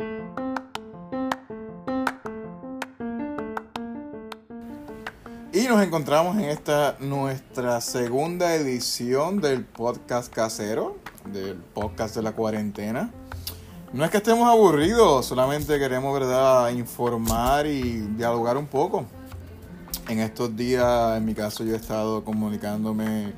Y 0.00 0.04
nos 5.66 5.82
encontramos 5.82 6.36
en 6.36 6.44
esta 6.44 6.96
nuestra 7.00 7.80
segunda 7.80 8.54
edición 8.54 9.40
del 9.40 9.64
podcast 9.64 10.32
casero, 10.32 10.98
del 11.32 11.56
podcast 11.56 12.14
de 12.14 12.22
la 12.22 12.30
cuarentena. 12.30 13.10
No 13.92 14.04
es 14.04 14.12
que 14.12 14.18
estemos 14.18 14.48
aburridos, 14.48 15.26
solamente 15.26 15.76
queremos, 15.80 16.14
¿verdad?, 16.14 16.70
informar 16.70 17.66
y 17.66 18.06
dialogar 18.16 18.56
un 18.56 18.68
poco. 18.68 19.04
En 20.08 20.20
estos 20.20 20.56
días, 20.56 21.16
en 21.16 21.24
mi 21.24 21.34
caso, 21.34 21.64
yo 21.64 21.72
he 21.72 21.76
estado 21.76 22.22
comunicándome 22.22 23.32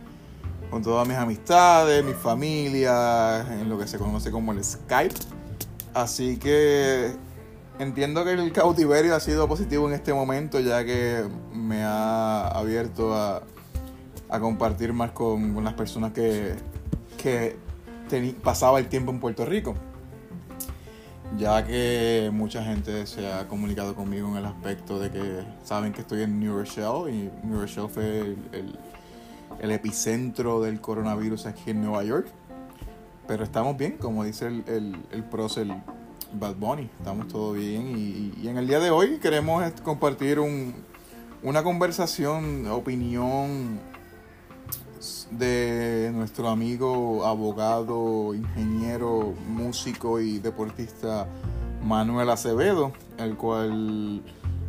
con 0.71 0.83
todas 0.83 1.09
mis 1.09 1.17
amistades, 1.17 2.05
mi 2.05 2.13
familia, 2.13 3.47
en 3.51 3.71
lo 3.71 3.79
que 3.79 3.89
se 3.89 3.97
conoce 3.97 4.31
como 4.31 4.53
el 4.53 4.63
Skype. 4.63 5.40
Así 5.95 6.37
que 6.37 7.13
entiendo 7.79 8.25
que 8.25 8.33
el 8.33 8.53
cautiverio 8.53 9.15
ha 9.15 9.21
sido 9.21 9.49
positivo 9.49 9.89
en 9.89 9.95
este 9.95 10.13
momento, 10.15 10.61
ya 10.61 10.85
que 10.85 11.25
me 11.53 11.83
ha 11.83 12.49
abierto 12.49 13.15
a, 13.15 13.43
compartir 14.41 14.93
más 14.93 15.11
con, 15.11 15.63
las 15.65 15.75
personas 15.75 16.13
que, 16.13 16.55
que 17.19 17.57
pasaba 18.43 18.79
el 18.79 18.89
tiempo 18.89 19.11
en 19.11 19.19
Puerto 19.19 19.45
Rico 19.45 19.75
ya 21.37 21.65
que 21.65 22.31
mucha 22.33 22.63
gente 22.65 23.07
se 23.07 23.31
ha 23.33 23.47
comunicado 23.47 23.95
conmigo 23.95 24.29
en 24.29 24.37
el 24.37 24.47
aspecto 24.47 24.99
de 24.99 25.11
que 25.11 25.45
saben 25.63 25.93
que 25.93 26.01
estoy 26.01 26.23
en 26.23 26.41
New 26.41 26.57
Rochelle 26.57 27.11
y 27.11 27.31
New 27.47 27.61
Rochelle 27.61 27.89
fue 27.89 28.37
el, 28.53 29.71
epicentro 29.71 30.61
del 30.61 30.81
coronavirus 30.81 31.47
aquí 31.47 31.71
en 31.71 31.83
Nueva 31.83 32.03
York. 32.03 32.29
Pero 33.31 33.45
estamos 33.45 33.77
bien, 33.77 33.97
como 33.97 34.25
dice 34.25 34.49
el, 34.49 34.65
el, 34.67 34.97
el 35.13 35.25
Bad 36.33 36.57
Bunny, 36.57 36.91
estamos 36.99 37.29
todo 37.29 37.53
bien 37.53 37.97
y, 37.97 38.49
en 38.49 38.59
el 38.59 38.67
día 38.67 38.81
de 38.81 38.91
hoy 38.91 39.19
queremos 39.19 39.63
compartir 39.85 40.41
un, 40.41 40.75
una 41.45 41.63
conversación, 41.63 42.67
opinión 42.67 43.79
de 45.31 46.11
nuestro 46.13 46.49
amigo, 46.49 47.25
abogado, 47.25 48.35
ingeniero, 48.35 49.33
músico 49.47 50.19
y 50.19 50.41
deportista 50.41 51.29
Manuel 51.85 52.31
Acevedo, 52.31 52.91
el 53.17 53.37
cual 53.37 54.23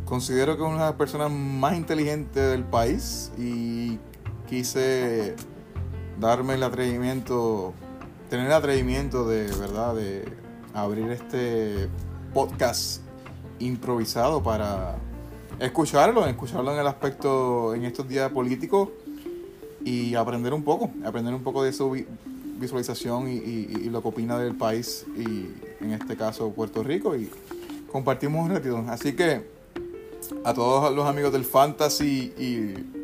considero 0.04 0.56
que 0.56 0.62
es 0.62 0.68
una 0.68 0.84
de 0.84 0.90
las 0.90 0.94
personas 0.94 1.32
más 1.32 1.76
inteligentes 1.76 2.48
del 2.52 2.62
país 2.62 3.32
y 3.36 3.98
quise 4.48 5.34
darme 6.20 6.54
el 6.54 6.62
atrevimiento, 6.62 7.74
tener 8.32 8.46
el 8.46 8.52
atrevimiento 8.54 9.28
de 9.28 9.42
verdad 9.58 9.94
de 9.94 10.24
abrir 10.72 11.10
este 11.10 11.86
podcast 12.32 13.02
improvisado 13.58 14.42
para 14.42 14.96
escucharlo, 15.60 16.26
escucharlo 16.26 16.72
en 16.72 16.80
el 16.80 16.86
aspecto 16.86 17.74
en 17.74 17.84
estos 17.84 18.08
días 18.08 18.30
políticos 18.30 18.88
y 19.84 20.14
aprender 20.14 20.54
un 20.54 20.64
poco, 20.64 20.90
aprender 21.04 21.34
un 21.34 21.42
poco 21.42 21.62
de 21.62 21.74
su 21.74 21.94
visualización 22.56 23.28
y, 23.28 23.90
lo 23.90 24.00
que 24.00 24.08
opina 24.08 24.38
del 24.38 24.54
país 24.54 25.04
y 25.14 25.84
en 25.84 25.92
este 25.92 26.16
caso 26.16 26.52
Puerto 26.52 26.82
Rico 26.82 27.14
y 27.14 27.28
compartimos 27.92 28.46
un 28.46 28.54
ratito. 28.54 28.82
Así 28.88 29.12
que 29.12 29.46
a 30.42 30.54
todos 30.54 30.90
los 30.94 31.06
amigos 31.06 31.34
del 31.34 31.44
Fantasy 31.44 32.32
y 32.38 33.02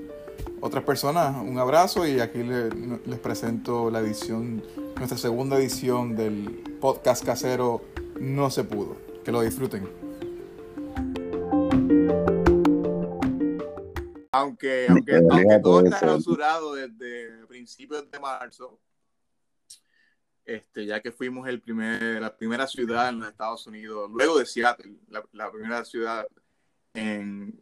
otras 0.63 0.85
personas, 0.85 1.37
un 1.37 1.59
abrazo 1.59 2.07
y 2.07 2.19
aquí 2.19 2.43
les 2.43 3.19
presento 3.19 3.91
la 3.91 4.01
edición, 4.01 4.63
nuestra 4.99 5.17
segunda 5.17 5.57
edición 5.57 6.17
del 6.17 6.77
podcast 6.81 7.25
casero 7.25 7.83
No 8.21 8.51
se 8.51 8.65
pudo. 8.65 8.97
Que 9.25 9.31
lo 9.31 9.43
disfruten. 9.43 9.89
Aunque, 14.33 14.87
aunque, 14.89 15.21
todo 15.63 15.85
está 15.85 16.01
clausurado 16.01 16.75
desde 16.75 17.47
principios 17.47 18.11
de 18.11 18.19
marzo, 18.21 18.81
este, 20.45 20.87
ya 20.87 21.01
que 21.01 21.13
fuimos 21.13 21.49
el 21.49 21.61
primer, 21.61 22.21
la 22.21 22.37
primera 22.37 22.67
ciudad 22.67 23.09
en 23.09 23.21
los 23.21 23.29
Estados 23.29 23.67
Unidos, 23.67 24.11
luego 24.13 24.39
de 24.39 24.47
Seattle, 24.47 24.97
la, 25.33 25.51
primera 25.51 25.85
ciudad 25.85 26.27
en, 26.95 27.61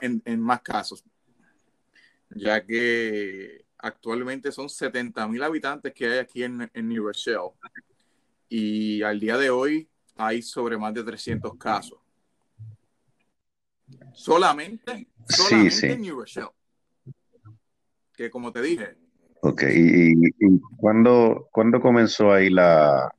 en, 0.00 0.40
más 0.40 0.62
casos, 0.62 1.04
ya 2.30 2.64
que 2.64 3.65
actualmente 3.86 4.52
son 4.52 4.68
70 4.68 5.26
mil 5.28 5.42
habitantes 5.42 5.92
que 5.92 6.06
hay 6.06 6.18
aquí 6.18 6.42
en, 6.42 6.70
en 6.72 6.88
New 6.88 7.04
Rochelle 7.04 7.52
y 8.48 9.02
al 9.02 9.18
día 9.18 9.36
de 9.36 9.50
hoy 9.50 9.88
hay 10.16 10.42
sobre 10.42 10.78
más 10.78 10.94
de 10.94 11.04
300 11.04 11.56
casos. 11.56 11.98
Solamente 14.12 15.06
solamente 15.28 15.92
en 15.92 16.00
New 16.00 16.16
Rochelle. 16.20 16.50
Que 18.14 18.30
como 18.30 18.52
te 18.52 18.62
dije. 18.62 18.96
Ok, 19.42 19.62
¿y, 19.62 20.12
y, 20.12 20.60
cuándo, 20.76 21.48
comenzó 21.52 22.32
ahí 22.32 22.50
la, 22.50 23.14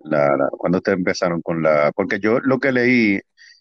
la, 0.00 0.48
cuando 0.58 0.78
ustedes 0.78 0.98
empezaron 0.98 1.40
con 1.40 1.62
la, 1.62 1.92
porque 1.94 2.18
yo 2.18 2.40
lo 2.40 2.58
que 2.58 2.72
leí, 2.72 3.20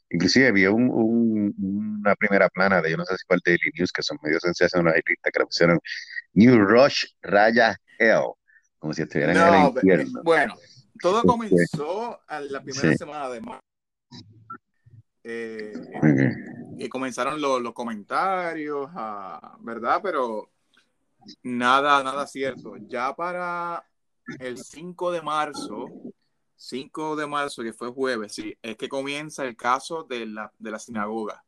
inclusive 0.09 0.51
vi 0.51 0.65
un, 0.65 1.53
una 1.99 2.15
primera 2.15 2.49
plana 2.49 2.81
de, 2.81 2.91
yo 2.91 2.97
no 2.97 3.05
sé 3.05 3.15
si 3.15 3.23
fue 3.27 3.35
el 3.37 3.41
Daily 3.45 3.71
News, 3.77 3.91
que 3.91 4.01
son 4.01 4.17
medios 4.23 4.41
sensacionalistas, 4.41 5.31
que 5.31 5.39
lo 5.39 5.45
pusieron 5.45 5.79
New 6.33 6.59
Rush 6.59 7.05
Raya 7.21 7.79
Hell, 7.97 8.33
como 8.77 8.93
si 8.93 9.01
estuvieran 9.01 9.35
en 9.35 9.53
el 9.53 9.67
infierno. 9.69 10.21
Bueno, 10.23 10.55
todo 11.01 11.23
comenzó 11.23 12.19
a 12.27 12.39
la 12.39 12.61
primera 12.61 12.95
semana 12.95 13.29
de 13.29 13.41
marzo. 13.41 13.63
Eh, 15.23 15.73
y 16.77 16.89
comenzaron 16.89 17.39
los, 17.41 17.73
comentarios, 17.73 18.89
¿verdad? 19.59 19.99
Pero 20.01 20.49
nada, 21.43 22.03
nada 22.03 22.25
cierto. 22.25 22.75
Ya 22.87 23.15
para 23.15 23.85
el 24.39 24.57
5 24.57 25.11
de 25.11 25.21
marzo, 25.21 25.87
5 26.55 27.15
de 27.15 27.27
marzo, 27.27 27.63
que 27.63 27.73
fue 27.73 27.89
jueves, 27.89 28.33
sí, 28.33 28.57
es 28.61 28.77
que 28.77 28.89
comienza 28.89 29.45
el 29.45 29.55
caso 29.55 30.03
de 30.03 30.25
la, 30.25 30.51
de 30.57 30.71
la 30.71 30.79
sinagoga. 30.79 31.43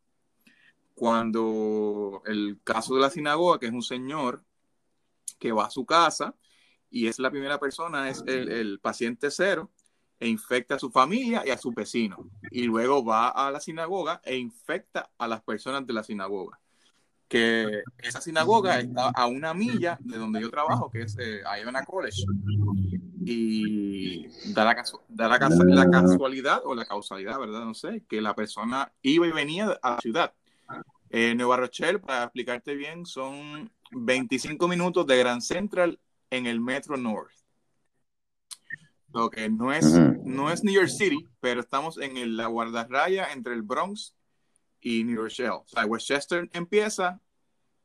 Cuando 0.94 2.22
el 2.25 2.59
caso 2.63 2.96
de 2.96 3.02
la 3.02 3.09
sinagoga, 3.09 3.59
que 3.59 3.68
es 3.68 3.74
un 3.74 3.81
señor 3.81 4.44
que 5.41 5.52
va 5.52 5.66
a 5.66 5.72
su 5.72 5.85
casa 5.85 6.35
y 6.90 7.07
es 7.07 7.19
la 7.19 7.31
primera 7.31 7.59
persona, 7.59 8.09
es 8.09 8.24
el, 8.28 8.52
el 8.52 8.79
paciente 8.79 9.31
cero, 9.31 9.72
e 10.19 10.28
infecta 10.28 10.75
a 10.75 10.79
su 10.79 10.91
familia 10.91 11.41
y 11.44 11.50
a 11.50 11.57
su 11.57 11.72
vecino. 11.72 12.29
Y 12.52 12.63
luego 12.63 13.03
va 13.03 13.29
a 13.29 13.50
la 13.50 13.59
sinagoga 13.59 14.22
e 14.24 14.38
infecta 14.38 15.09
a 15.18 15.28
las 15.28 15.41
personas 15.41 15.85
de 15.88 15.94
la 15.94 16.03
sinagoga. 16.03 16.59
Que 17.28 17.81
esa 17.97 18.22
sinagoga 18.22 18.80
está 18.80 19.09
a 19.09 19.25
una 19.25 19.53
milla 19.53 19.97
de 20.01 20.18
donde 20.18 20.41
yo 20.41 20.51
trabajo, 20.51 20.91
que 20.91 21.03
es 21.03 21.18
eh, 21.18 21.41
Iona 21.63 21.84
College. 21.85 22.24
Y 23.25 24.28
da, 24.53 24.66
la, 24.66 24.84
da 25.07 25.28
la, 25.28 25.40
la, 25.40 25.90
casualidad 25.90 26.62
o 26.66 26.75
la 26.75 26.85
causalidad, 26.85 27.40
¿verdad? 27.40 27.63
No 27.63 27.74
sé, 27.74 28.03
que 28.07 28.22
la 28.22 28.35
persona 28.35 28.91
iba 29.01 29.25
y 29.25 29.31
venía 29.31 29.80
a 29.81 29.91
la 29.91 30.01
ciudad. 30.01 30.34
Eh, 31.09 31.34
Nueva 31.35 31.57
Rochelle, 31.57 32.00
para 32.00 32.25
explicarte 32.25 32.75
bien, 32.75 33.06
son 33.06 33.72
25 33.91 34.68
minutos 34.68 35.06
de 35.06 35.18
Grand 35.18 35.41
Central 35.41 36.00
en 36.29 36.46
el 36.47 36.59
Metro 36.59 36.97
North. 36.97 37.34
Lo 39.13 39.29
que 39.29 39.50
no 39.50 39.74
es, 39.74 39.85
no 40.24 40.50
es 40.50 40.63
New 40.63 40.74
York 40.74 40.88
City, 40.88 41.28
pero 41.41 41.59
estamos 41.59 41.97
en 41.97 42.38
la 42.38 42.47
guardarraya 42.47 43.31
entre 43.34 43.53
el 43.53 43.62
Bronx 43.62 44.16
y 44.80 45.03
New 45.03 45.22
Rochelle. 45.22 45.50
O 45.50 45.66
sea, 45.68 45.85
Westchester 45.85 46.50
empieza 46.53 47.19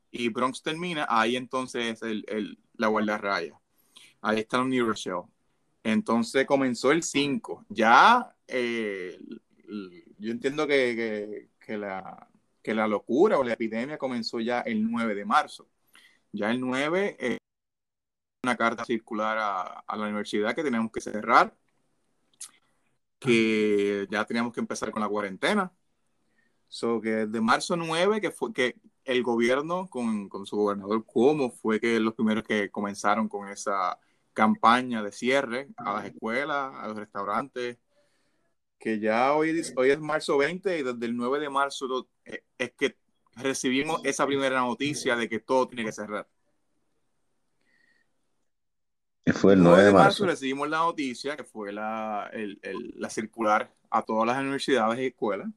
y 0.09 0.29
Bronx 0.29 0.61
termina, 0.61 1.05
ahí 1.09 1.35
entonces 1.35 2.01
es 2.01 2.01
el, 2.01 2.57
la 2.75 2.87
guardarraya. 2.87 3.59
Ahí 4.21 4.39
está 4.39 4.63
New 4.63 4.85
Rochelle. 4.85 5.23
Entonces 5.83 6.45
comenzó 6.45 6.91
el 6.91 7.03
5. 7.03 7.65
Ya 7.69 8.33
eh, 8.47 9.19
yo 10.17 10.31
entiendo 10.31 10.65
que, 10.65 11.49
la, 11.67 12.27
que 12.61 12.73
la 12.73 12.87
locura 12.87 13.37
o 13.37 13.43
la 13.43 13.53
epidemia 13.53 13.97
comenzó 13.97 14.39
ya 14.39 14.61
el 14.61 14.89
9 14.89 15.13
de 15.13 15.25
marzo. 15.25 15.67
Ya 16.37 16.51
el 16.51 16.61
9 16.61 17.39
una 18.43 18.55
carta 18.55 18.85
circular 18.85 19.37
a, 19.39 19.97
la 19.97 20.03
universidad 20.03 20.55
que 20.55 20.63
teníamos 20.63 20.91
que 20.91 21.01
cerrar, 21.01 21.53
que 23.19 24.07
ya 24.09 24.23
teníamos 24.25 24.53
que 24.53 24.59
empezar 24.61 24.91
con 24.91 25.01
la 25.01 25.09
cuarentena. 25.09 25.71
So 26.69 27.01
que 27.01 27.25
de 27.25 27.41
marzo 27.41 27.75
9, 27.75 28.21
que 28.21 28.31
fue 28.31 28.53
que 28.53 28.75
el 29.05 29.23
gobierno 29.23 29.89
con, 29.89 30.29
con, 30.29 30.45
su 30.45 30.57
gobernador 30.57 31.05
Cuomo 31.05 31.51
fue 31.51 31.79
que 31.79 31.99
los 31.99 32.13
primeros 32.13 32.43
que 32.43 32.69
comenzaron 32.69 33.27
con 33.29 33.49
esa 33.49 33.99
campaña 34.33 35.01
de 35.01 35.11
cierre 35.11 35.69
a 35.77 35.93
las 35.93 36.05
escuelas, 36.05 36.73
a 36.75 36.87
los 36.87 36.97
restaurantes, 36.97 37.77
que 38.79 38.99
ya 38.99 39.33
hoy, 39.33 39.61
hoy 39.75 39.89
es 39.89 39.99
marzo 39.99 40.37
20 40.37 40.79
y 40.79 40.83
desde 40.83 41.05
el 41.05 41.15
9 41.17 41.39
de 41.39 41.49
marzo 41.49 42.07
eh, 42.25 42.43
es 42.57 42.71
que 42.73 42.97
recibimos 43.37 44.01
esa 44.03 44.25
primera 44.25 44.59
noticia 44.59 45.15
de 45.15 45.29
que 45.29 45.39
todo 45.39 45.67
tiene 45.67 45.85
que 45.85 45.91
cerrar. 45.91 46.27
Fue 49.33 49.53
el 49.53 49.63
9 49.63 49.83
de 49.83 49.91
marzo. 49.91 50.25
recibimos 50.25 50.69
la 50.69 50.77
noticia, 50.79 51.35
que 51.35 51.43
fue 51.43 51.73
la, 51.73 52.31
la 52.95 53.09
circular 53.09 53.73
a 53.89 54.01
todas 54.01 54.25
las 54.25 54.37
universidades 54.37 54.99
y 54.99 55.07
escuelas. 55.07 55.49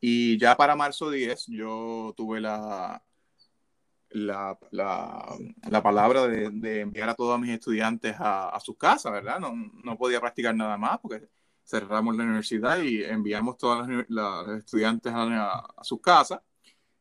Y 0.00 0.38
ya 0.38 0.56
para 0.56 0.76
marzo 0.76 1.10
10 1.10 1.46
yo 1.46 2.12
tuve 2.16 2.40
la, 2.40 3.02
la, 4.10 4.58
la, 4.70 5.82
palabra 5.82 6.26
de, 6.28 6.80
enviar 6.80 7.08
a 7.08 7.14
todos 7.14 7.38
mis 7.40 7.50
estudiantes 7.50 8.16
a, 8.18 8.50
a 8.50 8.60
sus 8.60 8.76
casas, 8.76 9.12
¿verdad? 9.12 9.40
No, 9.40 9.54
no, 9.82 9.96
podía 9.96 10.20
practicar 10.20 10.54
nada 10.54 10.76
más 10.76 10.98
porque 11.00 11.28
cerramos 11.64 12.16
la 12.16 12.24
universidad 12.24 12.78
y 12.80 13.02
enviamos 13.04 13.58
todos 13.58 13.88
los 14.08 14.48
estudiantes 14.58 15.12
a, 15.12 15.58
a, 15.76 15.84
sus 15.84 16.00
casas. 16.00 16.40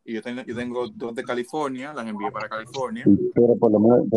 Y 0.05 0.13
yo, 0.13 0.21
tengo, 0.21 0.43
yo 0.43 0.55
tengo 0.55 0.87
dos 0.89 1.15
de 1.15 1.23
California, 1.23 1.93
las 1.93 2.07
envié 2.07 2.31
para 2.31 2.47
California. 2.47 3.03
Pero 3.33 3.57
por 3.57 3.71
lo 3.71 3.79
menos, 3.79 4.07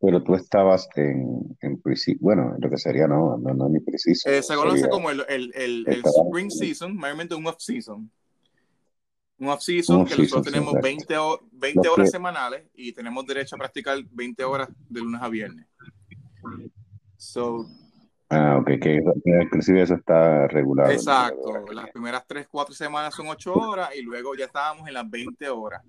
pero, 0.00 0.22
tú 0.22 0.34
estabas 0.34 0.88
en, 0.94 1.56
en 1.60 1.82
bueno, 2.20 2.56
lo 2.58 2.70
que 2.70 2.78
sería 2.78 3.06
no, 3.06 3.36
no, 3.36 3.52
no 3.52 3.68
ni 3.68 3.80
preciso. 3.80 4.30
Eh, 4.30 4.42
se 4.42 4.54
conoce 4.54 4.88
como 4.88 5.10
el, 5.10 5.22
el, 5.28 5.52
el, 5.54 5.84
el 5.86 6.02
spring 6.04 6.50
season, 6.50 6.96
mayormente 6.96 7.34
un 7.34 7.46
off 7.46 7.58
season 7.58 8.10
un 9.40 9.48
off-season 9.48 10.04
que 10.04 10.16
nosotros 10.16 10.44
tenemos 10.44 10.74
20, 10.80 11.14
20 11.52 11.88
horas 11.88 12.10
semanales 12.10 12.64
y 12.74 12.92
tenemos 12.92 13.24
derecho 13.26 13.56
a 13.56 13.58
practicar 13.58 13.98
20 14.10 14.44
horas 14.44 14.68
de 14.88 15.00
lunes 15.00 15.20
a 15.22 15.28
viernes. 15.28 15.66
So, 17.16 17.66
ah, 18.30 18.58
ok, 18.60 18.66
que, 18.80 19.02
inclusive 19.42 19.82
eso 19.82 19.94
está 19.94 20.48
regulado. 20.48 20.90
Exacto, 20.90 21.64
las 21.72 21.90
primeras 21.90 22.26
3, 22.26 22.48
4 22.50 22.74
semanas 22.74 23.14
son 23.14 23.28
8 23.28 23.52
horas 23.52 23.90
y 23.94 24.02
luego 24.02 24.34
ya 24.34 24.46
estábamos 24.46 24.88
en 24.88 24.94
las 24.94 25.08
20 25.08 25.48
horas. 25.48 25.82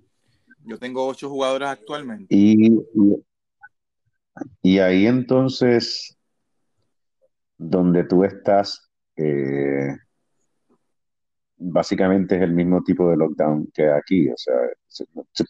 Yo 0.64 0.78
tengo 0.78 1.06
8 1.06 1.28
jugadores 1.28 1.68
actualmente. 1.68 2.26
Y, 2.28 2.78
y, 4.62 4.78
ahí 4.78 5.06
entonces, 5.06 6.16
donde 7.58 8.04
tú 8.04 8.24
estás, 8.24 8.88
eh, 9.16 9.96
básicamente 11.56 12.36
es 12.36 12.42
el 12.42 12.52
mismo 12.52 12.82
tipo 12.82 13.08
de 13.08 13.16
lockdown 13.16 13.70
que 13.72 13.90
aquí. 13.90 14.28
O 14.28 14.36
sea, 14.36 14.54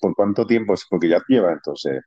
¿por 0.00 0.14
cuánto 0.14 0.46
tiempo? 0.46 0.74
Porque 0.88 1.08
ya 1.08 1.22
lleva 1.28 1.52
entonces. 1.52 2.02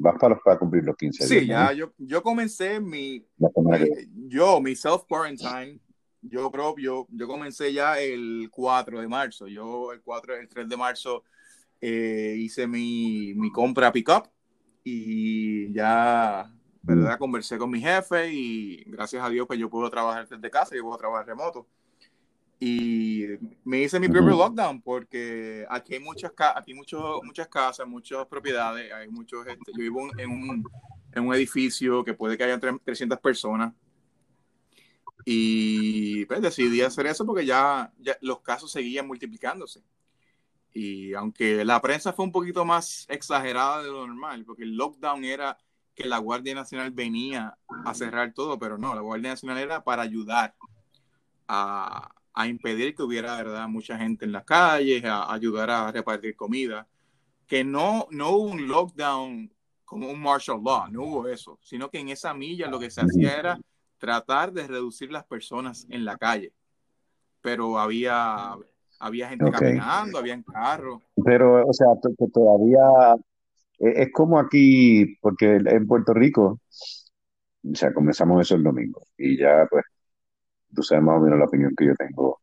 Vas 0.00 0.14
para, 0.18 0.38
para 0.38 0.58
cumplir 0.58 0.84
los 0.84 0.96
15 0.96 1.26
días. 1.26 1.40
Sí, 1.40 1.46
ya 1.48 1.72
yo, 1.72 1.92
yo 1.98 2.22
comencé 2.22 2.78
mi, 2.78 3.26
yo, 4.28 4.60
mi 4.60 4.76
self-quarantine, 4.76 5.80
yo 6.22 6.50
propio, 6.52 7.08
yo 7.10 7.26
comencé 7.26 7.72
ya 7.72 7.98
el 7.98 8.48
4 8.50 9.00
de 9.00 9.08
marzo. 9.08 9.48
Yo 9.48 9.92
el 9.92 10.00
4, 10.00 10.36
el 10.36 10.48
3 10.48 10.68
de 10.68 10.76
marzo 10.76 11.24
eh, 11.80 12.36
hice 12.38 12.68
mi, 12.68 13.34
mi 13.34 13.50
compra 13.50 13.90
pick-up 13.90 14.28
y 14.84 15.72
ya, 15.72 16.48
¿verdad? 16.82 17.16
Mm. 17.16 17.18
Conversé 17.18 17.58
con 17.58 17.68
mi 17.68 17.80
jefe 17.80 18.32
y 18.32 18.84
gracias 18.84 19.24
a 19.24 19.28
Dios 19.28 19.48
pues 19.48 19.58
yo 19.58 19.68
puedo 19.68 19.90
trabajar 19.90 20.28
desde 20.28 20.48
casa, 20.48 20.76
yo 20.76 20.82
puedo 20.82 20.96
trabajar 20.96 21.26
remoto. 21.26 21.66
Y 22.60 23.24
me 23.64 23.82
hice 23.82 24.00
mi 24.00 24.08
propio 24.08 24.36
lockdown 24.36 24.82
porque 24.82 25.64
aquí 25.70 25.94
hay 25.94 26.00
muchas, 26.00 26.32
aquí 26.56 26.74
muchos, 26.74 27.20
muchas 27.22 27.46
casas, 27.46 27.86
muchas 27.86 28.26
propiedades, 28.26 28.92
hay 28.92 29.08
muchos, 29.08 29.46
este, 29.46 29.72
yo 29.72 29.78
vivo 29.78 30.08
en 30.18 30.30
un, 30.30 30.64
en 31.12 31.26
un 31.26 31.34
edificio 31.34 32.02
que 32.02 32.14
puede 32.14 32.36
que 32.36 32.44
haya 32.44 32.58
300 32.58 33.20
personas. 33.20 33.72
Y 35.24 36.24
pues 36.24 36.40
decidí 36.40 36.80
hacer 36.80 37.06
eso 37.06 37.24
porque 37.24 37.46
ya, 37.46 37.92
ya 37.98 38.16
los 38.22 38.40
casos 38.40 38.72
seguían 38.72 39.06
multiplicándose. 39.06 39.82
Y 40.72 41.14
aunque 41.14 41.64
la 41.64 41.80
prensa 41.80 42.12
fue 42.12 42.24
un 42.24 42.32
poquito 42.32 42.64
más 42.64 43.06
exagerada 43.08 43.82
de 43.82 43.88
lo 43.88 44.06
normal, 44.06 44.44
porque 44.44 44.64
el 44.64 44.76
lockdown 44.76 45.24
era 45.24 45.58
que 45.94 46.06
la 46.06 46.18
Guardia 46.18 46.54
Nacional 46.54 46.90
venía 46.90 47.56
a 47.84 47.94
cerrar 47.94 48.32
todo, 48.32 48.58
pero 48.58 48.78
no, 48.78 48.94
la 48.94 49.00
Guardia 49.00 49.30
Nacional 49.30 49.58
era 49.58 49.84
para 49.84 50.02
ayudar 50.02 50.54
a, 51.48 52.10
a 52.38 52.46
impedir 52.46 52.94
que 52.94 53.02
hubiera, 53.02 53.36
¿verdad?, 53.36 53.66
mucha 53.66 53.98
gente 53.98 54.24
en 54.24 54.30
las 54.30 54.44
calles, 54.44 55.04
a, 55.04 55.32
ayudar 55.32 55.70
a 55.70 55.90
repartir 55.90 56.36
comida. 56.36 56.86
Que 57.48 57.64
no, 57.64 58.06
no 58.12 58.30
hubo 58.30 58.52
un 58.52 58.68
lockdown 58.68 59.50
como 59.84 60.08
un 60.08 60.22
martial 60.22 60.60
law, 60.62 60.88
no 60.88 61.02
hubo 61.02 61.26
eso, 61.26 61.58
sino 61.60 61.90
que 61.90 61.98
en 61.98 62.10
esa 62.10 62.32
milla 62.34 62.68
lo 62.68 62.78
que 62.78 62.92
se 62.92 63.00
hacía 63.00 63.36
era 63.36 63.58
tratar 63.96 64.52
de 64.52 64.68
reducir 64.68 65.10
las 65.10 65.24
personas 65.24 65.84
en 65.90 66.04
la 66.04 66.16
calle. 66.16 66.52
Pero 67.40 67.76
había, 67.76 68.54
había 69.00 69.28
gente 69.30 69.50
caminando, 69.50 70.18
había 70.18 70.40
carros. 70.44 71.02
Pero, 71.24 71.66
o 71.66 71.72
sea, 71.72 71.88
que 72.16 72.26
todavía 72.32 73.16
e, 73.80 74.02
es 74.02 74.12
como 74.12 74.38
aquí, 74.38 75.16
porque 75.20 75.56
en 75.56 75.88
Puerto 75.88 76.14
Rico, 76.14 76.60
o 77.64 77.74
sea, 77.74 77.92
comenzamos 77.92 78.42
eso 78.42 78.54
el 78.54 78.62
domingo 78.62 79.02
y 79.16 79.36
ya 79.38 79.66
pues 79.68 79.84
tú 80.74 80.82
sabes 80.82 81.04
más 81.04 81.16
o 81.18 81.20
menos 81.20 81.38
la 81.38 81.46
opinión 81.46 81.74
que 81.76 81.86
yo 81.86 81.94
tengo 81.96 82.40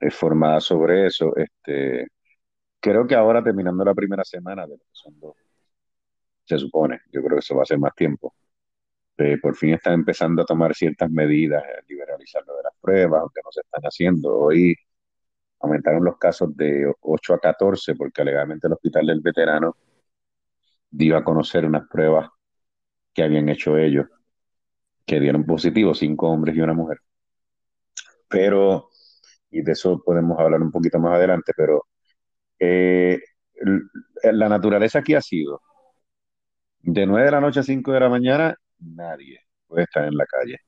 es 0.00 0.14
formada 0.14 0.60
sobre 0.60 1.06
eso. 1.06 1.34
Este, 1.36 2.08
creo 2.80 3.06
que 3.06 3.14
ahora 3.16 3.42
terminando 3.44 3.84
la 3.84 3.94
primera 3.94 4.24
semana 4.24 4.64
de 4.66 4.76
lo 4.76 4.78
que 4.78 4.84
son 4.92 5.18
dos, 5.20 5.34
se 6.44 6.58
supone, 6.58 7.00
yo 7.12 7.22
creo 7.22 7.36
que 7.36 7.40
eso 7.40 7.56
va 7.56 7.62
a 7.62 7.66
ser 7.66 7.78
más 7.78 7.94
tiempo. 7.94 8.34
Eh, 9.18 9.38
por 9.40 9.56
fin 9.56 9.74
están 9.74 9.94
empezando 9.94 10.42
a 10.42 10.46
tomar 10.46 10.74
ciertas 10.74 11.10
medidas, 11.10 11.62
a 11.62 11.82
liberalizar 11.88 12.42
lo 12.46 12.56
de 12.56 12.62
las 12.64 12.72
pruebas, 12.80 13.20
aunque 13.20 13.40
no 13.44 13.52
se 13.52 13.60
están 13.60 13.82
haciendo. 13.82 14.36
Hoy 14.38 14.74
aumentaron 15.60 16.04
los 16.04 16.18
casos 16.18 16.56
de 16.56 16.92
8 17.02 17.34
a 17.34 17.40
14 17.40 17.94
porque 17.96 18.22
alegadamente 18.22 18.66
el 18.66 18.74
hospital 18.74 19.06
del 19.06 19.20
veterano 19.20 19.76
dio 20.90 21.16
a 21.16 21.24
conocer 21.24 21.64
unas 21.66 21.88
pruebas 21.88 22.28
que 23.14 23.22
habían 23.24 23.48
hecho 23.48 23.76
ellos, 23.78 24.06
que 25.06 25.20
dieron 25.20 25.44
positivo, 25.44 25.94
cinco 25.94 26.28
hombres 26.30 26.56
y 26.56 26.60
una 26.60 26.74
mujer 26.74 26.98
pero, 28.30 28.90
y 29.50 29.62
de 29.62 29.72
eso 29.72 30.02
podemos 30.04 30.38
hablar 30.40 30.62
un 30.62 30.72
poquito 30.72 30.98
más 31.00 31.14
adelante, 31.14 31.52
pero 31.56 31.86
eh, 32.58 33.20
la 34.32 34.48
naturaleza 34.48 35.00
aquí 35.00 35.14
ha 35.14 35.22
sido 35.22 35.60
de 36.82 37.06
9 37.06 37.26
de 37.26 37.30
la 37.32 37.40
noche 37.40 37.60
a 37.60 37.62
5 37.62 37.92
de 37.92 38.00
la 38.00 38.08
mañana, 38.08 38.54
nadie 38.78 39.40
puede 39.66 39.84
estar 39.84 40.04
en 40.04 40.16
la 40.16 40.26
calle. 40.26 40.58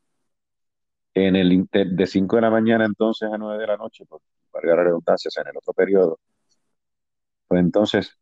En 1.14 1.36
el 1.36 1.66
de 1.72 2.06
5 2.06 2.36
de 2.36 2.42
la 2.42 2.50
mañana 2.50 2.84
entonces 2.84 3.30
a 3.32 3.38
9 3.38 3.58
de 3.60 3.66
la 3.66 3.76
noche, 3.78 4.04
por 4.06 4.20
varias 4.52 4.76
redundancias, 4.76 5.36
en 5.38 5.48
el 5.48 5.56
otro 5.56 5.72
periodo, 5.72 6.18
pues 7.46 7.60
entonces 7.60 8.18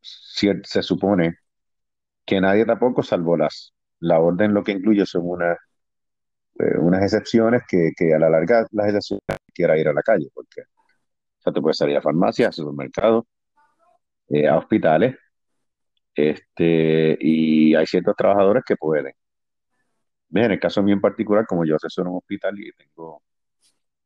se 0.00 0.82
supone 0.82 1.36
que 2.26 2.40
nadie 2.40 2.66
tampoco, 2.66 3.02
salvo 3.02 3.36
las, 3.36 3.74
la 4.00 4.20
orden, 4.20 4.54
lo 4.54 4.64
que 4.64 4.72
incluye 4.72 5.06
son 5.06 5.22
unas 5.24 5.58
eh, 6.58 6.78
unas 6.78 7.02
excepciones 7.02 7.62
que, 7.68 7.92
que, 7.96 8.14
a 8.14 8.18
la 8.18 8.30
larga 8.30 8.66
las 8.72 8.86
excepciones 8.88 9.22
quiera 9.54 9.78
ir 9.78 9.88
a 9.88 9.92
la 9.92 10.02
calle, 10.02 10.28
porque 10.34 10.62
o 10.62 11.40
sea, 11.40 11.52
te 11.52 11.60
puedes 11.60 11.78
salir 11.78 11.96
a 11.96 12.02
farmacias, 12.02 12.48
a 12.50 12.52
supermercados, 12.52 13.24
eh, 14.28 14.48
a 14.48 14.58
hospitales, 14.58 15.16
este, 16.14 17.16
y 17.20 17.74
hay 17.74 17.86
ciertos 17.86 18.16
trabajadores 18.16 18.64
que 18.66 18.76
pueden. 18.76 19.14
En 20.30 20.50
el 20.52 20.60
caso 20.60 20.82
mío 20.82 20.94
en 20.94 21.00
particular, 21.00 21.46
como 21.46 21.64
yo 21.64 21.76
asesoro 21.76 22.10
un 22.10 22.18
hospital 22.18 22.58
y 22.58 22.72
tengo 22.72 23.22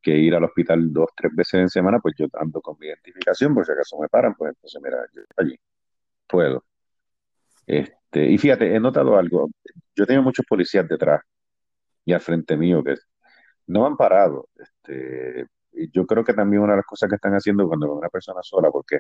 que 0.01 0.17
ir 0.17 0.35
al 0.35 0.45
hospital 0.45 0.93
dos, 0.93 1.11
tres 1.17 1.33
veces 1.35 1.55
en 1.55 1.69
semana, 1.71 1.99
pues 2.01 2.15
yo 2.19 2.27
ando 2.35 2.61
con 2.61 2.77
mi 2.79 2.87
identificación, 2.87 3.55
por 3.55 3.67
si 3.67 3.73
acaso 3.73 3.99
me 4.01 4.09
paran, 4.09 4.35
pues 4.37 4.51
entonces 4.55 4.81
mira, 4.83 4.99
yo 5.15 5.23
allí 5.37 5.59
puedo. 6.29 6.65
Este, 7.67 8.31
y 8.31 8.39
fíjate, 8.39 8.75
he 8.75 8.81
notado 8.81 9.17
algo, 9.17 9.49
yo 9.97 10.07
tengo 10.07 10.23
muchos 10.23 10.45
policías 10.47 10.89
detrás 10.89 11.23
y 12.05 12.13
al 12.13 12.21
frente 12.21 12.57
mío 12.57 12.83
que 12.83 12.95
no 13.67 13.87
han 13.87 13.97
parado. 13.97 14.49
Este, 14.57 15.47
yo 15.93 16.07
creo 16.07 16.25
que 16.25 16.35
también 16.35 16.63
una 16.63 16.73
de 16.73 16.79
las 16.79 16.87
cosas 16.87 17.09
que 17.09 17.17
están 17.17 17.33
haciendo 17.35 17.67
cuando 17.67 17.93
una 17.93 18.09
persona 18.09 18.41
sola, 18.43 18.71
porque 18.71 18.99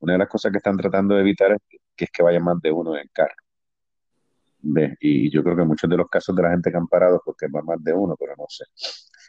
una 0.00 0.14
de 0.14 0.18
las 0.20 0.28
cosas 0.28 0.52
que 0.52 0.58
están 0.58 0.76
tratando 0.76 1.14
de 1.14 1.20
evitar 1.22 1.52
es 1.52 1.58
que, 1.68 2.04
es 2.04 2.10
que 2.10 2.22
vaya 2.22 2.40
más 2.40 2.60
de 2.60 2.70
uno 2.72 2.94
en 2.94 3.02
el 3.02 3.10
carro. 3.12 3.34
Y 5.00 5.30
yo 5.30 5.42
creo 5.42 5.56
que 5.56 5.64
muchos 5.64 5.88
de 5.88 5.96
los 5.96 6.08
casos 6.08 6.34
de 6.34 6.42
la 6.42 6.50
gente 6.50 6.70
que 6.70 6.76
han 6.76 6.88
parado 6.88 7.22
porque 7.24 7.46
va 7.46 7.62
más 7.62 7.82
de 7.82 7.92
uno, 7.92 8.16
pero 8.18 8.34
no 8.36 8.44
sé. 8.48 8.64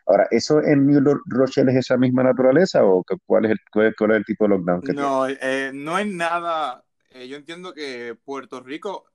Ahora, 0.07 0.27
¿eso 0.31 0.61
en 0.63 0.87
New 0.87 1.21
Rochelle 1.25 1.71
es 1.71 1.77
esa 1.77 1.97
misma 1.97 2.23
naturaleza 2.23 2.83
o 2.83 3.03
cuál 3.25 3.45
es 3.45 3.51
el, 3.51 3.57
cuál 3.71 4.11
es 4.11 4.17
el 4.17 4.25
tipo 4.25 4.45
de 4.45 4.49
lockdown 4.49 4.81
que 4.81 4.93
No, 4.93 5.27
eh, 5.27 5.71
no 5.73 5.99
es 5.99 6.07
nada. 6.07 6.83
Eh, 7.11 7.27
yo 7.27 7.37
entiendo 7.37 7.73
que 7.73 8.17
Puerto 8.23 8.59
Rico, 8.61 9.05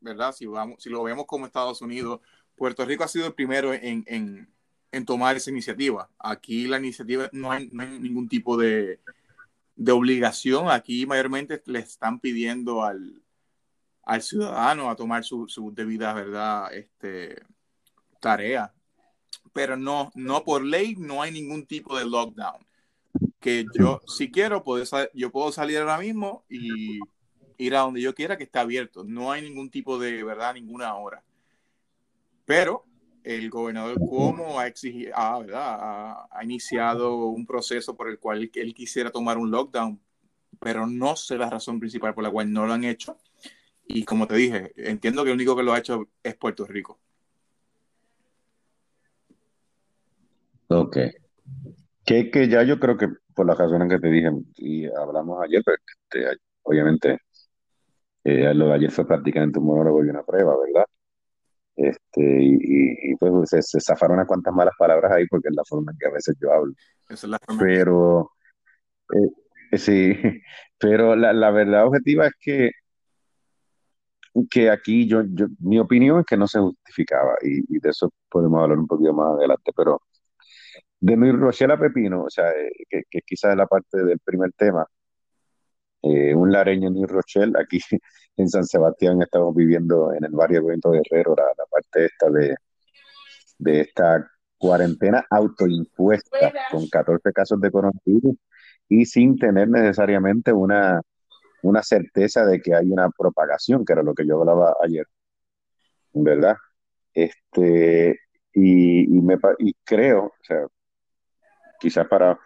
¿verdad? 0.00 0.32
Si, 0.32 0.46
vamos, 0.46 0.82
si 0.82 0.90
lo 0.90 1.02
vemos 1.02 1.26
como 1.26 1.46
Estados 1.46 1.82
Unidos, 1.82 2.20
Puerto 2.56 2.84
Rico 2.84 3.04
ha 3.04 3.08
sido 3.08 3.26
el 3.26 3.34
primero 3.34 3.72
en, 3.74 4.04
en, 4.06 4.48
en 4.92 5.04
tomar 5.04 5.36
esa 5.36 5.50
iniciativa. 5.50 6.08
Aquí 6.18 6.66
la 6.66 6.78
iniciativa 6.78 7.28
no 7.32 7.50
hay, 7.50 7.68
no 7.72 7.82
hay 7.82 7.98
ningún 7.98 8.28
tipo 8.28 8.56
de, 8.56 9.00
de, 9.76 9.92
obligación. 9.92 10.70
Aquí 10.70 11.06
mayormente 11.06 11.62
le 11.66 11.80
están 11.80 12.20
pidiendo 12.20 12.84
al, 12.84 13.22
al 14.04 14.22
ciudadano 14.22 14.88
a 14.88 14.96
tomar 14.96 15.24
su, 15.24 15.72
debida 15.74 16.12
verdad 16.12 16.72
este, 16.72 17.42
tarea. 18.20 18.72
Pero 19.52 19.76
no, 19.76 20.10
no 20.14 20.44
por 20.44 20.64
ley 20.64 20.94
no 20.96 21.22
hay 21.22 21.32
ningún 21.32 21.66
tipo 21.66 21.98
de 21.98 22.04
lockdown. 22.04 22.64
Que 23.40 23.66
yo, 23.78 24.00
si 24.06 24.30
quiero, 24.30 24.64
puedo, 24.64 24.84
yo 25.12 25.30
puedo 25.30 25.52
salir 25.52 25.78
ahora 25.78 25.98
mismo 25.98 26.44
y 26.48 27.00
ir 27.58 27.76
a 27.76 27.80
donde 27.80 28.00
yo 28.00 28.14
quiera 28.14 28.38
que 28.38 28.44
esté 28.44 28.58
abierto. 28.58 29.04
No 29.04 29.30
hay 29.32 29.42
ningún 29.42 29.70
tipo 29.70 29.98
de 29.98 30.22
verdad, 30.24 30.54
ninguna 30.54 30.94
hora. 30.94 31.22
Pero 32.44 32.84
el 33.22 33.48
gobernador 33.48 33.98
Cuomo 33.98 34.60
ha, 34.60 34.66
exigido, 34.66 35.12
ah, 35.14 35.38
¿verdad? 35.38 36.26
Ha, 36.30 36.44
iniciado 36.44 37.26
un 37.26 37.46
proceso 37.46 37.96
por 37.96 38.08
el 38.08 38.18
cual 38.18 38.50
él 38.54 38.74
quisiera 38.74 39.10
tomar 39.10 39.38
un 39.38 39.50
lockdown, 39.50 39.98
pero 40.60 40.86
no 40.86 41.16
sé 41.16 41.38
la 41.38 41.48
razón 41.48 41.80
principal 41.80 42.14
por 42.14 42.22
la 42.22 42.30
cual 42.30 42.52
no 42.52 42.66
lo 42.66 42.72
han 42.74 42.84
hecho. 42.84 43.16
Y 43.86 44.04
como 44.04 44.26
te 44.26 44.36
dije, 44.36 44.72
entiendo 44.76 45.24
que 45.24 45.30
el 45.30 45.36
único 45.36 45.56
que 45.56 45.62
lo 45.62 45.72
ha 45.72 45.78
hecho 45.78 46.08
es 46.22 46.34
Puerto 46.36 46.66
Rico. 46.66 46.98
Ok. 50.68 50.96
Que, 52.04 52.30
que 52.30 52.48
ya 52.48 52.62
yo 52.62 52.78
creo 52.78 52.96
que 52.96 53.08
por 53.34 53.46
las 53.46 53.58
razones 53.58 53.88
que 53.88 53.98
te 53.98 54.08
dije 54.08 54.30
y 54.56 54.86
hablamos 54.86 55.42
ayer, 55.42 55.62
pero 55.64 55.78
este, 55.86 56.40
obviamente 56.62 57.18
eh, 58.24 58.54
lo 58.54 58.68
de 58.68 58.74
ayer 58.74 58.90
fue 58.90 59.06
prácticamente 59.06 59.58
un 59.58 59.66
monólogo 59.66 60.04
y 60.04 60.08
una 60.08 60.22
prueba, 60.22 60.54
¿verdad? 60.58 60.86
Este, 61.76 62.38
y, 62.40 63.16
pues 63.16 63.50
se, 63.50 63.62
se, 63.62 63.80
zafaron 63.80 64.16
unas 64.16 64.28
cuantas 64.28 64.54
malas 64.54 64.74
palabras 64.78 65.10
ahí 65.12 65.26
porque 65.26 65.48
es 65.48 65.56
la 65.56 65.64
forma 65.64 65.90
en 65.92 65.98
que 65.98 66.06
a 66.06 66.12
veces 66.12 66.36
yo 66.40 66.52
hablo. 66.52 66.72
Esa 67.08 67.26
es 67.26 67.30
la 67.30 67.38
forma 67.38 67.60
pero, 67.60 68.30
eh, 69.72 69.78
sí, 69.78 70.12
pero 70.78 71.16
la, 71.16 71.32
la, 71.32 71.50
verdad 71.50 71.86
objetiva 71.86 72.26
es 72.26 72.32
que, 72.40 72.70
que 74.50 74.70
aquí 74.70 75.06
yo, 75.08 75.22
yo, 75.26 75.46
mi 75.60 75.78
opinión 75.78 76.20
es 76.20 76.26
que 76.26 76.36
no 76.36 76.46
se 76.46 76.60
justificaba 76.60 77.34
y, 77.42 77.78
de 77.80 77.90
eso 77.90 78.12
podemos 78.30 78.62
hablar 78.62 78.78
un 78.78 78.86
poquito 78.86 79.12
más 79.12 79.36
adelante, 79.36 79.72
pero 79.76 80.00
de 81.00 81.16
mi 81.16 81.32
Rochelle 81.32 81.74
a 81.74 81.78
Pepino, 81.78 82.24
o 82.24 82.30
sea, 82.30 82.50
eh, 82.50 82.70
que, 82.88 83.02
que 83.10 83.20
quizás 83.26 83.52
es 83.52 83.56
la 83.56 83.66
parte 83.66 84.04
del 84.04 84.18
primer 84.20 84.52
tema, 84.52 84.86
eh, 86.04 86.34
un 86.34 86.52
lareño 86.52 86.90
New 86.90 87.06
Rochelle. 87.06 87.52
Aquí 87.58 87.80
en 88.36 88.48
San 88.48 88.64
Sebastián 88.64 89.22
estamos 89.22 89.54
viviendo 89.54 90.12
en 90.12 90.24
el 90.24 90.32
barrio 90.32 90.64
Benito 90.64 90.90
Guerrero 90.90 91.34
la, 91.36 91.44
la 91.44 91.64
parte 91.70 92.06
esta 92.06 92.30
de, 92.30 92.56
de 93.58 93.80
esta 93.80 94.30
cuarentena 94.58 95.26
autoimpuesta 95.30 96.52
con 96.70 96.88
14 96.88 97.32
casos 97.32 97.60
de 97.60 97.70
coronavirus 97.70 98.36
y 98.88 99.06
sin 99.06 99.38
tener 99.38 99.68
necesariamente 99.68 100.52
una, 100.52 101.00
una 101.62 101.82
certeza 101.82 102.44
de 102.44 102.60
que 102.60 102.74
hay 102.74 102.90
una 102.90 103.08
propagación, 103.10 103.84
que 103.84 103.92
era 103.94 104.02
lo 104.02 104.14
que 104.14 104.26
yo 104.26 104.40
hablaba 104.40 104.74
ayer, 104.82 105.06
¿verdad? 106.12 106.56
Este, 107.12 108.20
y, 108.52 109.18
y, 109.18 109.22
y 109.58 109.74
creo, 109.84 110.24
o 110.26 110.34
sea, 110.42 110.66
quizás 111.80 112.06
para 112.08 112.38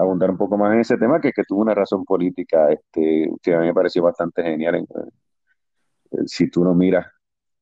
abundar 0.00 0.30
un 0.30 0.38
poco 0.38 0.56
más 0.56 0.72
en 0.74 0.80
ese 0.80 0.96
tema, 0.96 1.20
que, 1.20 1.32
que 1.32 1.44
tuvo 1.44 1.60
una 1.62 1.74
razón 1.74 2.04
política 2.04 2.70
este, 2.70 3.30
que 3.42 3.54
a 3.54 3.60
mí 3.60 3.66
me 3.66 3.74
pareció 3.74 4.02
bastante 4.02 4.42
genial. 4.42 4.76
Eh, 4.76 4.84
si 6.26 6.50
tú 6.50 6.64
no 6.64 6.74
miras 6.74 7.06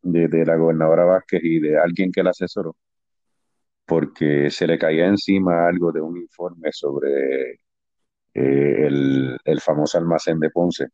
de, 0.03 0.29
la 0.45 0.57
gobernadora 0.57 1.05
Vázquez 1.05 1.41
y 1.43 1.61
de 1.61 1.79
alguien 1.79 2.11
que 2.13 2.23
la 2.23 2.31
asesoró, 2.31 2.77
porque 3.87 4.51
se 4.51 4.67
le 4.67 4.79
caía 4.79 5.07
encima 5.07 5.67
algo 5.67 5.93
de 5.93 6.01
un 6.01 6.17
informe 6.17 6.71
sobre 6.73 7.53
eh, 7.53 8.87
el, 8.87 9.39
el 9.45 9.61
famoso 9.61 9.99
almacén 9.99 10.39
de 10.39 10.51
Ponce, 10.51 10.87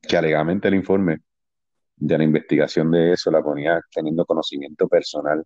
que 0.00 0.16
alegadamente 0.16 0.68
el 0.68 0.74
informe 0.74 1.18
de 1.96 2.18
la 2.18 2.24
investigación 2.24 2.90
de 2.90 3.12
eso 3.12 3.30
la 3.30 3.42
ponía 3.42 3.80
teniendo 3.92 4.24
conocimiento 4.24 4.88
personal, 4.88 5.44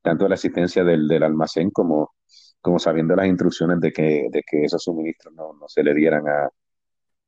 tanto 0.00 0.24
de 0.24 0.30
la 0.30 0.34
existencia 0.34 0.84
del, 0.84 1.08
del 1.08 1.22
almacén 1.22 1.70
como 1.70 2.14
como 2.62 2.78
sabiendo 2.78 3.14
las 3.16 3.26
instrucciones 3.26 3.80
de 3.80 3.92
que, 3.92 4.28
de 4.30 4.42
que 4.48 4.64
esos 4.64 4.82
suministros 4.82 5.34
no, 5.34 5.52
no 5.52 5.68
se 5.68 5.82
le 5.82 5.92
dieran 5.92 6.26
a, 6.28 6.48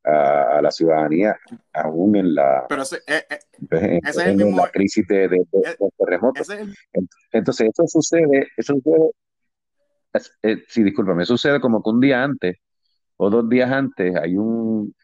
a, 0.04 0.62
la 0.62 0.70
ciudadanía, 0.70 1.36
aún 1.72 2.16
en 2.16 2.34
la, 2.34 2.66
Pero 2.68 2.82
ese, 2.82 2.98
eh, 3.06 3.24
eh, 3.28 3.38
en, 3.70 4.06
es 4.06 4.16
el 4.16 4.36
mismo, 4.36 4.56
la 4.58 4.70
crisis 4.70 5.06
de, 5.08 5.28
de, 5.28 5.28
de, 5.28 5.60
eh, 5.70 5.76
terremotos. 5.98 6.48
Entonces, 7.32 7.70
eso 7.72 7.86
sucede, 7.86 8.48
eso 8.56 8.74
sucede, 8.74 9.10
sí, 10.68 10.84
discúlpame, 10.84 11.26
sucede 11.26 11.60
como 11.60 11.82
que 11.82 11.90
un 11.90 12.00
día 12.00 12.22
antes 12.22 12.58
o 13.16 13.28
dos 13.28 13.48
días 13.48 13.70
antes 13.70 14.14
hay 14.16 14.36
un 14.36 14.94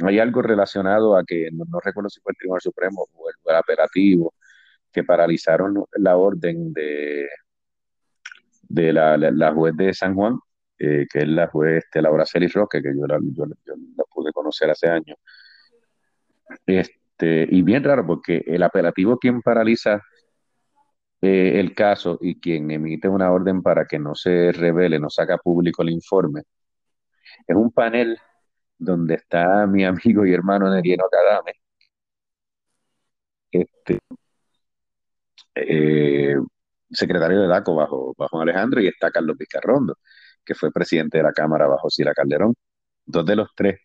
hay 0.00 0.20
algo 0.20 0.42
relacionado 0.42 1.16
a 1.16 1.24
que 1.24 1.48
no, 1.52 1.64
no 1.68 1.80
recuerdo 1.80 2.08
si 2.08 2.20
fue 2.20 2.30
el 2.30 2.36
Tribunal 2.36 2.60
Supremo 2.60 3.06
o 3.14 3.28
el, 3.28 3.34
el 3.44 3.56
apelativo 3.56 4.34
que 4.92 5.02
paralizaron 5.02 5.84
la 5.96 6.16
orden 6.16 6.72
de 6.72 7.28
de 8.68 8.92
la, 8.92 9.16
la, 9.16 9.52
juez 9.52 9.74
de 9.76 9.94
San 9.94 10.14
Juan, 10.14 10.38
eh, 10.78 11.06
que 11.10 11.20
es 11.20 11.28
la 11.28 11.48
juez 11.48 11.84
Laura 11.94 12.24
Celis 12.26 12.52
Roque, 12.52 12.82
que 12.82 12.94
yo 12.96 13.06
la, 13.06 13.18
yo, 13.22 13.46
la 13.46 14.04
pude 14.12 14.32
conocer 14.32 14.70
hace 14.70 14.88
años. 14.88 15.16
Este, 16.66 17.46
y 17.50 17.62
bien 17.62 17.84
raro, 17.84 18.06
porque 18.06 18.44
el 18.46 18.62
apelativo 18.62 19.18
quien 19.18 19.42
paraliza 19.42 20.02
eh, 21.20 21.58
el 21.60 21.74
caso 21.74 22.18
y 22.20 22.40
quien 22.40 22.70
emite 22.70 23.08
una 23.08 23.32
orden 23.32 23.62
para 23.62 23.86
que 23.86 23.98
no 23.98 24.14
se 24.14 24.52
revele, 24.52 24.98
no 25.00 25.10
saca 25.10 25.38
público 25.38 25.82
el 25.82 25.90
informe, 25.90 26.42
es 27.46 27.56
un 27.56 27.72
panel 27.72 28.18
donde 28.78 29.14
está 29.16 29.66
mi 29.66 29.84
amigo 29.84 30.26
y 30.26 30.32
hermano 30.32 30.70
Nerieno 30.70 31.04
Cadame, 31.10 31.52
este, 33.50 33.98
eh, 35.54 36.36
secretario 36.90 37.40
de 37.42 37.48
DACO 37.48 37.74
bajo, 37.74 38.14
bajo 38.16 38.40
Alejandro 38.40 38.80
y 38.80 38.88
está 38.88 39.10
Carlos 39.10 39.36
Vizcarrondo, 39.38 39.96
que 40.44 40.54
fue 40.54 40.72
presidente 40.72 41.18
de 41.18 41.24
la 41.24 41.32
Cámara 41.32 41.66
bajo 41.66 41.90
Sila 41.90 42.14
Calderón. 42.14 42.54
Dos 43.06 43.26
de 43.26 43.36
los 43.36 43.48
tres 43.56 43.80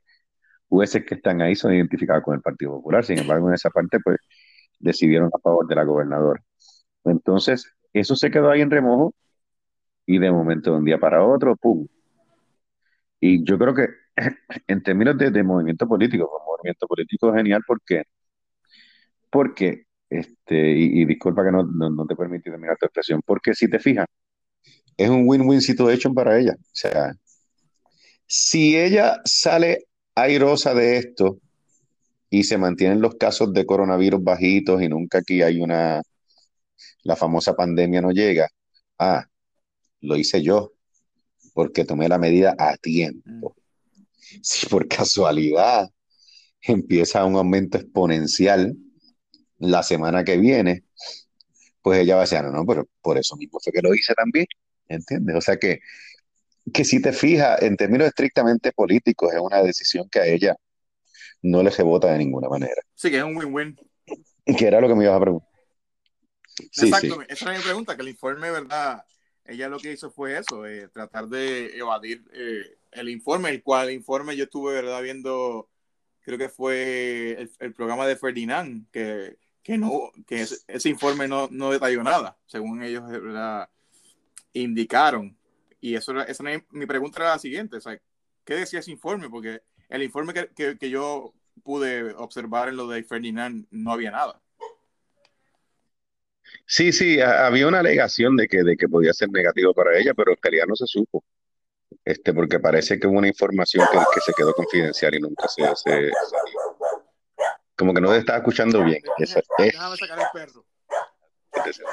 jueces 0.68 1.06
que 1.06 1.16
están 1.16 1.42
ahí 1.42 1.56
son 1.56 1.74
identificados 1.74 2.24
con 2.24 2.36
el 2.36 2.42
Partido 2.42 2.72
Popular, 2.74 3.06
sin 3.06 3.20
embargo, 3.20 3.50
en 3.50 3.56
esa 3.56 3.70
parte, 3.70 4.00
pues, 4.04 4.18
decidieron 4.80 5.30
a 5.34 5.40
favor 5.40 5.68
de 5.68 5.76
la 5.76 5.84
gobernadora. 5.84 6.44
Entonces, 7.06 7.72
eso 7.94 8.16
se 8.16 8.32
quedó 8.32 8.50
ahí 8.52 8.62
en 8.62 8.72
remojo 8.72 9.16
y 10.06 10.20
de 10.20 10.32
momento, 10.32 10.72
de 10.72 10.78
un 10.78 10.86
día 10.86 11.00
para 11.00 11.24
otro, 11.26 11.56
¡pum! 11.56 11.88
Y 13.20 13.44
yo 13.46 13.58
creo 13.58 13.74
que 13.74 13.88
en 14.68 14.84
términos 14.84 15.18
de, 15.18 15.44
movimiento 15.44 15.88
político, 15.88 16.30
un 16.40 16.46
movimiento 16.46 16.88
político 16.88 17.34
genial 17.34 17.62
porque, 17.68 18.04
porque 19.30 19.86
este, 20.14 20.72
y, 20.72 21.06
disculpa 21.06 21.44
que 21.44 21.52
no, 21.52 21.64
no, 21.64 22.06
te 22.06 22.16
permití 22.16 22.50
terminar 22.50 22.78
tu 22.78 22.86
expresión, 22.86 23.22
porque 23.26 23.54
si 23.54 23.68
te 23.70 23.80
fijas, 23.80 24.06
es 24.96 25.10
un 25.10 25.24
win-win 25.28 25.62
situation 25.62 26.14
para 26.14 26.40
ella. 26.40 26.54
O 26.56 26.76
sea, 26.76 27.14
si 28.28 28.78
ella 28.78 29.22
sale 29.26 29.88
airosa 30.16 30.74
de 30.76 30.98
esto 30.98 31.40
y 32.30 32.44
se 32.44 32.58
mantienen 32.58 33.02
los 33.02 33.16
casos 33.16 33.54
de 33.54 33.66
coronavirus 33.66 34.24
bajitos 34.24 34.82
y 34.82 34.90
nunca 34.90 35.20
aquí 35.20 35.42
hay 35.42 35.60
una, 35.60 36.02
la 37.04 37.16
famosa 37.16 37.56
pandemia 37.56 38.02
no 38.02 38.12
llega, 38.12 38.50
ah, 39.00 39.26
lo 40.02 40.16
hice 40.16 40.44
yo, 40.44 40.74
porque 41.54 41.86
tomé 41.86 42.08
la 42.08 42.20
medida 42.20 42.56
a 42.58 42.78
tiempo. 42.78 43.56
Mm. 43.56 44.40
Si 44.42 44.68
por 44.68 44.88
casualidad 44.88 45.90
empieza 46.62 47.26
un 47.26 47.36
aumento 47.36 47.78
exponencial, 47.78 48.76
la 49.64 49.84
semana 49.84 50.24
que 50.24 50.38
viene, 50.38 50.84
pues 51.82 52.00
ella 52.00 52.16
va 52.16 52.22
a 52.22 52.24
decir, 52.24 52.38
ah, 52.40 52.44
no, 52.44 52.52
no, 52.52 52.66
pero 52.66 52.88
por 53.02 53.18
eso 53.18 53.36
mismo 53.36 53.60
fue 53.62 53.74
que 53.74 53.82
lo 53.82 53.94
hice 53.94 54.14
también, 54.14 54.46
¿entiendes? 54.88 55.36
O 55.36 55.42
sea 55.42 55.58
que, 55.58 55.80
que 56.74 56.86
si 56.86 57.02
te 57.02 57.14
fijas, 57.14 57.62
en 57.62 57.76
términos 57.78 58.08
estrictamente 58.08 58.72
políticos, 58.72 59.34
es 59.34 59.40
una 59.40 59.62
decisión 59.62 60.08
que 60.10 60.20
a 60.20 60.26
ella 60.26 60.56
no 61.42 61.62
le 61.62 61.70
rebota 61.70 62.12
de 62.12 62.18
ninguna 62.20 62.48
manera. 62.48 62.82
Sí, 62.96 63.10
que 63.10 63.18
es 63.18 63.24
un 63.24 63.36
win-win. 63.36 63.78
Que 64.46 64.68
era 64.68 64.80
lo 64.80 64.88
que 64.88 64.96
me 64.96 65.04
ibas 65.04 65.18
a 65.18 65.22
preguntar. 65.22 65.50
Exacto, 66.60 67.22
esa 67.28 67.52
es 67.52 67.58
mi 67.58 67.64
pregunta, 67.64 67.96
que 67.96 68.02
el 68.02 68.10
informe, 68.10 68.52
¿verdad? 68.52 69.04
Ella 69.46 69.68
lo 69.68 69.80
que 69.80 69.92
hizo 69.92 70.12
fue 70.12 70.38
eso, 70.38 70.66
eh, 70.66 70.88
tratar 70.88 71.28
de 71.28 71.78
evadir 71.78 72.24
eh, 72.34 72.78
el 72.92 73.10
informe, 73.10 73.50
el 73.50 73.62
cual 73.62 73.92
informe 73.92 74.38
yo 74.38 74.46
estuve, 74.46 74.74
¿verdad? 74.74 75.02
Viendo, 75.02 75.70
creo 76.22 76.38
que 76.38 76.50
fue 76.50 77.32
el, 77.40 77.52
el 77.60 77.74
programa 77.74 78.08
de 78.08 78.16
Ferdinand, 78.16 78.90
que 78.92 79.38
que 79.64 79.78
no, 79.78 80.12
que 80.28 80.42
ese, 80.42 80.90
informe 80.90 81.28
no, 81.28 81.48
no, 81.50 81.72
detalló 81.72 82.04
nada, 82.04 82.38
según 82.46 82.84
ellos 82.84 83.04
indicaron. 84.52 85.38
Y 85.80 85.96
eso, 85.96 86.22
esa 86.22 86.44
mi 86.72 86.86
pregunta 86.86 87.22
era 87.22 87.32
la 87.32 87.40
siguiente, 87.40 87.78
¿qué 88.44 88.56
decía 88.56 88.80
ese 88.80 88.92
informe? 88.92 89.30
Porque 89.30 89.62
el 89.90 90.04
informe 90.04 90.34
que, 90.34 90.78
que, 90.78 90.90
yo 90.90 91.34
pude 91.64 92.14
observar 92.14 92.70
en 92.70 92.78
lo 92.78 92.88
de 92.88 93.04
Ferdinand 93.04 93.66
no 93.72 93.92
había 93.94 94.12
nada. 94.12 94.42
Sí, 96.66 96.92
sí, 96.92 97.20
había 97.20 97.68
una 97.68 97.80
alegación 97.80 98.36
de 98.36 98.48
que, 98.48 98.64
de 98.64 98.78
que 98.78 98.88
podía 98.88 99.14
ser 99.14 99.30
negativo 99.30 99.74
para 99.74 99.98
ella, 99.98 100.14
pero 100.14 100.32
en 100.32 100.38
realidad 100.42 100.66
no 100.68 100.76
se 100.76 100.88
supo. 100.88 101.24
Este, 102.04 102.34
porque 102.34 102.60
parece 102.60 103.00
que 103.00 103.08
hubo 103.08 103.18
una 103.18 103.28
información 103.28 103.86
que, 103.92 103.98
que 103.98 104.22
se 104.22 104.34
quedó 104.34 104.54
confidencial 104.54 105.16
y 105.16 105.20
nunca 105.20 105.48
se, 105.48 105.64
se, 105.76 106.12
como 107.76 107.94
que 107.94 108.02
no 108.02 108.12
te 108.12 108.18
estaba 108.18 108.40
escuchando 108.40 108.84
bien. 108.84 109.02
Déjame 109.58 109.98
sacar 109.98 110.20
el 110.20 110.26
perro. 110.34 110.66
Ese 111.66 111.84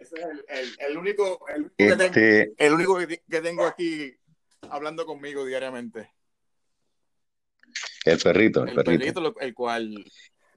es 0.00 0.22
el, 0.48 0.76
el, 0.78 0.98
único, 0.98 1.46
el 1.48 1.62
único, 1.62 1.74
que 1.76 1.96
tengo, 1.96 2.02
este 2.04 2.54
el 2.56 2.72
único 2.72 2.98
que, 2.98 3.40
tengo 3.40 3.66
aquí 3.66 4.16
hablando 4.68 5.06
conmigo 5.06 5.44
diariamente. 5.44 6.10
El 8.04 8.18
perrito, 8.18 8.64
el, 8.64 8.70
el 8.70 8.74
perrito. 8.84 9.34
el 9.40 9.54
cual 9.54 10.04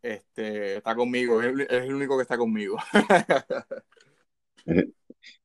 este, 0.02 0.78
está 0.78 0.96
conmigo, 0.96 1.42
es, 1.42 1.60
es 1.60 1.84
el 1.84 1.94
único 1.94 2.18
que 2.18 2.24
está 2.24 2.38
conmigo. 2.38 2.78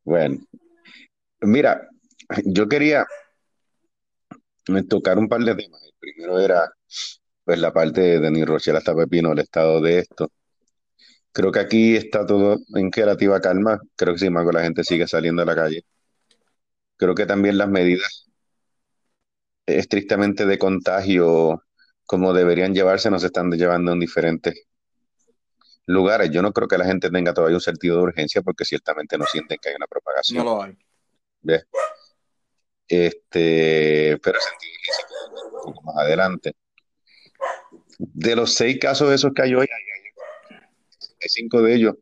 Bueno, 0.04 0.38
mira, 1.42 1.86
yo 2.44 2.68
quería 2.68 3.06
tocar 4.88 5.18
un 5.18 5.28
par 5.28 5.40
de 5.42 5.54
temas. 5.54 5.82
El 5.84 5.94
primero 5.98 6.40
era 6.40 6.70
pues 7.44 7.58
la 7.58 7.72
parte 7.72 8.00
de 8.00 8.20
Denis 8.20 8.46
Rochelle 8.46 8.78
hasta 8.78 8.94
Pepino, 8.94 9.32
el 9.32 9.38
estado 9.38 9.80
de 9.80 10.00
esto. 10.00 10.30
Creo 11.32 11.52
que 11.52 11.60
aquí 11.60 11.96
está 11.96 12.26
todo 12.26 12.58
en 12.74 12.92
relativa 12.92 13.40
calma. 13.40 13.80
Creo 13.96 14.14
que 14.14 14.18
sin 14.18 14.28
embargo 14.28 14.52
la 14.52 14.62
gente 14.62 14.84
sigue 14.84 15.06
saliendo 15.06 15.42
a 15.42 15.46
la 15.46 15.54
calle. 15.54 15.84
Creo 16.96 17.14
que 17.14 17.26
también 17.26 17.58
las 17.58 17.68
medidas 17.68 18.28
estrictamente 19.66 20.46
de 20.46 20.58
contagio, 20.58 21.62
como 22.06 22.32
deberían 22.32 22.74
llevarse, 22.74 23.10
nos 23.10 23.22
están 23.24 23.50
llevando 23.52 23.92
en 23.92 24.00
diferentes 24.00 24.66
lugares. 25.86 26.30
Yo 26.30 26.42
no 26.42 26.52
creo 26.52 26.68
que 26.68 26.78
la 26.78 26.84
gente 26.84 27.10
tenga 27.10 27.34
todavía 27.34 27.56
un 27.56 27.60
sentido 27.60 27.96
de 27.96 28.02
urgencia 28.02 28.42
porque 28.42 28.64
ciertamente 28.64 29.18
no 29.18 29.24
sienten 29.24 29.58
que 29.60 29.70
hay 29.70 29.74
una 29.76 29.86
propagación. 29.86 30.44
No 30.44 30.44
lo 30.44 30.62
hay. 30.62 30.76
¿Ves? 31.42 31.66
Este, 32.88 34.18
pero 34.22 34.38
urgencia 34.38 35.04
un 35.66 35.74
poco 35.74 35.82
más 35.82 35.96
adelante. 35.98 36.54
De 37.98 38.36
los 38.36 38.54
seis 38.54 38.78
casos 38.80 39.12
esos 39.12 39.32
que 39.34 39.42
hay 39.42 39.54
hoy, 39.54 39.66
hay, 39.70 41.28
cinco 41.28 41.62
de 41.62 41.74
ellos. 41.74 41.94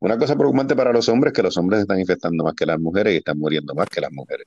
Una 0.00 0.18
cosa 0.18 0.36
preocupante 0.36 0.76
para 0.76 0.92
los 0.92 1.08
hombres 1.08 1.32
es 1.32 1.36
que 1.36 1.42
los 1.42 1.56
hombres 1.56 1.80
están 1.80 1.98
infectando 1.98 2.44
más 2.44 2.54
que 2.54 2.66
las 2.66 2.78
mujeres 2.78 3.14
y 3.14 3.16
están 3.16 3.38
muriendo 3.38 3.74
más 3.74 3.88
que 3.88 4.00
las 4.00 4.12
mujeres. 4.12 4.46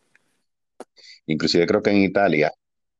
Inclusive 1.26 1.68
creo 1.68 1.82
que 1.82 1.90
en 1.90 1.98
Italia 1.98 2.52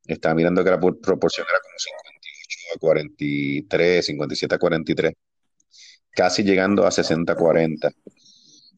estaba 0.06 0.34
mirando 0.34 0.62
que 0.64 0.70
la 0.70 0.80
proporción 0.80 1.46
era 1.48 1.58
como 1.60 1.78
58 1.78 2.76
a 2.76 2.78
43, 2.78 4.06
57 4.06 4.54
a 4.54 4.58
43, 4.58 5.12
casi 6.10 6.42
llegando 6.42 6.86
a 6.86 6.90
60 6.90 7.32
a 7.32 7.36
40. 7.36 7.90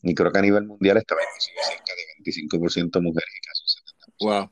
Y 0.02 0.14
creo 0.14 0.30
que 0.30 0.38
a 0.38 0.42
nivel 0.42 0.66
mundial 0.66 0.98
estaba 0.98 1.22
inclusive 1.22 1.56
cerca 1.64 1.92
de 1.94 2.02
25% 2.22 3.00
mujeres 3.00 3.30
y 3.34 3.40
casi 3.46 3.63
70%. 3.63 3.63
Wow. 4.24 4.50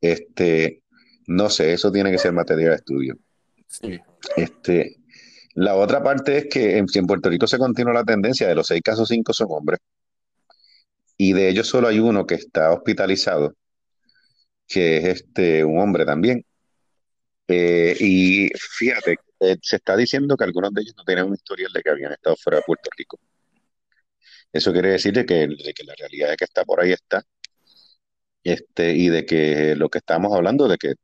Este, 0.00 0.82
no 1.28 1.48
sé, 1.48 1.72
eso 1.72 1.92
tiene 1.92 2.10
que 2.10 2.18
ser 2.18 2.32
materia 2.32 2.70
de 2.70 2.74
estudio. 2.74 3.16
Sí. 3.68 4.00
Este, 4.36 4.96
la 5.54 5.76
otra 5.76 6.02
parte 6.02 6.38
es 6.38 6.46
que 6.46 6.78
en, 6.78 6.86
en 6.92 7.06
Puerto 7.06 7.30
Rico 7.30 7.46
se 7.46 7.58
continúa 7.58 7.94
la 7.94 8.04
tendencia 8.04 8.48
de 8.48 8.56
los 8.56 8.66
seis 8.66 8.82
casos, 8.82 9.08
cinco 9.08 9.32
son 9.32 9.46
hombres. 9.50 9.78
Y 11.16 11.32
de 11.32 11.48
ellos 11.48 11.68
solo 11.68 11.86
hay 11.86 12.00
uno 12.00 12.26
que 12.26 12.34
está 12.34 12.72
hospitalizado, 12.72 13.54
que 14.66 14.96
es 14.96 15.04
este, 15.04 15.64
un 15.64 15.78
hombre 15.78 16.04
también. 16.04 16.44
Eh, 17.46 17.96
y 18.00 18.48
fíjate, 18.48 19.18
eh, 19.38 19.56
se 19.62 19.76
está 19.76 19.96
diciendo 19.96 20.36
que 20.36 20.42
algunos 20.42 20.74
de 20.74 20.82
ellos 20.82 20.94
no 20.96 21.04
tenían 21.04 21.28
un 21.28 21.34
historial 21.34 21.72
de 21.72 21.82
que 21.82 21.90
habían 21.90 22.12
estado 22.12 22.34
fuera 22.36 22.58
de 22.58 22.64
Puerto 22.66 22.90
Rico. 22.96 23.20
Eso 24.54 24.72
quiere 24.72 24.90
decir 24.90 25.12
de 25.12 25.26
que, 25.26 25.48
de 25.48 25.74
que 25.74 25.82
la 25.82 25.94
realidad 25.98 26.30
de 26.30 26.36
que 26.36 26.44
está 26.44 26.64
por 26.64 26.80
ahí 26.80 26.92
está. 26.92 27.24
Este, 28.44 28.92
y 28.94 29.08
de 29.08 29.26
que 29.26 29.74
lo 29.76 29.88
que 29.90 29.98
estamos 29.98 30.32
hablando, 30.34 30.68
de 30.68 30.76
que 30.78 30.94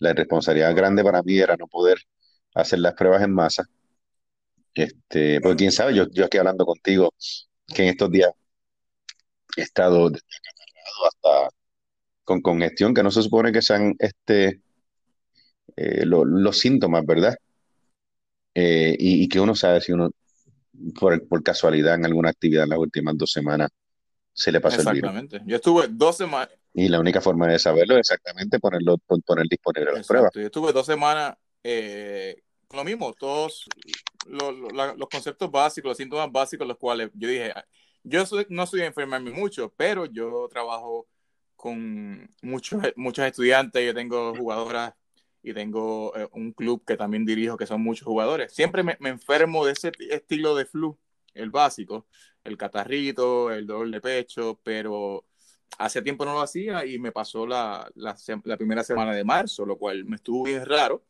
la 0.00 0.14
responsabilidad 0.14 0.74
grande 0.76 1.04
para 1.04 1.22
mí 1.22 1.38
era 1.38 1.56
no 1.56 1.68
poder 1.68 1.98
hacer 2.54 2.80
las 2.80 2.94
pruebas 2.94 3.22
en 3.22 3.34
masa. 3.34 3.64
Este, 4.74 5.40
porque 5.40 5.56
quién 5.58 5.72
sabe, 5.72 5.94
yo, 5.94 6.06
yo 6.10 6.24
estoy 6.24 6.38
hablando 6.38 6.64
contigo 6.64 7.12
que 7.74 7.82
en 7.82 7.88
estos 7.90 8.10
días 8.10 8.30
he 9.56 9.62
estado 9.62 10.10
desde 10.10 10.26
hasta 11.06 11.50
con 12.24 12.42
congestión, 12.42 12.94
que 12.94 13.02
no 13.04 13.10
se 13.10 13.22
supone 13.22 13.52
que 13.52 13.62
sean 13.62 13.94
este, 13.98 14.62
eh, 15.76 16.04
lo- 16.04 16.24
los 16.24 16.58
síntomas, 16.58 17.04
¿verdad? 17.06 17.34
Eh, 18.54 18.96
y, 18.98 19.22
y 19.24 19.28
que 19.28 19.40
uno 19.40 19.54
sabe 19.54 19.80
si 19.80 19.92
uno, 19.92 20.10
por, 20.98 21.26
por 21.28 21.42
casualidad, 21.42 21.94
en 21.94 22.06
alguna 22.06 22.30
actividad 22.30 22.64
en 22.64 22.70
las 22.70 22.78
últimas 22.78 23.16
dos 23.16 23.30
semanas 23.32 23.70
se 24.32 24.52
le 24.52 24.60
pasó 24.60 24.80
el 24.82 24.86
virus. 24.88 25.10
Exactamente. 25.10 25.42
Yo 25.46 25.56
estuve 25.56 25.88
dos 25.90 26.16
semanas, 26.16 26.50
Y 26.78 26.88
la 26.88 27.00
única 27.00 27.20
forma 27.20 27.48
de 27.48 27.58
saberlo 27.58 27.94
es 27.94 28.00
exactamente 28.00 28.60
ponerlo, 28.60 28.98
pon- 28.98 29.20
poner 29.22 29.46
disponible 29.48 29.92
las 29.92 30.06
pruebas. 30.06 30.30
yo 30.32 30.42
estuve 30.42 30.72
dos 30.72 30.86
semanas 30.86 31.36
eh, 31.64 32.40
lo 32.72 32.84
mismo, 32.84 33.12
todos 33.14 33.64
lo- 34.28 34.52
lo- 34.52 34.68
la- 34.70 34.94
los 34.94 35.08
conceptos 35.08 35.50
básicos, 35.50 35.88
los 35.88 35.96
síntomas 35.96 36.30
básicos, 36.30 36.68
los 36.68 36.76
cuales 36.76 37.10
yo 37.14 37.26
dije, 37.28 37.50
"Ah, 37.52 37.64
yo 38.04 38.24
soy- 38.24 38.46
no 38.48 38.64
soy 38.64 38.82
enfermarme 38.82 39.32
mucho, 39.32 39.74
pero 39.76 40.06
yo 40.06 40.46
trabajo 40.48 41.08
con 41.56 42.32
muchos, 42.42 42.80
muchos 42.94 43.24
estudiantes, 43.26 43.84
yo 43.84 43.92
tengo 43.92 44.32
jugadoras 44.36 44.94
y 45.42 45.52
tengo 45.52 46.16
eh, 46.16 46.28
un 46.32 46.52
club 46.52 46.84
que 46.86 46.96
también 46.96 47.24
dirijo 47.24 47.56
que 47.56 47.66
son 47.66 47.82
muchos 47.82 48.06
jugadores. 48.06 48.52
Siempre 48.52 48.84
me, 48.84 48.96
me 49.00 49.08
enfermo 49.08 49.66
de 49.66 49.72
ese 49.72 49.90
estilo 50.10 50.54
de 50.54 50.64
flu, 50.64 50.96
el 51.34 51.50
básico, 51.50 52.06
el 52.44 52.56
catarrito, 52.56 53.50
el 53.50 53.66
dolor 53.66 53.90
de 53.90 54.00
pecho, 54.00 54.60
pero 54.62 55.24
hace 55.76 56.02
tiempo 56.02 56.24
no 56.24 56.32
lo 56.32 56.40
hacía 56.40 56.84
y 56.86 56.98
me 56.98 57.12
pasó 57.12 57.46
la, 57.46 57.90
la, 57.94 58.56
primera 58.56 58.82
semana 58.82 59.12
de 59.12 59.24
marzo, 59.24 59.66
lo 59.66 59.76
cual 59.76 60.04
me 60.04 60.16
estuvo 60.16 60.44
bien 60.44 60.64
raro. 60.64 61.04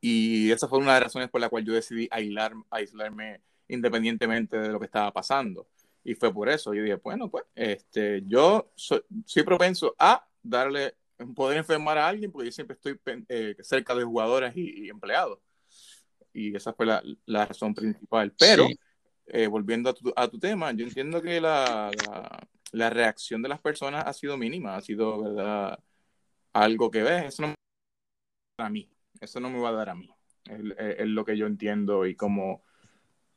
Y 0.00 0.50
esa 0.52 0.68
fue 0.68 0.78
una 0.78 0.94
de 0.94 1.00
las 1.00 1.02
razones 1.04 1.30
por 1.30 1.40
la 1.40 1.48
cual 1.48 1.64
yo 1.64 1.72
decidí 1.72 2.08
aislar, 2.10 2.52
aislarme 2.70 3.40
independientemente 3.68 4.56
de 4.58 4.68
lo 4.68 4.78
que 4.78 4.86
estaba 4.86 5.12
pasando. 5.12 5.68
Y 6.04 6.14
fue 6.14 6.32
por 6.32 6.48
eso. 6.48 6.72
Yo 6.74 6.82
dije, 6.82 6.96
bueno, 6.96 7.28
pues 7.28 7.44
este, 7.54 8.22
yo 8.26 8.70
soy, 8.76 9.02
propenso 9.44 9.96
a 9.98 10.24
darle, 10.42 10.94
poder 11.34 11.58
enfermar 11.58 11.98
a 11.98 12.06
alguien 12.06 12.30
porque 12.30 12.46
yo 12.46 12.52
siempre 12.52 12.74
estoy 12.74 13.00
eh, 13.28 13.56
cerca 13.60 13.94
de 13.94 14.04
jugadores 14.04 14.52
y, 14.56 14.88
empleados. 14.88 15.40
Y 16.32 16.54
esa 16.54 16.72
fue 16.72 16.86
la, 16.86 17.46
razón 17.46 17.74
principal. 17.74 18.32
Pero. 18.38 18.68
Eh, 19.28 19.46
volviendo 19.46 19.90
a 19.90 19.94
tu, 19.94 20.12
a 20.16 20.28
tu 20.28 20.38
tema, 20.38 20.72
yo 20.72 20.84
entiendo 20.86 21.20
que 21.22 21.40
la, 21.40 21.90
la, 22.06 22.48
la 22.72 22.90
reacción 22.90 23.42
de 23.42 23.48
las 23.48 23.60
personas 23.60 24.04
ha 24.06 24.12
sido 24.12 24.36
mínima, 24.36 24.76
ha 24.76 24.80
sido, 24.80 25.22
¿verdad? 25.22 25.78
Algo 26.52 26.90
que 26.90 27.02
ves, 27.02 27.24
eso 27.26 27.42
no 27.42 27.48
me 27.48 27.54
va 27.54 27.56
a 28.58 28.62
dar 28.62 28.66
a 28.66 28.70
mí, 28.70 28.88
eso 29.20 29.40
no 29.40 29.50
me 29.50 29.60
va 29.60 29.68
a 29.70 29.72
dar 29.72 29.88
a 29.90 29.94
mí. 29.94 30.08
Es, 30.48 30.60
es- 30.78 31.00
es 31.00 31.06
lo 31.08 31.24
que 31.24 31.36
yo 31.36 31.46
entiendo 31.46 32.06
y 32.06 32.14
como 32.14 32.62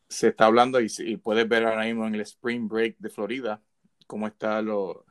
se 0.08 0.30
está 0.30 0.46
hablando 0.46 0.80
y, 0.82 0.88
y 1.00 1.18
puedes 1.18 1.48
ver 1.48 1.66
ahora 1.66 1.86
mismo 1.86 2.08
en 2.08 2.16
el 2.16 2.22
Spring 2.22 2.68
Break 2.68 2.98
de 3.00 3.10
Florida 3.10 3.62
cómo 4.08 4.26
está 4.28 4.62
lo, 4.62 5.06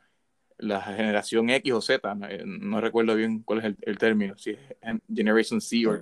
la 0.58 0.82
generación 0.82 1.50
X 1.50 1.72
o 1.72 1.80
Z, 1.80 2.14
no, 2.16 2.26
eh, 2.28 2.42
no 2.44 2.80
recuerdo 2.80 3.14
bien 3.14 3.42
cuál 3.42 3.60
es 3.60 3.64
el, 3.66 3.76
el 3.82 3.98
término, 3.98 4.36
si 4.36 4.50
es 4.50 4.58
Generation 5.12 5.60
C 5.60 5.86
o... 5.86 6.00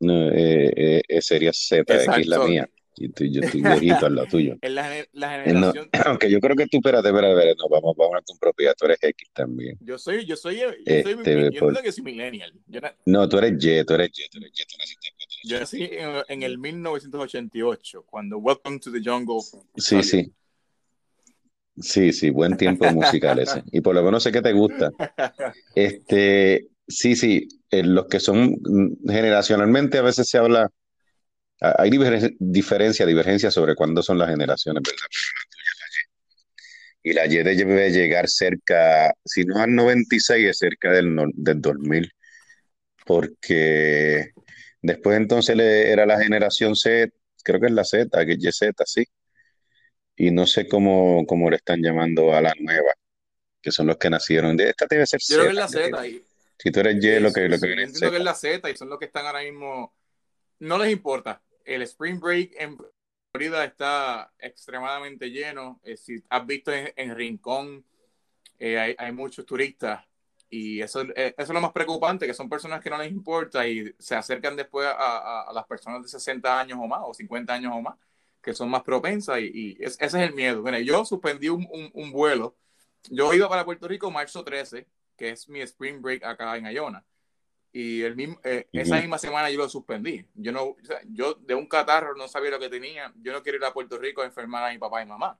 No, 0.00 0.28
eh, 0.30 1.00
eh, 1.08 1.22
sería 1.22 1.52
Z, 1.52 2.04
X 2.04 2.26
la 2.26 2.38
mía. 2.40 2.68
Y 2.96 3.08
tú- 3.08 3.24
yo 3.24 3.40
estoy 3.42 3.60
viejito 3.62 4.06
al 4.06 4.14
lado 4.14 4.28
tuyo. 4.28 4.56
La, 4.62 5.04
la 5.12 5.46
no, 5.52 5.72
aunque 6.06 6.30
yo 6.30 6.40
creo 6.40 6.54
que 6.56 6.66
tú, 6.66 6.78
espérate, 6.78 7.08
espérate, 7.08 7.32
espérate, 7.34 7.56
no, 7.58 7.68
vamos, 7.68 7.94
vamos 7.96 8.14
a 8.16 8.22
con 8.22 8.38
propiedad, 8.38 8.74
tú 8.78 8.84
eres 8.86 8.98
X 9.02 9.28
también. 9.32 9.76
Yo 9.80 9.98
soy, 9.98 10.24
yo 10.24 10.36
soy, 10.36 10.58
yo 10.58 10.68
soy, 10.70 10.82
Este, 10.86 11.02
yo 11.10 11.10
entiendo 11.22 11.58
por- 11.60 11.82
que 11.82 11.92
soy 11.92 12.04
millennial. 12.04 12.52
Yo, 12.66 12.80
na- 12.80 12.94
No, 13.06 13.28
tú 13.28 13.38
eres 13.38 13.52
Y, 13.52 13.84
tú 13.84 13.94
eres 13.94 14.10
Y, 14.18 14.28
tú 14.28 14.38
eres 14.38 14.50
Y, 14.54 14.64
tú 14.66 14.76
naciste 14.78 15.08
yo 15.46 15.60
nací 15.60 15.82
en, 15.92 16.22
en 16.28 16.42
el 16.42 16.56
1988, 16.58 18.04
cuando 18.08 18.38
Welcome 18.38 18.78
to 18.78 18.90
the 18.90 19.00
Jungle. 19.04 19.40
Sí, 19.42 19.82
salió. 19.82 20.02
sí. 20.02 20.32
Sí, 21.76 22.12
sí, 22.12 22.30
buen 22.30 22.56
tiempo 22.56 22.88
musical 22.92 23.38
ese. 23.40 23.62
Y 23.72 23.80
por 23.80 23.94
lo 23.96 24.02
menos 24.04 24.22
sé 24.22 24.30
que 24.32 24.40
te 24.42 24.52
gusta. 24.52 24.90
Este, 25.74 26.68
sí, 26.86 27.16
sí, 27.16 27.48
eh, 27.70 27.82
los 27.82 28.06
que 28.06 28.20
son 28.20 28.52
mm, 28.52 29.08
generacionalmente 29.10 29.98
a 29.98 30.02
veces 30.02 30.28
se 30.28 30.38
habla, 30.38 30.70
hay 31.78 31.90
diver- 31.90 32.36
diferencia, 32.38 33.06
divergencia 33.06 33.50
sobre 33.50 33.74
cuándo 33.74 34.02
son 34.02 34.18
las 34.18 34.28
generaciones, 34.30 34.82
¿verdad? 34.82 35.06
Y. 37.02 37.12
La 37.12 37.26
Y 37.26 37.36
debe 37.42 37.90
llegar 37.90 38.28
cerca, 38.28 39.12
si 39.24 39.44
no 39.44 39.58
al 39.60 39.74
96, 39.74 40.48
es 40.48 40.58
cerca 40.58 40.90
del, 40.90 41.14
del 41.34 41.60
2000, 41.60 42.10
porque 43.04 44.30
después 44.80 45.16
entonces 45.16 45.56
le- 45.56 45.90
era 45.90 46.06
la 46.06 46.20
generación 46.20 46.74
Z, 46.76 47.12
creo 47.42 47.60
que 47.60 47.66
es 47.66 47.72
la 47.72 47.84
Z, 47.84 48.24
que 48.26 48.32
es 48.32 48.38
YZ, 48.38 48.72
sí. 48.86 49.04
Y 50.16 50.30
no 50.30 50.46
sé 50.46 50.66
cómo, 50.68 51.26
cómo 51.26 51.50
le 51.50 51.56
están 51.56 51.82
llamando 51.82 52.34
a 52.34 52.40
la 52.40 52.54
nueva, 52.58 52.92
que 53.60 53.72
son 53.72 53.86
los 53.88 53.96
que 53.98 54.08
nacieron. 54.10 54.58
Esta 54.58 54.86
debe 54.88 55.06
ser 55.06 55.20
Yo 55.28 55.36
creo 55.36 55.46
que 55.46 55.50
es 55.52 55.56
la 55.56 55.68
Z. 55.68 55.90
yo 55.90 56.04
y- 56.06 56.24
Si 56.56 56.70
tú 56.70 56.80
eres 56.80 57.04
Y, 57.04 57.20
lo 57.20 57.32
que, 57.32 57.48
lo 57.48 57.58
que 57.58 57.60
yo 57.62 57.66
viene 57.66 57.82
es 57.82 57.88
entiendo 57.88 58.10
que 58.12 58.16
es 58.18 58.24
la 58.24 58.34
Z 58.34 58.70
y 58.70 58.76
son 58.76 58.88
los 58.88 58.98
que 58.98 59.06
están 59.06 59.26
ahora 59.26 59.42
mismo. 59.42 59.92
No 60.60 60.78
les 60.78 60.92
importa. 60.92 61.42
El 61.64 61.82
Spring 61.82 62.20
Break 62.20 62.52
en 62.58 62.78
Florida 63.32 63.64
está 63.64 64.32
extremadamente 64.38 65.30
lleno. 65.30 65.80
Eh, 65.82 65.96
si 65.96 66.22
has 66.28 66.46
visto 66.46 66.70
en, 66.72 67.14
Rincón, 67.14 67.84
eh, 68.58 68.94
hay, 68.98 69.12
muchos 69.12 69.46
turistas. 69.46 70.04
Y 70.50 70.80
eso, 70.80 71.02
eh, 71.02 71.34
eso 71.36 71.42
es 71.42 71.48
lo 71.48 71.60
más 71.60 71.72
preocupante, 71.72 72.26
que 72.26 72.34
son 72.34 72.48
personas 72.48 72.82
que 72.82 72.90
no 72.90 72.98
les 72.98 73.10
importa 73.10 73.66
y 73.66 73.92
se 73.98 74.14
acercan 74.14 74.56
después 74.56 74.86
a, 74.88 75.50
las 75.52 75.66
personas 75.66 76.02
de 76.02 76.08
60 76.08 76.60
años 76.60 76.78
o 76.80 76.86
más, 76.86 77.00
o 77.04 77.14
50 77.14 77.52
años 77.54 77.72
o 77.74 77.80
más, 77.82 77.96
que 78.42 78.54
son 78.54 78.70
más 78.70 78.82
propensas. 78.82 79.40
Y, 79.40 79.76
y 79.78 79.84
es- 79.84 79.96
ese 80.00 80.22
es 80.22 80.28
el 80.30 80.34
miedo. 80.34 80.62
Mira, 80.62 80.80
yo 80.80 81.04
suspendí 81.04 81.48
un, 81.48 82.12
vuelo. 82.12 82.56
Yo 83.10 83.34
iba 83.34 83.48
para 83.48 83.64
Puerto 83.64 83.88
Rico 83.88 84.10
marzo 84.10 84.44
13, 84.44 84.86
que 85.16 85.30
es 85.30 85.48
mi 85.48 85.60
Spring 85.62 86.00
Break 86.00 86.24
acá 86.24 86.56
en 86.56 86.66
Iona 86.66 87.04
Y 87.76 88.02
el 88.02 88.14
mismo, 88.14 88.40
eh, 88.44 88.68
esa 88.72 89.00
misma 89.00 89.18
semana 89.18 89.50
yo 89.50 89.58
lo 89.58 89.68
suspendí. 89.68 90.24
Yo 90.34 90.52
no, 90.52 90.76
yo 91.08 91.34
de 91.34 91.56
un 91.56 91.66
catarro 91.66 92.14
no 92.14 92.28
sabía 92.28 92.52
lo 92.52 92.60
que 92.60 92.68
tenía. 92.68 93.12
Yo 93.16 93.32
no 93.32 93.42
quiero 93.42 93.58
ir 93.58 93.64
a 93.64 93.72
Puerto 93.72 93.98
Rico 93.98 94.22
a 94.22 94.26
enfermar 94.26 94.62
a 94.62 94.72
mi 94.72 94.78
papá 94.78 95.02
y 95.02 95.06
mamá. 95.06 95.36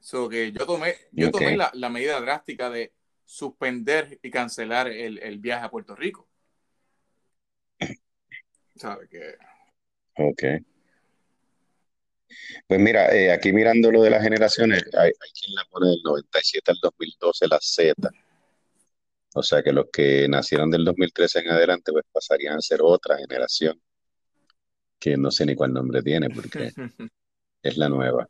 So 0.00 0.30
que 0.30 0.50
yo 0.50 0.64
tomé, 0.64 0.96
yo 1.10 1.30
tomé 1.30 1.58
la, 1.58 1.70
la, 1.74 1.90
medida 1.90 2.18
drástica 2.22 2.70
de 2.70 2.94
suspender 3.26 4.18
y 4.22 4.30
cancelar 4.30 4.88
el, 4.88 5.18
el 5.18 5.38
viaje 5.40 5.66
a 5.66 5.70
Puerto 5.70 5.94
Rico. 5.94 6.26
¿Sabe 8.74 9.08
que? 9.10 9.36
Ok. 10.16 10.42
Pues 12.66 12.80
mira, 12.80 13.14
eh, 13.14 13.30
aquí 13.30 13.52
mirando 13.52 13.92
lo 13.92 14.02
de 14.02 14.08
las 14.08 14.22
generaciones, 14.22 14.82
hay, 14.94 15.08
hay, 15.08 15.30
quien 15.38 15.54
la 15.54 15.66
pone 15.70 15.90
del 15.90 16.00
97 16.02 16.70
al 16.70 16.78
2012 16.80 17.46
la 17.46 17.58
Z. 17.60 18.10
O 19.34 19.42
sea 19.42 19.62
que 19.62 19.72
los 19.72 19.86
que 19.92 20.28
nacieron 20.28 20.70
del 20.70 20.84
2013 20.84 21.40
en 21.40 21.50
adelante, 21.50 21.92
pues 21.92 22.04
pasarían 22.12 22.56
a 22.56 22.60
ser 22.60 22.80
otra 22.82 23.16
generación, 23.16 23.80
que 24.98 25.16
no 25.16 25.30
sé 25.30 25.46
ni 25.46 25.54
cuál 25.54 25.72
nombre 25.72 26.02
tiene, 26.02 26.28
porque 26.30 26.70
es 27.62 27.76
la 27.76 27.88
nueva. 27.88 28.28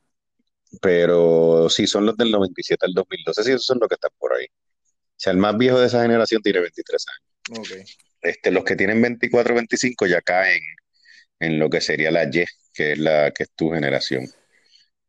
Pero 0.80 1.68
sí, 1.68 1.86
son 1.86 2.06
los 2.06 2.16
del 2.16 2.30
97 2.30 2.86
al 2.86 2.94
2012, 2.94 3.42
sí, 3.42 3.50
esos 3.50 3.66
son 3.66 3.78
los 3.80 3.88
que 3.88 3.96
están 3.96 4.12
por 4.18 4.34
ahí. 4.34 4.46
O 4.46 5.16
sea, 5.16 5.32
el 5.32 5.38
más 5.38 5.56
viejo 5.58 5.78
de 5.78 5.86
esa 5.86 6.02
generación 6.02 6.40
tiene 6.42 6.60
23 6.60 7.06
años. 7.08 7.60
Okay. 7.60 7.84
Este, 8.22 8.50
los 8.50 8.64
que 8.64 8.76
tienen 8.76 9.02
24, 9.02 9.54
25 9.54 10.06
ya 10.06 10.20
caen 10.22 10.62
en 11.40 11.58
lo 11.58 11.68
que 11.68 11.80
sería 11.80 12.10
la 12.10 12.24
Y, 12.24 12.44
que 12.72 12.92
es 12.92 12.98
la 12.98 13.32
que 13.32 13.42
es 13.42 13.50
tu 13.54 13.70
generación. 13.70 14.26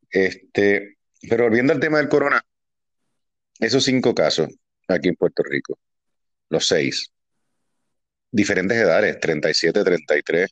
Este, 0.10 0.98
pero 1.30 1.46
volviendo 1.46 1.74
al 1.74 1.80
tema 1.80 2.00
del 2.00 2.10
corona, 2.10 2.42
esos 3.60 3.84
cinco 3.84 4.14
casos 4.14 4.50
aquí 4.94 5.10
en 5.10 5.16
Puerto 5.16 5.44
Rico, 5.44 5.80
los 6.50 6.68
seis, 6.68 7.12
diferentes 8.32 8.78
edades, 8.78 9.20
37, 9.20 9.84
33. 9.84 10.50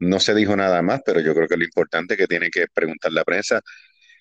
No 0.00 0.20
se 0.20 0.34
dijo 0.34 0.56
nada 0.56 0.82
más, 0.82 1.00
pero 1.04 1.20
yo 1.20 1.34
creo 1.34 1.48
que 1.48 1.56
lo 1.56 1.64
importante 1.64 2.16
que 2.16 2.26
tiene 2.26 2.50
que 2.50 2.66
preguntar 2.72 3.12
la 3.12 3.24
prensa, 3.24 3.60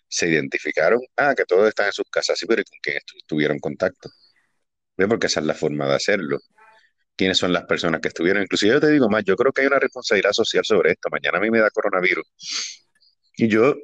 se 0.07 0.27
identificaron, 0.29 1.01
ah, 1.17 1.35
que 1.35 1.45
todos 1.45 1.67
están 1.69 1.87
en 1.87 1.93
sus 1.93 2.05
casas, 2.09 2.37
sí, 2.39 2.45
pero 2.47 2.63
¿con 2.63 2.79
quién 2.81 2.99
tuvieron 3.27 3.59
contacto? 3.59 4.09
¿Ve? 4.97 5.07
Porque 5.07 5.27
esa 5.27 5.41
es 5.41 5.45
la 5.45 5.53
forma 5.55 5.87
de 5.87 5.95
hacerlo 5.95 6.39
quiénes 7.15 7.37
son 7.37 7.53
las 7.53 7.65
personas 7.65 8.01
que 8.01 8.09
estuvieron. 8.09 8.43
Inclusive 8.43 8.73
yo 8.73 8.81
te 8.81 8.91
digo 8.91 9.09
más, 9.09 9.23
yo 9.23 9.35
creo 9.35 9.51
que 9.51 9.61
hay 9.61 9.67
una 9.67 9.79
responsabilidad 9.79 10.31
social 10.33 10.63
sobre 10.65 10.91
esto. 10.91 11.09
Mañana 11.11 11.37
a 11.37 11.41
mí 11.41 11.49
me 11.51 11.59
da 11.59 11.69
coronavirus 11.69 12.25
y 13.37 13.47
yo 13.47 13.75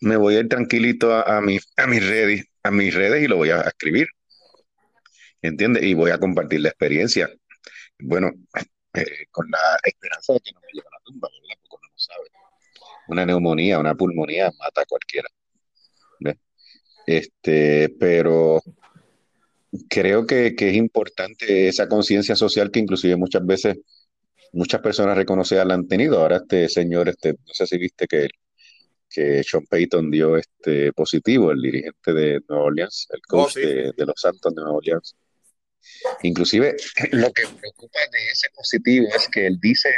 me 0.00 0.16
voy 0.16 0.36
a 0.36 0.40
ir 0.40 0.48
tranquilito 0.48 1.14
a 1.14 1.40
mis 1.40 1.62
redes, 1.76 2.44
a 2.62 2.70
mis 2.70 2.94
redes 2.94 3.22
y 3.22 3.28
lo 3.28 3.36
voy 3.36 3.50
a 3.50 3.60
escribir. 3.62 4.08
¿Entiendes? 5.42 5.82
Y 5.84 5.94
voy 5.94 6.10
a 6.10 6.18
compartir 6.18 6.60
la 6.60 6.68
experiencia. 6.70 7.30
Bueno, 8.00 8.30
eh, 8.94 9.26
con 9.30 9.50
la 9.50 9.78
esperanza 9.84 10.34
de 10.34 10.40
que 10.40 10.52
no 10.52 10.60
me 10.60 10.68
lleve 10.72 10.86
a 10.88 10.98
la 10.98 11.04
tumba, 11.04 11.28
¿verdad? 11.32 11.56
Porque 11.62 11.76
uno 11.82 11.92
no 11.92 11.98
sabe. 11.98 12.28
Una 13.08 13.26
neumonía, 13.26 13.78
una 13.78 13.94
pulmonía 13.94 14.50
mata 14.58 14.82
a 14.82 14.86
cualquiera. 14.86 15.28
Este, 17.06 17.88
pero 17.98 18.60
creo 19.88 20.26
que, 20.26 20.54
que 20.54 20.68
es 20.68 20.76
importante 20.76 21.68
esa 21.68 21.88
conciencia 21.88 22.36
social 22.36 22.70
que 22.70 22.80
inclusive 22.80 23.16
muchas 23.16 23.46
veces 23.46 23.78
muchas 24.52 24.80
personas 24.80 25.16
reconocidas 25.16 25.66
la 25.66 25.74
han 25.74 25.88
tenido. 25.88 26.20
Ahora 26.20 26.36
este 26.36 26.68
señor, 26.68 27.08
este, 27.08 27.32
no 27.32 27.54
sé 27.54 27.66
si 27.66 27.78
viste 27.78 28.06
que, 28.06 28.28
que 29.08 29.42
Sean 29.42 29.64
Payton 29.66 30.10
dio 30.10 30.36
este 30.36 30.92
positivo, 30.92 31.50
el 31.50 31.62
dirigente 31.62 32.12
de 32.12 32.40
Nueva 32.48 32.64
Orleans, 32.64 33.06
el 33.10 33.20
oh, 33.20 33.28
coach 33.28 33.46
oh, 33.46 33.50
sí. 33.54 33.60
de, 33.60 33.92
de, 33.96 34.06
los 34.06 34.20
Santos 34.20 34.54
de 34.54 34.60
Nueva 34.60 34.76
Orleans. 34.76 35.16
Inclusive 36.22 36.76
lo 37.12 37.32
que 37.32 37.46
me 37.46 37.54
preocupa 37.54 38.00
de 38.12 38.26
ese 38.32 38.48
positivo 38.54 39.08
es 39.14 39.28
que 39.28 39.46
él 39.46 39.58
dice 39.60 39.90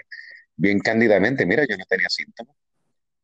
bien 0.57 0.79
cándidamente, 0.81 1.47
mira, 1.47 1.65
yo 1.69 1.77
no 1.77 1.85
tenía 1.89 2.09
síntomas, 2.09 2.55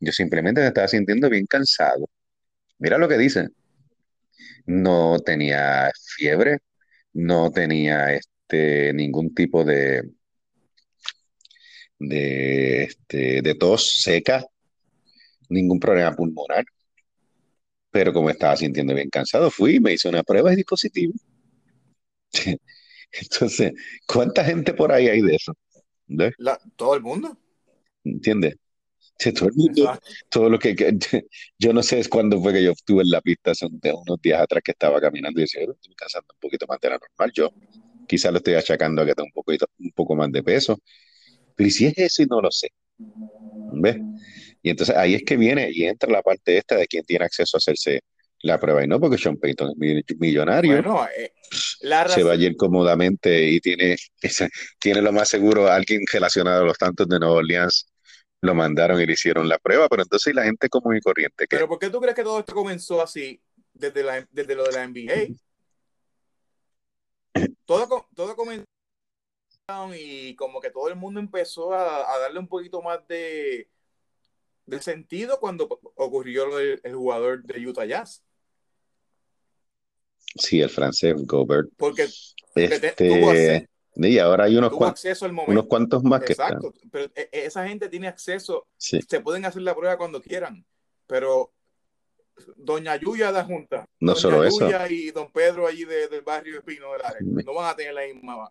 yo 0.00 0.12
simplemente 0.12 0.60
me 0.60 0.68
estaba 0.68 0.88
sintiendo 0.88 1.28
bien 1.28 1.46
cansado. 1.46 2.08
Mira 2.78 2.98
lo 2.98 3.08
que 3.08 3.18
dice, 3.18 3.48
no 4.66 5.18
tenía 5.20 5.90
fiebre, 6.16 6.58
no 7.12 7.50
tenía 7.50 8.12
este, 8.12 8.92
ningún 8.92 9.34
tipo 9.34 9.64
de, 9.64 10.02
de, 11.98 12.84
este, 12.84 13.42
de 13.42 13.54
tos 13.54 14.00
seca, 14.02 14.44
ningún 15.48 15.80
problema 15.80 16.14
pulmonar. 16.14 16.64
Pero 17.90 18.12
como 18.12 18.30
estaba 18.30 18.56
sintiendo 18.56 18.94
bien 18.94 19.08
cansado, 19.08 19.50
fui, 19.50 19.80
me 19.80 19.94
hice 19.94 20.08
una 20.08 20.22
prueba 20.22 20.50
de 20.50 20.56
dispositivo. 20.56 21.14
Entonces, 23.12 23.72
¿cuánta 24.06 24.44
gente 24.44 24.74
por 24.74 24.92
ahí 24.92 25.08
hay 25.08 25.22
de 25.22 25.36
eso? 25.36 25.54
La, 26.38 26.58
todo 26.76 26.94
el 26.94 27.02
mundo. 27.02 27.36
¿Entiendes? 28.04 28.56
todo 29.34 29.48
el 29.48 29.54
mundo, 29.54 29.98
todo 30.28 30.50
lo 30.50 30.58
que, 30.58 30.74
que, 30.74 30.92
yo 31.58 31.72
no 31.72 31.82
sé 31.82 31.98
es 31.98 32.08
cuándo 32.08 32.40
fue 32.40 32.52
que 32.52 32.62
yo 32.62 32.72
estuve 32.72 33.02
en 33.02 33.10
la 33.10 33.20
pista 33.20 33.54
son 33.54 33.78
de 33.80 33.92
unos 33.92 34.20
días 34.20 34.40
atrás 34.40 34.62
que 34.62 34.72
estaba 34.72 35.00
caminando 35.00 35.40
y 35.40 35.44
decía, 35.44 35.62
estoy 35.62 35.94
cansando 35.94 36.28
un 36.34 36.40
poquito 36.40 36.66
más 36.68 36.78
de 36.80 36.90
la 36.90 36.98
normal. 36.98 37.32
Yo 37.34 37.50
quizás 38.06 38.30
lo 38.30 38.38
estoy 38.38 38.54
achacando 38.54 39.02
a 39.02 39.06
que 39.06 39.14
tengo 39.14 39.26
un 39.26 39.32
poquito, 39.32 39.66
un 39.78 39.90
poco 39.92 40.14
más 40.16 40.30
de 40.30 40.42
peso. 40.42 40.78
Pero 41.54 41.68
¿y 41.68 41.70
si 41.70 41.86
es 41.86 41.94
eso 41.96 42.22
y 42.22 42.26
no 42.26 42.40
lo 42.40 42.50
sé? 42.50 42.68
¿Ves? 43.72 43.96
Y 44.62 44.70
entonces 44.70 44.94
ahí 44.96 45.14
es 45.14 45.22
que 45.22 45.36
viene 45.36 45.70
y 45.72 45.84
entra 45.84 46.10
la 46.10 46.22
parte 46.22 46.58
esta 46.58 46.76
de 46.76 46.86
quien 46.86 47.04
tiene 47.04 47.24
acceso 47.24 47.56
a 47.56 47.58
hacerse 47.58 48.00
la 48.42 48.60
prueba 48.60 48.84
y 48.84 48.86
no 48.86 49.00
porque 49.00 49.18
Sean 49.18 49.36
Payton 49.36 49.70
es 49.80 50.18
millonario. 50.18 50.72
Bueno, 50.72 51.06
eh, 51.16 51.32
la 51.80 52.08
se 52.08 52.22
va 52.22 52.32
a 52.32 52.36
ir 52.36 52.56
cómodamente 52.56 53.48
y 53.48 53.60
tiene, 53.60 53.96
tiene 54.78 55.02
lo 55.02 55.12
más 55.12 55.28
seguro 55.28 55.68
alguien 55.68 56.02
relacionado 56.10 56.62
a 56.62 56.66
los 56.66 56.78
tantos 56.78 57.08
de 57.08 57.18
Nueva 57.18 57.36
Orleans 57.36 57.86
lo 58.42 58.54
mandaron 58.54 59.00
y 59.00 59.06
le 59.06 59.14
hicieron 59.14 59.48
la 59.48 59.58
prueba, 59.58 59.88
pero 59.88 60.02
entonces 60.02 60.34
la 60.34 60.44
gente 60.44 60.68
común 60.68 60.96
y 60.96 61.00
corriente. 61.00 61.46
¿Pero 61.48 61.68
por 61.68 61.78
qué 61.78 61.90
tú 61.90 62.00
crees 62.00 62.14
que 62.14 62.22
todo 62.22 62.38
esto 62.38 62.54
comenzó 62.54 63.02
así 63.02 63.40
desde, 63.72 64.02
la, 64.02 64.26
desde 64.30 64.54
lo 64.54 64.64
de 64.64 64.72
la 64.72 64.86
NBA? 64.86 65.34
todo, 67.64 68.06
todo 68.14 68.36
comenzó 68.36 68.64
y 69.94 70.34
como 70.36 70.60
que 70.60 70.70
todo 70.70 70.88
el 70.88 70.96
mundo 70.96 71.18
empezó 71.18 71.74
a, 71.74 72.14
a 72.14 72.18
darle 72.18 72.38
un 72.38 72.46
poquito 72.46 72.80
más 72.82 73.06
de, 73.08 73.68
de 74.64 74.80
sentido 74.80 75.40
cuando 75.40 75.68
ocurrió 75.96 76.58
el, 76.58 76.80
el, 76.84 76.94
jugador 76.94 77.42
de 77.42 77.66
Utah 77.66 77.84
Jazz. 77.84 78.22
Sí, 80.38 80.60
el 80.60 80.70
francés 80.70 81.14
Gobert. 81.24 81.68
Porque, 81.76 82.08
este... 82.54 82.92
tuvo 82.92 83.30
acceso, 83.30 83.66
y 83.96 84.18
ahora 84.18 84.44
hay 84.44 84.56
unos, 84.56 84.72
cuantos, 84.72 85.22
unos 85.46 85.66
cuantos 85.66 86.02
más 86.04 86.22
que 86.22 86.32
Exacto, 86.32 86.72
están. 86.74 86.90
pero 86.90 87.10
e, 87.14 87.28
e, 87.32 87.46
esa 87.46 87.66
gente 87.66 87.88
tiene 87.88 88.08
acceso, 88.08 88.66
sí. 88.76 89.00
se 89.08 89.20
pueden 89.20 89.46
hacer 89.46 89.62
la 89.62 89.74
prueba 89.74 89.96
cuando 89.96 90.20
quieran, 90.20 90.66
pero 91.06 91.52
Doña 92.56 92.96
Yuya 92.96 93.32
da 93.32 93.44
junta, 93.44 93.88
no 94.00 94.12
Doña 94.12 94.20
solo 94.20 94.48
Yuya 94.48 94.84
eso. 94.84 94.94
y 94.94 95.10
Don 95.12 95.32
Pedro 95.32 95.66
allí 95.66 95.86
de, 95.86 96.08
del 96.08 96.20
barrio 96.20 96.58
Espino 96.58 96.92
del 96.92 97.02
Área, 97.02 97.20
no 97.22 97.54
van 97.54 97.70
a 97.70 97.74
tener 97.76 97.94
la 97.94 98.02
misma 98.02 98.50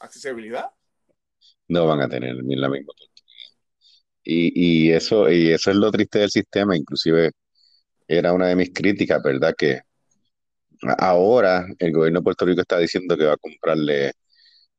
accesibilidad. 0.00 0.70
No 1.68 1.86
van 1.86 2.00
a 2.00 2.08
tener 2.08 2.34
la 2.34 2.42
misma 2.42 2.68
oportunidad. 2.68 3.12
Y, 4.24 4.88
y, 4.88 4.92
eso, 4.92 5.30
y 5.30 5.52
eso 5.52 5.70
es 5.70 5.76
lo 5.76 5.90
triste 5.90 6.20
del 6.20 6.30
sistema, 6.30 6.76
inclusive 6.76 7.32
era 8.08 8.32
una 8.32 8.48
de 8.48 8.56
mis 8.56 8.72
críticas, 8.72 9.22
¿verdad? 9.22 9.54
Que 9.56 9.82
ahora 10.98 11.66
el 11.78 11.92
gobierno 11.92 12.20
de 12.20 12.24
Puerto 12.24 12.44
Rico 12.46 12.60
está 12.62 12.78
diciendo 12.78 13.16
que 13.16 13.24
va 13.26 13.34
a 13.34 13.36
comprarle 13.36 14.12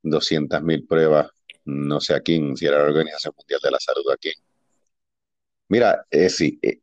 200 0.04 0.62
mil 0.64 0.86
pruebas, 0.88 1.30
no 1.66 2.00
sé 2.02 2.16
a 2.16 2.22
quién, 2.22 2.56
si 2.58 2.66
era 2.66 2.80
la 2.80 2.86
Organización 2.86 3.34
Mundial 3.38 3.60
de 3.64 3.72
la 3.72 3.80
Salud 3.80 4.10
a 4.12 4.18
quién. 4.18 4.36
Mira, 5.70 6.06
eh, 6.12 6.30
sí, 6.30 6.60
eh, 6.62 6.80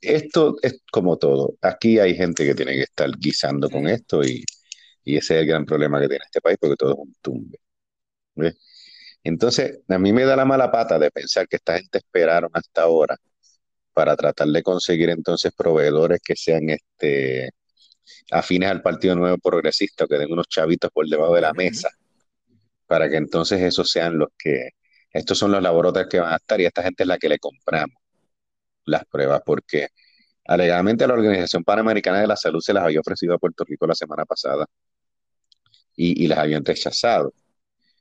esto 0.00 0.56
es 0.62 0.80
como 0.92 1.18
todo. 1.18 1.56
Aquí 1.62 1.98
hay 1.98 2.14
gente 2.14 2.44
que 2.46 2.54
tiene 2.54 2.74
que 2.74 2.82
estar 2.82 3.10
guisando 3.18 3.70
con 3.70 3.86
esto 3.88 4.22
y, 4.24 4.44
y 5.04 5.16
ese 5.16 5.36
es 5.36 5.40
el 5.42 5.46
gran 5.48 5.64
problema 5.66 6.00
que 6.00 6.08
tiene 6.08 6.24
este 6.24 6.40
país 6.40 6.58
porque 6.60 6.76
todo 6.76 6.92
es 6.92 6.98
un 6.98 7.14
tumbe. 7.22 7.58
¿ves? 8.36 8.56
Entonces, 9.24 9.80
a 9.88 9.98
mí 9.98 10.12
me 10.12 10.24
da 10.24 10.36
la 10.36 10.44
mala 10.44 10.70
pata 10.70 10.98
de 10.98 11.10
pensar 11.10 11.48
que 11.48 11.56
esta 11.56 11.78
gente 11.78 11.98
esperaron 11.98 12.50
hasta 12.54 12.82
ahora 12.82 13.16
para 13.94 14.16
tratar 14.16 14.48
de 14.48 14.62
conseguir 14.62 15.10
entonces 15.10 15.52
proveedores 15.56 16.20
que 16.24 16.36
sean 16.36 16.70
este 16.70 17.50
afines 18.30 18.70
al 18.70 18.82
Partido 18.82 19.14
Nuevo 19.16 19.38
Progresista, 19.38 20.06
que 20.06 20.18
den 20.18 20.32
unos 20.32 20.48
chavitos 20.48 20.90
por 20.92 21.08
debajo 21.08 21.34
de 21.34 21.40
la 21.42 21.52
mesa 21.52 21.90
para 22.86 23.08
que 23.10 23.16
entonces 23.16 23.60
esos 23.62 23.90
sean 23.90 24.18
los 24.18 24.28
que, 24.38 24.70
estos 25.12 25.38
son 25.38 25.52
los 25.52 25.62
laboratorios 25.62 26.08
que 26.10 26.20
van 26.20 26.32
a 26.32 26.36
estar 26.36 26.60
y 26.60 26.66
esta 26.66 26.82
gente 26.82 27.02
es 27.02 27.08
la 27.08 27.18
que 27.18 27.28
le 27.28 27.38
compramos 27.38 27.96
las 28.84 29.04
pruebas, 29.06 29.42
porque 29.44 29.88
alegadamente 30.46 31.04
a 31.04 31.08
la 31.08 31.14
Organización 31.14 31.64
Panamericana 31.64 32.20
de 32.20 32.26
la 32.28 32.36
Salud 32.36 32.60
se 32.60 32.72
las 32.72 32.84
había 32.84 33.00
ofrecido 33.00 33.34
a 33.34 33.38
Puerto 33.38 33.64
Rico 33.64 33.86
la 33.86 33.94
semana 33.94 34.24
pasada 34.24 34.66
y, 35.96 36.24
y 36.24 36.28
las 36.28 36.38
habían 36.38 36.64
rechazado. 36.64 37.32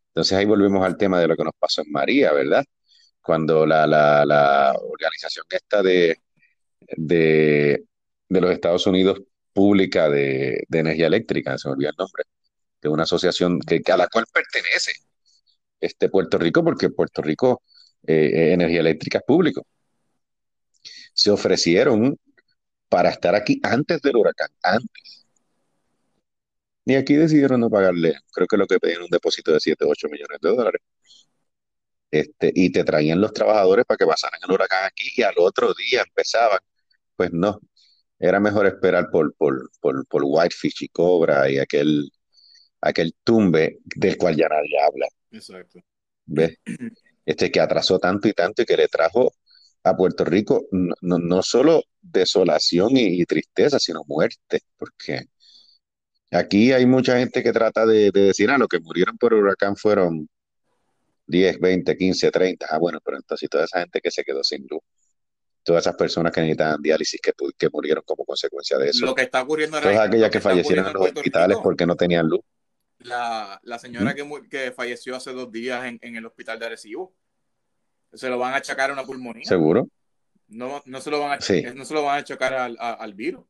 Entonces 0.10 0.38
ahí 0.38 0.46
volvemos 0.46 0.86
al 0.86 0.98
tema 0.98 1.20
de 1.20 1.28
lo 1.28 1.36
que 1.36 1.44
nos 1.44 1.54
pasó 1.60 1.82
en 1.82 1.92
María, 1.92 2.32
¿verdad? 2.34 2.64
Cuando 3.22 3.66
la, 3.66 3.88
la, 3.88 4.26
la 4.26 4.74
organización 4.80 5.46
esta 5.50 5.82
de, 5.84 6.18
de, 6.98 7.86
de, 8.30 8.42
los 8.42 8.52
Estados 8.52 8.88
Unidos 8.88 9.22
pública 9.56 10.10
de, 10.10 10.66
energía 10.72 11.08
eléctrica, 11.08 11.58
se 11.58 11.70
me 11.70 11.74
olvidó 11.76 11.92
el 11.92 11.96
nombre, 11.98 12.24
de 12.82 12.90
una 12.90 13.04
asociación 13.04 13.60
que, 13.62 13.82
a 13.92 13.98
la 13.98 14.08
cual 14.08 14.26
pertenece 14.34 14.94
este 15.80 16.10
Puerto 16.10 16.38
Rico, 16.38 16.64
porque 16.64 16.90
Puerto 16.90 17.22
Rico 17.22 17.64
eh, 18.06 18.54
energía 18.54 18.82
eléctrica 18.82 19.20
es 19.20 19.24
público. 19.26 19.66
Se 21.14 21.32
ofrecieron 21.32 22.18
para 22.90 23.10
estar 23.12 23.36
aquí 23.36 23.60
antes 23.64 24.02
del 24.02 24.18
huracán, 24.18 24.50
antes. 24.64 25.26
Y 26.86 26.96
aquí 26.96 27.16
decidieron 27.16 27.62
no 27.62 27.70
pagarle, 27.70 28.16
creo 28.34 28.48
que 28.48 28.58
lo 28.58 28.68
que 28.68 28.80
pedían 28.80 29.04
un 29.04 29.10
depósito 29.10 29.52
de 29.54 29.60
7, 29.60 29.86
8 29.88 30.08
millones 30.10 30.38
de 30.42 30.50
dólares. 30.50 30.82
Este, 32.12 32.52
y 32.56 32.72
te 32.72 32.84
traían 32.84 33.20
los 33.22 33.34
trabajadores 33.34 33.86
para 33.86 33.98
que 33.98 34.06
pasaran 34.06 34.40
el 34.44 34.52
huracán 34.52 34.86
aquí 34.86 35.10
y 35.18 35.24
al 35.24 35.36
otro 35.38 35.74
día 35.74 36.02
empezaban. 36.08 36.60
Pues 37.16 37.32
no, 37.34 37.60
era 38.20 38.40
mejor 38.40 38.66
esperar 38.66 39.10
por, 39.12 39.34
por, 39.36 39.70
por, 39.80 40.06
por 40.08 40.24
Whitefish 40.26 40.84
y 40.84 40.88
Cobra 40.90 41.50
y 41.50 41.60
aquel, 41.60 42.10
aquel 42.82 43.14
tumbe 43.24 43.80
del 43.84 44.18
cual 44.18 44.36
ya 44.36 44.48
nadie 44.48 44.80
habla. 44.82 45.08
Exacto. 45.32 45.80
¿Ves? 46.26 46.58
Este 47.26 47.52
que 47.52 47.60
atrasó 47.60 48.00
tanto 48.00 48.28
y 48.28 48.34
tanto 48.34 48.62
y 48.62 48.66
que 48.66 48.78
le 48.78 48.88
trajo 48.88 49.34
a 49.84 49.96
Puerto 49.96 50.26
Rico 50.26 50.66
no, 50.72 51.20
no, 51.20 51.44
solo 51.44 51.84
desolación 52.02 52.98
y, 52.98 53.24
tristeza, 53.26 53.80
sino 53.80 54.04
muerte, 54.08 54.62
porque 54.78 55.26
aquí 56.32 56.72
hay 56.72 56.86
mucha 56.86 57.20
gente 57.20 57.44
que 57.44 57.52
trata 57.54 57.86
de, 57.86 58.12
decir, 58.12 58.50
ah, 58.50 58.58
lo 58.58 58.68
que 58.68 58.80
murieron 58.80 59.18
por 59.18 59.34
huracán 59.34 59.76
fueron 59.76 60.28
10, 61.28 61.60
20, 61.60 61.98
15, 61.98 62.32
30. 62.32 62.68
Ah, 62.70 62.80
bueno, 62.80 63.00
pero 63.04 63.18
entonces 63.18 63.50
toda 63.50 63.66
esa 63.66 63.80
gente 63.82 64.02
que 64.02 64.12
se 64.12 64.24
quedó 64.24 64.44
sin 64.44 64.66
luz, 64.70 64.82
todas 65.66 65.84
esas 65.84 65.96
personas 65.96 66.32
que 66.32 66.42
necesitaban 66.42 66.82
diálisis 66.82 67.20
que, 67.20 67.34
que 67.58 67.70
murieron 67.70 68.04
como 68.06 68.24
consecuencia 68.24 68.78
de 68.78 68.90
eso. 68.90 69.06
Lo 69.06 69.16
que 69.16 69.24
está 69.24 69.42
ocurriendo 69.42 69.82
Todas 69.82 69.98
aquellas 69.98 70.30
que, 70.30 70.40
fallecieron 70.40 70.88
en 70.88 70.94
los 70.94 71.08
hospitales 71.08 71.58
porque 71.62 71.86
no 71.86 71.96
tenían 71.96 72.28
luz. 72.28 72.42
La, 73.00 73.60
la 73.64 73.80
señora 73.80 74.14
¿Mm? 74.14 74.16
que, 74.16 74.50
que, 74.50 74.72
falleció 74.72 75.16
hace 75.16 75.34
dos 75.34 75.52
días 75.52 75.86
en, 75.86 76.00
en 76.02 76.16
el 76.16 76.26
hospital 76.26 76.60
de 76.60 76.68
Arecibo 76.68 77.14
se 78.14 78.30
lo 78.30 78.40
van 78.40 78.54
a 78.54 78.58
achacar 78.58 78.90
a 78.90 78.94
una 78.94 79.04
pulmonía. 79.04 79.44
¿Seguro? 79.46 79.90
No, 80.48 80.82
no, 80.86 81.02
se, 81.02 81.12
lo 81.12 81.20
van 81.20 81.32
a, 81.34 81.74
no 81.74 81.86
se 81.86 81.94
lo 81.94 82.04
van 82.04 82.16
a 82.16 82.20
achacar 82.20 82.54
al, 82.54 82.78
al 82.80 83.14
virus. 83.14 83.44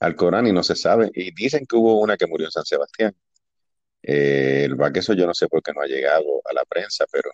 Al 0.00 0.16
Corán 0.16 0.46
y 0.46 0.52
no 0.52 0.62
se 0.62 0.74
sabe. 0.74 1.10
Y 1.14 1.32
dicen 1.32 1.64
que 1.64 1.76
hubo 1.76 2.00
una 2.00 2.16
que 2.16 2.26
murió 2.26 2.48
en 2.48 2.50
San 2.50 2.64
Sebastián. 2.64 3.14
Eh, 4.02 4.64
el 4.64 4.92
que 4.92 4.98
eso 4.98 5.12
yo 5.12 5.26
no 5.26 5.34
sé 5.34 5.46
por 5.46 5.62
qué 5.62 5.72
no 5.72 5.80
ha 5.80 5.86
llegado 5.86 6.42
a 6.44 6.52
la 6.52 6.64
prensa, 6.64 7.06
pero 7.10 7.30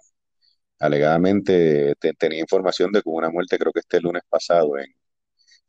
alegadamente 0.78 1.94
tenía 2.18 2.40
información 2.40 2.92
de 2.92 3.02
que 3.02 3.08
hubo 3.08 3.18
una 3.18 3.30
muerte, 3.30 3.58
creo 3.58 3.72
que 3.72 3.80
este 3.80 4.00
lunes 4.00 4.22
pasado, 4.28 4.78
en, 4.78 4.86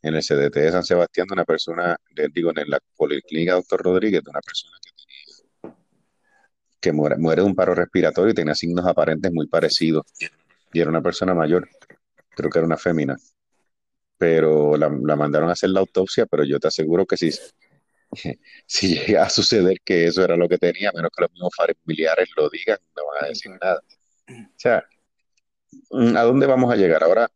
en 0.01 0.15
el 0.15 0.23
CDT 0.23 0.55
de 0.55 0.71
San 0.71 0.83
Sebastián, 0.83 1.27
de 1.27 1.33
una 1.33 1.45
persona, 1.45 1.97
digo, 2.33 2.51
en 2.55 2.69
la 2.69 2.79
Policlínica 2.95 3.53
Doctor 3.53 3.83
Rodríguez, 3.83 4.23
de 4.23 4.29
una 4.31 4.41
persona 4.41 4.77
que 4.83 4.89
que 6.79 6.93
muere, 6.93 7.17
muere 7.17 7.41
de 7.41 7.47
un 7.47 7.55
paro 7.55 7.75
respiratorio 7.75 8.31
y 8.31 8.35
tenía 8.35 8.55
signos 8.55 8.85
aparentes 8.85 9.31
muy 9.31 9.47
parecidos. 9.47 10.05
Y 10.73 10.79
era 10.79 10.89
una 10.89 11.01
persona 11.01 11.33
mayor, 11.33 11.67
creo 12.29 12.49
que 12.49 12.59
era 12.59 12.65
una 12.65 12.77
fémina. 12.77 13.17
Pero 14.17 14.77
la, 14.77 14.89
mandaron 14.89 15.49
a 15.49 15.53
hacer 15.53 15.69
la 15.69 15.79
autopsia, 15.79 16.25
pero 16.25 16.43
yo 16.43 16.59
te 16.59 16.67
aseguro 16.67 17.05
que 17.05 17.17
si, 17.17 17.31
si 18.65 18.95
llega 18.99 19.23
a 19.23 19.29
suceder 19.29 19.77
que 19.83 20.05
eso 20.05 20.23
era 20.23 20.35
lo 20.35 20.47
que 20.49 20.57
tenía, 20.57 20.91
menos 20.93 21.11
que 21.15 21.23
los 21.23 21.31
mismos 21.31 21.53
familiares 21.55 22.29
lo 22.35 22.49
digan, 22.49 22.77
no 22.95 23.03
van 23.13 23.25
a 23.25 23.27
decir 23.29 23.51
nada. 23.61 23.81
O 24.29 24.53
sea, 24.57 24.83
¿a 26.15 26.23
dónde 26.23 26.47
vamos 26.47 26.71
a 26.73 26.75
llegar? 26.75 27.03
Ahora, 27.03 27.29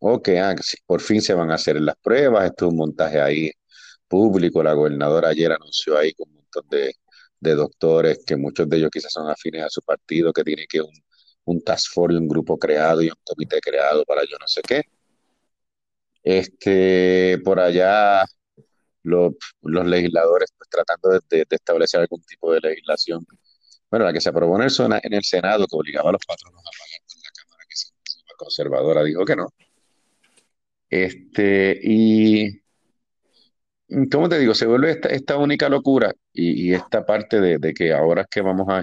ok, 0.00 0.28
ah, 0.40 0.54
por 0.86 1.00
fin 1.00 1.22
se 1.22 1.34
van 1.34 1.50
a 1.50 1.54
hacer 1.54 1.80
las 1.80 1.96
pruebas, 1.96 2.46
esto 2.46 2.66
es 2.66 2.72
un 2.72 2.78
montaje 2.78 3.20
ahí 3.20 3.50
público, 4.08 4.62
la 4.62 4.74
gobernadora 4.74 5.30
ayer 5.30 5.52
anunció 5.52 5.98
ahí 5.98 6.12
con 6.14 6.28
un 6.30 6.36
montón 6.36 6.66
de, 6.70 6.94
doctores, 7.54 8.24
que 8.26 8.36
muchos 8.36 8.68
de 8.68 8.76
ellos 8.78 8.90
quizás 8.92 9.12
son 9.12 9.30
afines 9.30 9.64
a 9.64 9.70
su 9.70 9.82
partido, 9.82 10.32
que 10.32 10.44
tiene 10.44 10.66
que 10.68 10.80
un, 10.82 10.92
un 11.44 11.62
task 11.62 11.92
force, 11.92 12.16
un 12.18 12.28
grupo 12.28 12.58
creado 12.58 13.02
y 13.02 13.08
un 13.08 13.16
comité 13.24 13.60
creado 13.60 14.04
para 14.04 14.22
yo 14.24 14.36
no 14.40 14.48
sé 14.48 14.62
qué. 14.62 14.82
Este, 16.22 17.38
por 17.44 17.58
allá 17.60 18.24
los, 19.02 19.32
los 19.62 19.86
legisladores 19.86 20.50
pues, 20.56 20.68
tratando 20.70 21.10
de, 21.28 21.46
establecer 21.50 22.00
algún 22.00 22.22
tipo 22.22 22.52
de 22.52 22.60
legislación. 22.60 23.26
Bueno, 23.90 24.04
la 24.06 24.12
que 24.12 24.20
se 24.20 24.28
aprobó 24.28 24.56
en 24.56 24.62
el, 24.62 25.00
en 25.02 25.14
el 25.14 25.24
Senado, 25.24 25.66
que 25.66 25.76
obligaba 25.76 26.10
a 26.10 26.12
los 26.12 26.24
patronos 26.26 26.60
a 26.60 26.70
pagar 26.70 27.00
con 27.06 27.22
la 27.22 27.30
Cámara, 27.34 27.64
que 27.68 27.74
es 27.74 27.92
conservadora, 28.40 29.04
dijo 29.04 29.24
que 29.24 29.36
no. 29.36 29.48
Este, 30.88 31.78
y 31.82 32.60
¿cómo 34.10 34.28
te 34.28 34.38
digo? 34.38 34.54
Se 34.54 34.66
vuelve 34.66 34.98
esta, 35.10 35.36
única 35.36 35.68
locura 35.68 36.12
y, 36.32 36.72
esta 36.72 37.04
parte 37.04 37.40
de, 37.40 37.74
que 37.74 37.92
ahora 37.92 38.22
es 38.22 38.28
que 38.30 38.40
vamos 38.40 38.66
a 38.68 38.82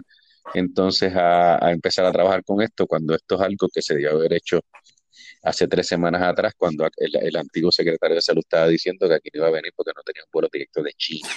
entonces 0.53 1.13
a, 1.15 1.71
empezar 1.71 2.05
a 2.05 2.11
trabajar 2.11 2.43
con 2.43 2.61
esto, 2.61 2.87
cuando 2.87 3.15
esto 3.15 3.35
es 3.35 3.41
algo 3.41 3.67
que 3.73 3.81
se 3.81 3.95
debió 3.95 4.11
haber 4.11 4.33
hecho 4.33 4.61
hace 5.43 5.67
tres 5.67 5.87
semanas 5.87 6.21
atrás, 6.21 6.53
cuando 6.57 6.87
el, 6.97 7.35
antiguo 7.35 7.71
secretario 7.71 8.15
de 8.15 8.21
salud 8.21 8.41
estaba 8.43 8.67
diciendo 8.67 9.07
que 9.09 9.15
aquí 9.15 9.29
no 9.33 9.39
iba 9.39 9.47
a 9.47 9.51
venir 9.51 9.73
porque 9.75 9.91
no 9.95 10.03
tenía 10.03 10.23
un 10.23 10.29
vuelo 10.31 10.49
directo 10.51 10.81
de 10.83 10.93
China. 10.93 11.29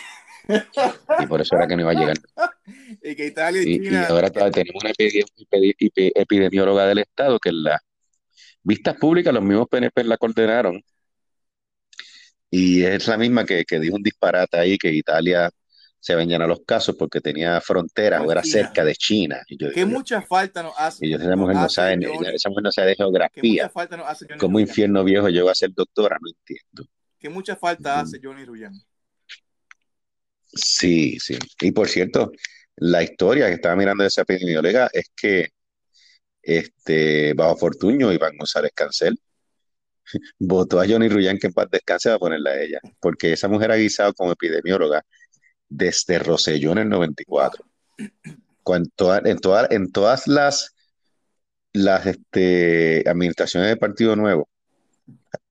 y 1.20 1.26
por 1.26 1.40
eso 1.40 1.56
era 1.56 1.66
que 1.66 1.76
no 1.76 1.82
iba 1.82 1.90
a 1.90 1.94
llegar. 1.94 2.16
y 3.02 3.14
que 3.16 3.26
Italia 3.26 3.62
y, 3.62 3.80
China... 3.80 4.06
y 4.08 4.12
ahora 4.12 4.30
tenemos 4.30 4.82
una 4.82 4.92
epidemióloga 4.96 6.86
del 6.86 6.98
Estado 6.98 7.38
que 7.38 7.52
las 7.52 7.80
vistas 8.62 8.96
públicas 8.96 9.32
los 9.32 9.42
mismos 9.42 9.68
PNP 9.68 10.04
la 10.04 10.16
condenaron 10.16 10.82
y 12.50 12.82
es 12.82 13.06
la 13.06 13.16
misma 13.16 13.44
que, 13.44 13.64
que 13.64 13.78
dijo 13.78 13.96
un 13.96 14.02
disparate 14.02 14.58
ahí 14.58 14.76
que 14.76 14.92
Italia 14.92 15.50
se 16.00 16.14
venían 16.14 16.40
a 16.42 16.46
los 16.46 16.60
casos 16.66 16.96
porque 16.98 17.20
tenía 17.20 17.60
frontera 17.60 18.22
o 18.22 18.32
era 18.32 18.42
cerca 18.42 18.82
de 18.82 18.94
China. 18.94 19.42
Y 19.46 19.58
que 19.58 19.84
mucha 19.84 20.22
falta 20.22 20.62
nos 20.62 20.72
hace. 20.78 21.06
Y 21.06 21.10
yo, 21.10 21.18
esa 21.18 21.36
mujer 21.36 21.56
no 21.56 21.68
sabe, 21.68 21.98
esa 22.34 22.48
mujer 22.48 22.64
no 22.64 22.72
sabe 22.72 22.88
de 22.88 22.96
geografía. 22.96 23.68
Falta 23.68 23.98
nos 23.98 24.08
hace 24.08 24.26
Como 24.38 24.58
infierno 24.58 25.04
viejo 25.04 25.28
llegó 25.28 25.50
a 25.50 25.54
ser 25.54 25.72
doctora, 25.74 26.16
no 26.20 26.30
entiendo. 26.30 26.90
Que 27.18 27.28
mucha 27.28 27.54
falta 27.54 28.00
hace 28.00 28.18
Johnny 28.22 28.46
Ruyán. 28.46 28.72
Sí, 30.46 31.18
sí. 31.20 31.38
Y 31.60 31.70
por 31.70 31.86
cierto, 31.86 32.32
la 32.76 33.02
historia 33.02 33.46
que 33.46 33.54
estaba 33.54 33.76
mirando 33.76 34.02
de 34.02 34.08
esa 34.08 34.22
epidemióloga 34.22 34.88
es 34.92 35.12
que 35.14 35.50
este, 36.58 37.34
bajo 37.34 37.56
Fortuño, 37.56 38.12
Iván 38.12 38.36
González 38.36 38.72
Cancel, 38.74 39.18
votó 40.38 40.80
a 40.80 40.86
Johnny 40.88 41.08
Ruyan 41.08 41.38
que 41.38 41.48
en 41.48 41.52
paz 41.52 41.68
descanse 41.70 42.10
va 42.10 42.16
a 42.16 42.18
ponerla 42.18 42.50
a 42.50 42.60
ella, 42.62 42.80
porque 43.00 43.32
esa 43.32 43.48
mujer 43.48 43.72
ha 43.72 43.76
guisado 43.76 44.12
como 44.14 44.32
epidemióloga 44.32 45.02
desde 45.68 46.18
Rosellón 46.18 46.78
en 46.78 46.84
el 46.84 46.88
94. 46.90 47.64
Cuando, 48.62 49.16
en, 49.16 49.38
en 49.70 49.92
todas 49.92 50.26
las, 50.28 50.74
las 51.72 52.06
este, 52.06 53.08
administraciones 53.08 53.70
del 53.70 53.78
Partido 53.78 54.16
Nuevo 54.16 54.48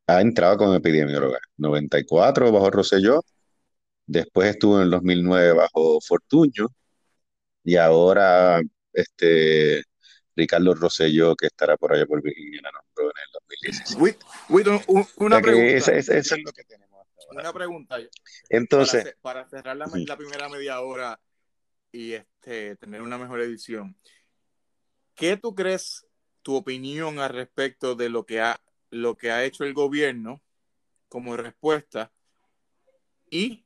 ha 0.07 0.21
entrado 0.21 0.57
como 0.57 0.75
epidemióloga. 0.75 1.39
94 1.57 2.51
bajo 2.51 2.71
Rosellón, 2.71 3.21
después 4.07 4.49
estuvo 4.51 4.77
en 4.77 4.85
el 4.85 4.91
2009 4.91 5.53
bajo 5.53 5.99
Fortuño 6.01 6.67
y 7.63 7.75
ahora 7.77 8.62
este, 8.93 9.83
Ricardo 10.39 10.73
Rosselló, 10.73 11.36
que 11.36 11.47
estará 11.47 11.78
por 11.78 11.93
allá 11.93 12.06
por 12.06 12.21
Virginia, 12.21 12.62
la 12.63 12.71
nombró 12.71 13.06
en 13.06 13.21
el 13.25 13.32
2016. 13.34 15.17
una 15.17 15.41
pregunta. 15.41 15.91
Eso, 15.93 16.13
es 16.13 16.32
lo 16.43 16.52
que 16.52 16.63
tenemos 16.63 17.06
Una 17.32 17.54
pregunta. 17.54 17.97
Entonces. 18.49 19.15
Para, 19.21 19.47
cerrar 19.49 19.75
la, 19.78 19.88
primera 20.17 20.49
media 20.49 20.80
hora 20.82 21.19
y 21.91 22.13
este, 22.13 22.75
tener 22.78 23.02
una 23.02 23.17
mejor 23.17 23.41
edición, 23.41 23.97
¿qué 25.15 25.38
tú 25.38 25.54
crees, 25.54 26.06
tu 26.41 26.56
opinión 26.56 27.19
al 27.19 27.30
respecto 27.30 27.95
de 27.95 28.10
lo 28.10 28.25
que 28.25 28.39
ha, 28.39 28.62
lo 28.89 29.17
que 29.17 29.32
ha 29.32 29.43
hecho 29.43 29.65
el 29.65 29.73
gobierno 29.73 30.41
como 31.10 31.36
respuesta 31.36 32.12
y 33.30 33.65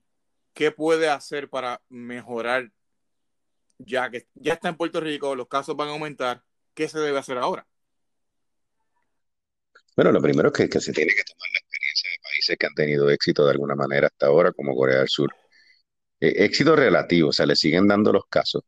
qué 0.53 0.71
puede 0.71 1.09
hacer 1.09 1.49
para 1.49 1.81
mejorar 1.89 2.71
ya 3.85 4.09
que 4.09 4.27
ya 4.35 4.53
está 4.53 4.69
en 4.69 4.77
Puerto 4.77 4.99
Rico, 4.99 5.35
los 5.35 5.47
casos 5.47 5.75
van 5.75 5.89
a 5.89 5.91
aumentar, 5.91 6.43
¿qué 6.73 6.87
se 6.87 6.99
debe 6.99 7.17
hacer 7.17 7.37
ahora? 7.37 7.65
Bueno, 9.95 10.11
lo 10.11 10.21
primero 10.21 10.51
es 10.53 10.69
que, 10.69 10.79
se 10.79 10.91
tiene 10.91 11.13
que 11.13 11.23
tomar 11.23 11.47
la 11.53 11.59
experiencia 11.59 12.09
de 12.09 12.17
países 12.23 12.57
que 12.57 12.65
han 12.65 12.73
tenido 12.73 13.09
éxito 13.09 13.45
de 13.45 13.51
alguna 13.51 13.75
manera 13.75 14.07
hasta 14.07 14.27
ahora, 14.27 14.51
como 14.51 14.75
Corea 14.75 14.99
del 14.99 15.09
Sur. 15.09 15.31
Eh, 16.19 16.45
éxito 16.45 16.75
relativo, 16.75 17.29
o 17.29 17.33
sea, 17.33 17.45
le 17.45 17.55
siguen 17.55 17.87
dando 17.87 18.11
los 18.11 18.25
casos. 18.27 18.63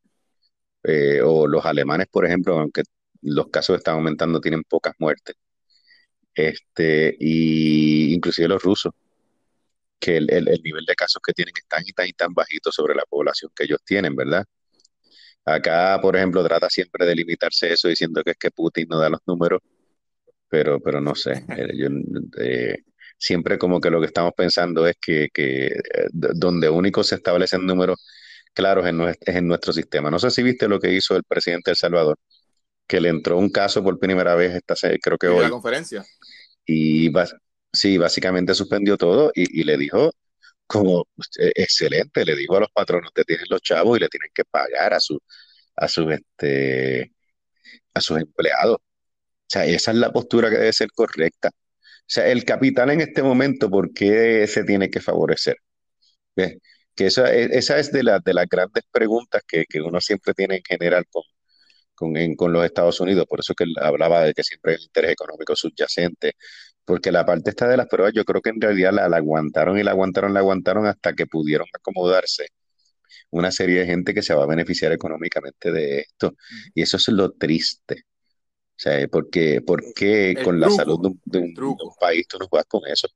Eh, 0.83 1.21
o 1.23 1.47
los 1.47 1.65
alemanes, 1.65 2.07
por 2.11 2.25
ejemplo, 2.25 2.59
aunque 2.59 2.83
los 3.21 3.47
casos 3.49 3.77
están 3.77 3.95
aumentando, 3.95 4.39
tienen 4.39 4.63
pocas 4.63 4.93
muertes. 4.99 5.35
Este, 6.33 7.15
y 7.19 8.13
inclusive 8.13 8.47
los 8.47 8.61
rusos, 8.61 8.93
que 9.99 10.17
el, 10.17 10.29
el, 10.29 10.61
nivel 10.63 10.85
de 10.85 10.95
casos 10.95 11.21
que 11.25 11.33
tienen 11.33 11.53
es 11.57 11.65
tan 11.67 11.83
y 11.85 11.91
tan 11.93 12.07
y 12.07 12.13
tan 12.13 12.33
bajito 12.33 12.71
sobre 12.71 12.95
la 12.95 13.05
población 13.09 13.51
que 13.55 13.63
ellos 13.63 13.79
tienen, 13.83 14.15
¿verdad? 14.15 14.45
Acá, 15.45 15.99
por 16.01 16.15
ejemplo, 16.15 16.43
trata 16.43 16.69
siempre 16.69 17.05
de 17.05 17.15
limitarse 17.15 17.71
eso 17.71 17.87
diciendo 17.87 18.23
que 18.23 18.31
es 18.31 18.37
que 18.37 18.51
Putin 18.51 18.87
no 18.89 18.99
da 18.99 19.09
los 19.09 19.19
números, 19.27 19.61
pero, 20.49 20.79
pero 20.79 21.01
no 21.01 21.15
sé. 21.15 21.45
Eh, 21.57 21.89
eh, 22.39 22.75
siempre 23.17 23.57
como 23.57 23.79
que 23.79 23.89
lo 23.89 23.99
que 23.99 24.07
estamos 24.07 24.33
pensando 24.35 24.87
es 24.87 24.95
que, 25.01 25.29
que 25.33 25.67
eh, 25.67 26.07
donde 26.11 26.69
único 26.69 27.03
se 27.03 27.15
establecen 27.15 27.65
números 27.65 27.97
claros 28.53 28.85
en, 28.87 28.99
en 29.21 29.47
nuestro 29.47 29.73
sistema. 29.73 30.09
No 30.09 30.19
sé 30.19 30.31
si 30.31 30.43
viste 30.43 30.67
lo 30.67 30.79
que 30.79 30.93
hizo 30.93 31.15
el 31.15 31.23
presidente 31.23 31.71
de 31.71 31.73
El 31.73 31.77
Salvador, 31.77 32.17
que 32.87 33.01
le 33.01 33.09
entró 33.09 33.37
un 33.37 33.49
caso 33.49 33.83
por 33.83 33.99
primera 33.99 34.35
vez, 34.35 34.55
esta, 34.55 34.75
creo 35.01 35.17
que 35.17 35.27
¿Y 35.27 35.29
hoy. 35.29 35.43
la 35.43 35.49
conferencia? 35.49 36.05
Y 36.65 37.11
sí, 37.71 37.97
básicamente 37.97 38.53
suspendió 38.53 38.97
todo 38.97 39.31
y, 39.35 39.61
y 39.61 39.63
le 39.63 39.77
dijo 39.77 40.11
como 40.67 41.07
excelente, 41.37 42.25
le 42.25 42.35
dijo 42.35 42.57
a 42.57 42.61
los 42.61 42.71
patronos, 42.71 43.09
ustedes 43.09 43.27
tienen 43.27 43.45
los 43.49 43.61
chavos 43.61 43.97
y 43.97 44.01
le 44.01 44.09
tienen 44.09 44.29
que 44.33 44.43
pagar 44.45 44.93
a 44.93 44.99
su, 44.99 45.19
a 45.75 45.87
sus 45.87 46.11
este, 46.13 47.13
a 47.93 48.01
sus 48.01 48.19
empleados. 48.19 48.77
O 48.77 48.81
sea, 49.47 49.65
esa 49.65 49.91
es 49.91 49.97
la 49.97 50.11
postura 50.13 50.49
que 50.49 50.57
debe 50.57 50.73
ser 50.73 50.89
correcta. 50.93 51.49
O 51.49 52.05
sea, 52.07 52.27
el 52.27 52.45
capital 52.45 52.91
en 52.91 53.01
este 53.01 53.23
momento, 53.23 53.69
¿por 53.69 53.93
qué 53.93 54.47
se 54.47 54.63
tiene 54.63 54.89
que 54.89 55.01
favorecer? 55.01 55.57
¿Ves? 56.35 56.57
Que 56.95 57.07
esa, 57.07 57.33
esa 57.33 57.79
es 57.79 57.91
de, 57.91 58.03
la, 58.03 58.19
de 58.19 58.33
las 58.33 58.47
grandes 58.47 58.83
preguntas 58.91 59.41
que, 59.47 59.65
que 59.65 59.81
uno 59.81 59.99
siempre 60.01 60.33
tiene 60.33 60.57
en 60.57 60.63
general 60.63 61.05
con, 61.09 61.23
con, 61.95 62.35
con 62.35 62.53
los 62.53 62.65
Estados 62.65 62.99
Unidos. 63.01 63.25
Por 63.27 63.39
eso 63.41 63.53
que 63.55 63.65
hablaba 63.81 64.23
de 64.23 64.33
que 64.33 64.43
siempre 64.43 64.73
hay 64.73 64.77
un 64.77 64.83
interés 64.83 65.11
económico 65.13 65.55
subyacente. 65.55 66.33
Porque 66.85 67.11
la 67.11 67.25
parte 67.25 67.49
esta 67.51 67.67
de 67.67 67.77
las 67.77 67.87
pruebas, 67.87 68.13
yo 68.15 68.25
creo 68.25 68.41
que 68.41 68.51
en 68.51 68.61
realidad 68.61 68.93
la, 68.93 69.09
la 69.09 69.17
aguantaron 69.17 69.77
y 69.79 69.83
la 69.83 69.91
aguantaron, 69.91 70.33
la 70.33 70.39
aguantaron 70.41 70.85
hasta 70.87 71.13
que 71.13 71.27
pudieron 71.27 71.67
acomodarse 71.73 72.47
una 73.31 73.51
serie 73.51 73.81
de 73.81 73.85
gente 73.85 74.13
que 74.13 74.21
se 74.21 74.33
va 74.33 74.43
a 74.43 74.47
beneficiar 74.47 74.91
económicamente 74.91 75.71
de 75.71 75.99
esto. 76.01 76.35
Y 76.73 76.81
eso 76.83 76.97
es 76.97 77.07
lo 77.09 77.31
triste. 77.33 78.03
O 78.77 78.79
sea, 78.81 79.07
porque, 79.09 79.61
porque 79.65 80.31
El 80.31 80.43
con 80.43 80.59
la 80.59 80.69
salud 80.69 81.01
de 81.01 81.07
un, 81.09 81.21
de 81.25 81.39
un- 81.39 81.45
el 81.45 81.53
truco. 81.55 81.83
de 81.83 81.89
un 81.89 81.95
país 81.99 82.27
tú 82.27 82.37
no 82.39 82.47
juegas 82.47 82.67
con 82.67 82.81
eso. 82.87 83.07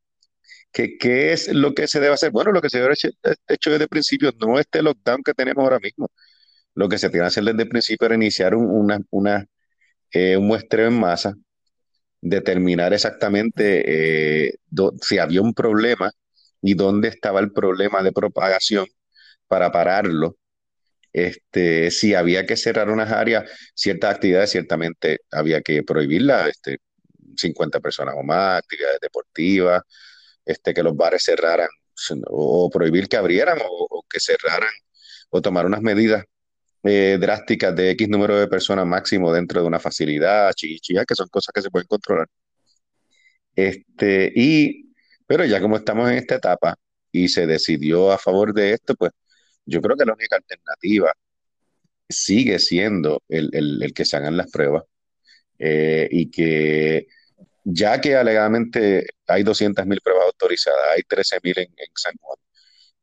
¿Qué, 0.71 0.97
qué 0.97 1.33
es 1.33 1.53
lo 1.53 1.73
que 1.73 1.87
se 1.87 1.99
debe 1.99 2.13
hacer? 2.13 2.31
Bueno, 2.31 2.51
lo 2.51 2.61
que 2.61 2.69
se 2.69 2.77
debe 2.77 2.87
haber 2.87 2.97
hecho, 2.97 3.09
hecho 3.47 3.71
desde 3.71 3.83
el 3.85 3.89
principio, 3.89 4.31
no 4.39 4.59
este 4.59 4.81
lockdown 4.81 5.23
que 5.23 5.33
tenemos 5.33 5.63
ahora 5.63 5.79
mismo. 5.79 6.11
Lo 6.75 6.89
que 6.89 6.97
se 6.99 7.09
tiene 7.09 7.25
que 7.25 7.27
hacer 7.27 7.43
desde 7.45 7.63
el 7.63 7.69
principio 7.69 8.05
era 8.07 8.15
iniciar 8.15 8.55
un, 8.55 8.65
una, 8.69 9.01
una, 9.11 9.45
eh, 10.11 10.37
un 10.37 10.47
muestreo 10.47 10.87
en 10.87 10.99
masa, 10.99 11.35
determinar 12.21 12.93
exactamente 12.93 14.47
eh, 14.47 14.55
si 15.01 15.17
había 15.19 15.41
un 15.41 15.53
problema 15.53 16.11
y 16.61 16.73
dónde 16.75 17.09
estaba 17.09 17.39
el 17.39 17.51
problema 17.51 18.03
de 18.03 18.11
propagación 18.11 18.87
para 19.47 19.71
pararlo. 19.71 20.37
Este, 21.13 21.91
si 21.91 22.13
había 22.15 22.45
que 22.45 22.57
cerrar 22.57 22.89
unas 22.89 23.11
áreas, 23.11 23.49
ciertas 23.73 24.15
actividades, 24.15 24.51
ciertamente 24.51 25.21
había 25.31 25.61
que 25.61 25.83
prohibirlas, 25.83 26.49
este, 26.49 26.79
50 27.37 27.79
personas 27.79 28.15
o 28.17 28.23
más, 28.23 28.59
actividades 28.59 28.99
deportivas, 29.01 29.81
este, 30.45 30.73
que 30.73 30.83
los 30.83 30.95
bares 30.95 31.23
cerraran 31.23 31.69
o, 32.27 32.65
o 32.65 32.69
prohibir 32.69 33.07
que 33.09 33.17
abrieran 33.17 33.59
o, 33.61 33.87
o 33.89 34.03
que 34.09 34.19
cerraran 34.19 34.71
o 35.29 35.41
tomar 35.41 35.65
unas 35.65 35.81
medidas 35.81 36.25
eh, 36.83 37.17
drásticas 37.19 37.75
de 37.75 37.91
X 37.91 38.09
número 38.09 38.37
de 38.37 38.47
personas 38.47 38.85
máximo 38.87 39.31
dentro 39.33 39.61
de 39.61 39.67
una 39.67 39.79
facilidad, 39.79 40.51
chichilla, 40.53 41.05
que 41.05 41.15
son 41.15 41.27
cosas 41.29 41.53
que 41.53 41.61
se 41.61 41.69
pueden 41.71 41.87
controlar. 41.87 42.27
Este, 43.55 44.31
y, 44.35 44.93
pero 45.27 45.45
ya 45.45 45.59
como 45.61 45.77
estamos 45.77 46.09
en 46.09 46.17
esta 46.17 46.35
etapa 46.35 46.75
y 47.11 47.27
se 47.29 47.45
decidió 47.47 48.11
a 48.11 48.17
favor 48.17 48.53
de 48.53 48.73
esto, 48.73 48.95
pues 48.95 49.11
yo 49.65 49.81
creo 49.81 49.97
que 49.97 50.05
la 50.05 50.13
única 50.13 50.37
alternativa 50.37 51.13
sigue 52.09 52.59
siendo 52.59 53.23
el, 53.29 53.49
el- 53.53 53.83
el 53.83 53.93
que 53.93 54.05
se 54.05 54.17
hagan 54.17 54.37
las 54.37 54.51
pruebas 54.51 54.83
eh, 55.59 56.07
y 56.11 56.31
que 56.31 57.07
ya 57.65 58.01
que 58.01 58.15
alegadamente 58.15 59.07
hay 59.27 59.43
200.000 59.43 60.01
pruebas 60.03 60.25
autorizadas, 60.27 60.79
hay 60.95 61.03
13.000 61.03 61.57
en, 61.59 61.67
en 61.77 61.89
San 61.95 62.13
Juan, 62.21 62.37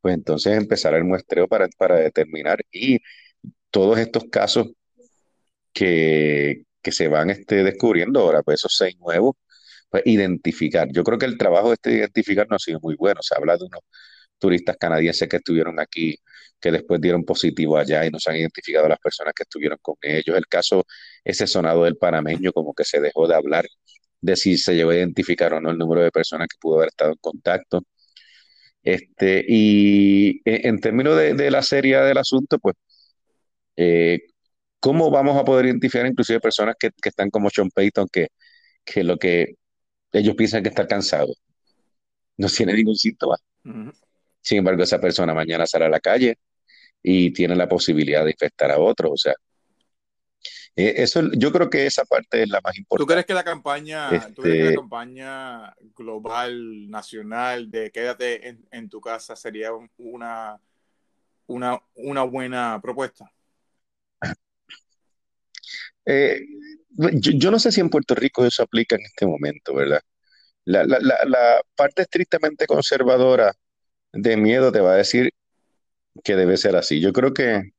pues 0.00 0.14
entonces 0.14 0.56
empezar 0.58 0.94
el 0.94 1.04
muestreo 1.04 1.48
para, 1.48 1.68
para 1.78 1.96
determinar 1.98 2.60
y 2.72 2.98
todos 3.76 3.98
estos 3.98 4.24
casos 4.30 4.68
que, 5.72 6.62
que 6.82 6.92
se 6.92 7.08
van 7.08 7.28
este, 7.28 7.62
descubriendo 7.62 8.20
ahora, 8.20 8.42
pues 8.42 8.60
esos 8.60 8.74
seis 8.74 8.96
nuevos, 8.98 9.34
pues 9.90 10.02
identificar. 10.06 10.88
Yo 10.92 11.04
creo 11.04 11.18
que 11.18 11.26
el 11.26 11.36
trabajo 11.36 11.74
este 11.74 11.90
de 11.90 11.96
identificar 11.98 12.46
no 12.48 12.56
ha 12.56 12.58
sido 12.58 12.80
muy 12.80 12.96
bueno. 12.96 13.20
Se 13.22 13.34
habla 13.36 13.58
de 13.58 13.64
unos 13.64 13.82
turistas 14.38 14.76
canadienses 14.78 15.28
que 15.28 15.36
estuvieron 15.36 15.78
aquí, 15.78 16.16
que 16.58 16.72
después 16.72 17.02
dieron 17.02 17.24
positivo 17.24 17.76
allá 17.76 18.06
y 18.06 18.10
no 18.10 18.18
se 18.18 18.30
han 18.30 18.36
identificado 18.36 18.88
las 18.88 18.98
personas 18.98 19.34
que 19.34 19.42
estuvieron 19.42 19.78
con 19.82 19.96
ellos. 20.00 20.34
El 20.38 20.46
caso 20.46 20.86
ese 21.22 21.46
sonado 21.46 21.84
del 21.84 21.98
panameño, 21.98 22.52
como 22.54 22.72
que 22.74 22.84
se 22.84 22.98
dejó 23.00 23.28
de 23.28 23.34
hablar 23.34 23.66
de 24.22 24.36
si 24.36 24.56
se 24.56 24.74
llegó 24.74 24.90
a 24.90 24.96
identificar 24.96 25.52
o 25.52 25.60
no 25.60 25.70
el 25.70 25.76
número 25.78 26.02
de 26.02 26.10
personas 26.10 26.48
que 26.48 26.56
pudo 26.58 26.76
haber 26.78 26.88
estado 26.88 27.12
en 27.12 27.18
contacto. 27.20 27.82
Este, 28.82 29.44
y 29.46 30.40
en, 30.48 30.66
en 30.68 30.80
términos 30.80 31.16
de, 31.18 31.34
de 31.34 31.50
la 31.50 31.62
seriedad 31.62 32.06
del 32.06 32.18
asunto, 32.18 32.58
pues, 32.58 32.76
eh, 33.76 34.20
¿cómo 34.80 35.10
vamos 35.10 35.36
a 35.38 35.44
poder 35.44 35.66
identificar 35.66 36.06
inclusive 36.06 36.40
personas 36.40 36.76
que, 36.78 36.90
que 37.02 37.08
están 37.10 37.30
como 37.30 37.50
Sean 37.50 37.70
Payton, 37.70 38.08
que, 38.12 38.28
que 38.84 39.04
lo 39.04 39.18
que 39.18 39.56
ellos 40.12 40.36
piensan 40.36 40.62
que 40.64 40.70
está 40.70 40.86
cansado, 40.88 41.34
no 42.38 42.48
tiene 42.48 42.72
ningún 42.74 42.96
síntoma? 42.96 43.36
Sin 44.40 44.58
embargo, 44.58 44.82
esa 44.82 45.00
persona 45.00 45.34
mañana 45.34 45.66
sale 45.66 45.84
a 45.86 45.88
la 45.90 46.00
calle 46.00 46.38
y 47.02 47.32
tiene 47.32 47.56
la 47.56 47.68
posibilidad 47.68 48.24
de 48.24 48.32
infectar 48.32 48.70
a 48.72 48.78
otros. 48.80 49.12
O 49.12 49.16
sea, 49.16 49.34
eh, 50.76 50.94
eso, 50.98 51.22
yo 51.36 51.52
creo 51.52 51.70
que 51.70 51.86
esa 51.86 52.04
parte 52.04 52.42
es 52.42 52.48
la 52.48 52.60
más 52.62 52.76
¿Tú 52.94 53.04
importante. 53.04 53.12
crees 53.12 53.26
que 53.26 53.34
la 53.34 53.44
campaña, 53.44 54.32
tú 54.34 54.42
crees 54.42 54.56
que 54.58 54.64
la 54.64 54.72
Este, 54.72 54.74
campaña 54.74 55.74
global, 55.96 56.88
nacional, 56.90 57.70
de 57.70 57.90
quédate 57.90 58.48
en, 58.48 58.66
en 58.70 58.88
tu 58.88 59.00
casa 59.02 59.36
sería 59.36 59.72
un- 59.74 59.90
una, 59.98 60.58
una, 61.48 61.80
una 61.96 62.24
buena 62.24 62.80
propuesta? 62.82 63.32
Eh, 66.06 66.40
yo, 66.90 67.32
yo 67.34 67.50
no 67.50 67.58
sé 67.58 67.72
si 67.72 67.80
en 67.80 67.90
Puerto 67.90 68.14
Rico 68.14 68.46
eso 68.46 68.62
aplica 68.62 68.96
en 68.96 69.02
este 69.02 69.26
momento, 69.26 69.74
¿verdad? 69.74 70.00
La, 70.64 70.84
la, 70.84 70.98
la, 71.00 71.60
parte 71.76 72.02
estrictamente 72.02 72.66
conservadora 72.66 73.52
de 74.12 74.36
miedo 74.36 74.72
te 74.72 74.80
va 74.80 74.94
a 74.94 74.96
decir 74.96 75.30
que 76.24 76.36
debe 76.36 76.56
ser 76.56 76.76
así. 76.76 77.00
Yo 77.00 77.12
creo 77.12 77.34
que 77.34 77.72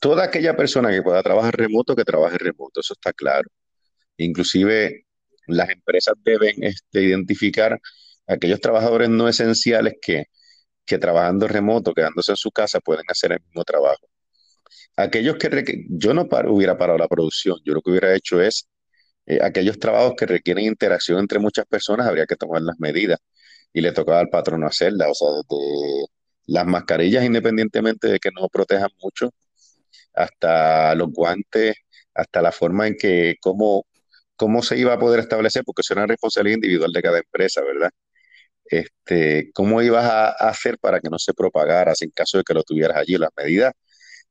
toda 0.00 0.24
aquella 0.24 0.56
persona 0.56 0.90
que 0.90 1.02
pueda 1.02 1.22
trabajar 1.22 1.56
remoto, 1.56 1.96
que 1.96 2.04
trabaje 2.04 2.38
remoto, 2.38 2.80
eso 2.80 2.94
está 2.94 3.12
claro. 3.12 3.48
Inclusive 4.18 5.06
las 5.46 5.70
empresas 5.70 6.14
deben 6.24 6.62
este, 6.64 7.02
identificar 7.02 7.80
aquellos 8.26 8.60
trabajadores 8.60 9.08
no 9.10 9.28
esenciales 9.28 9.94
que, 10.02 10.26
que 10.86 10.98
trabajando 10.98 11.48
remoto, 11.48 11.94
quedándose 11.94 12.32
en 12.32 12.36
su 12.36 12.50
casa, 12.52 12.80
pueden 12.80 13.04
hacer 13.08 13.32
el 13.32 13.40
mismo 13.42 13.64
trabajo. 13.64 14.08
Aquellos 15.02 15.36
que 15.36 15.84
yo 15.88 16.14
no 16.14 16.28
hubiera 16.48 16.78
parado 16.78 16.98
la 16.98 17.08
producción, 17.08 17.58
yo 17.64 17.74
lo 17.74 17.82
que 17.82 17.90
hubiera 17.90 18.14
hecho 18.14 18.40
es 18.40 18.68
eh, 19.26 19.38
aquellos 19.42 19.78
trabajos 19.78 20.14
que 20.16 20.26
requieren 20.26 20.64
interacción 20.66 21.18
entre 21.20 21.38
muchas 21.38 21.66
personas, 21.66 22.06
habría 22.06 22.26
que 22.26 22.36
tomar 22.36 22.62
las 22.62 22.78
medidas 22.78 23.18
y 23.72 23.80
le 23.80 23.92
tocaba 23.92 24.20
al 24.20 24.28
patrono 24.30 24.66
hacerlas. 24.66 25.08
O 25.10 25.14
sea, 25.14 25.28
desde 25.48 26.06
las 26.46 26.66
mascarillas, 26.66 27.24
independientemente 27.24 28.08
de 28.08 28.18
que 28.20 28.30
no 28.32 28.48
protejan 28.48 28.90
mucho, 29.02 29.30
hasta 30.14 30.94
los 30.94 31.10
guantes, 31.12 31.76
hasta 32.14 32.42
la 32.42 32.52
forma 32.52 32.86
en 32.88 32.96
que, 32.96 33.36
cómo, 33.40 33.86
cómo 34.36 34.62
se 34.62 34.78
iba 34.78 34.94
a 34.94 34.98
poder 34.98 35.20
establecer, 35.20 35.64
porque 35.64 35.82
eso 35.82 35.94
era 35.94 36.02
una 36.02 36.08
responsabilidad 36.08 36.56
individual 36.56 36.92
de 36.92 37.02
cada 37.02 37.18
empresa, 37.18 37.62
¿verdad? 37.62 37.90
Este, 38.64 39.50
cómo 39.54 39.82
ibas 39.82 40.04
a, 40.06 40.28
a 40.30 40.50
hacer 40.50 40.78
para 40.78 41.00
que 41.00 41.10
no 41.10 41.18
se 41.18 41.34
propagara 41.34 41.92
en 42.00 42.10
caso 42.10 42.38
de 42.38 42.44
que 42.44 42.54
lo 42.54 42.62
tuvieras 42.64 42.96
allí, 42.98 43.18
las 43.18 43.30
medidas, 43.36 43.72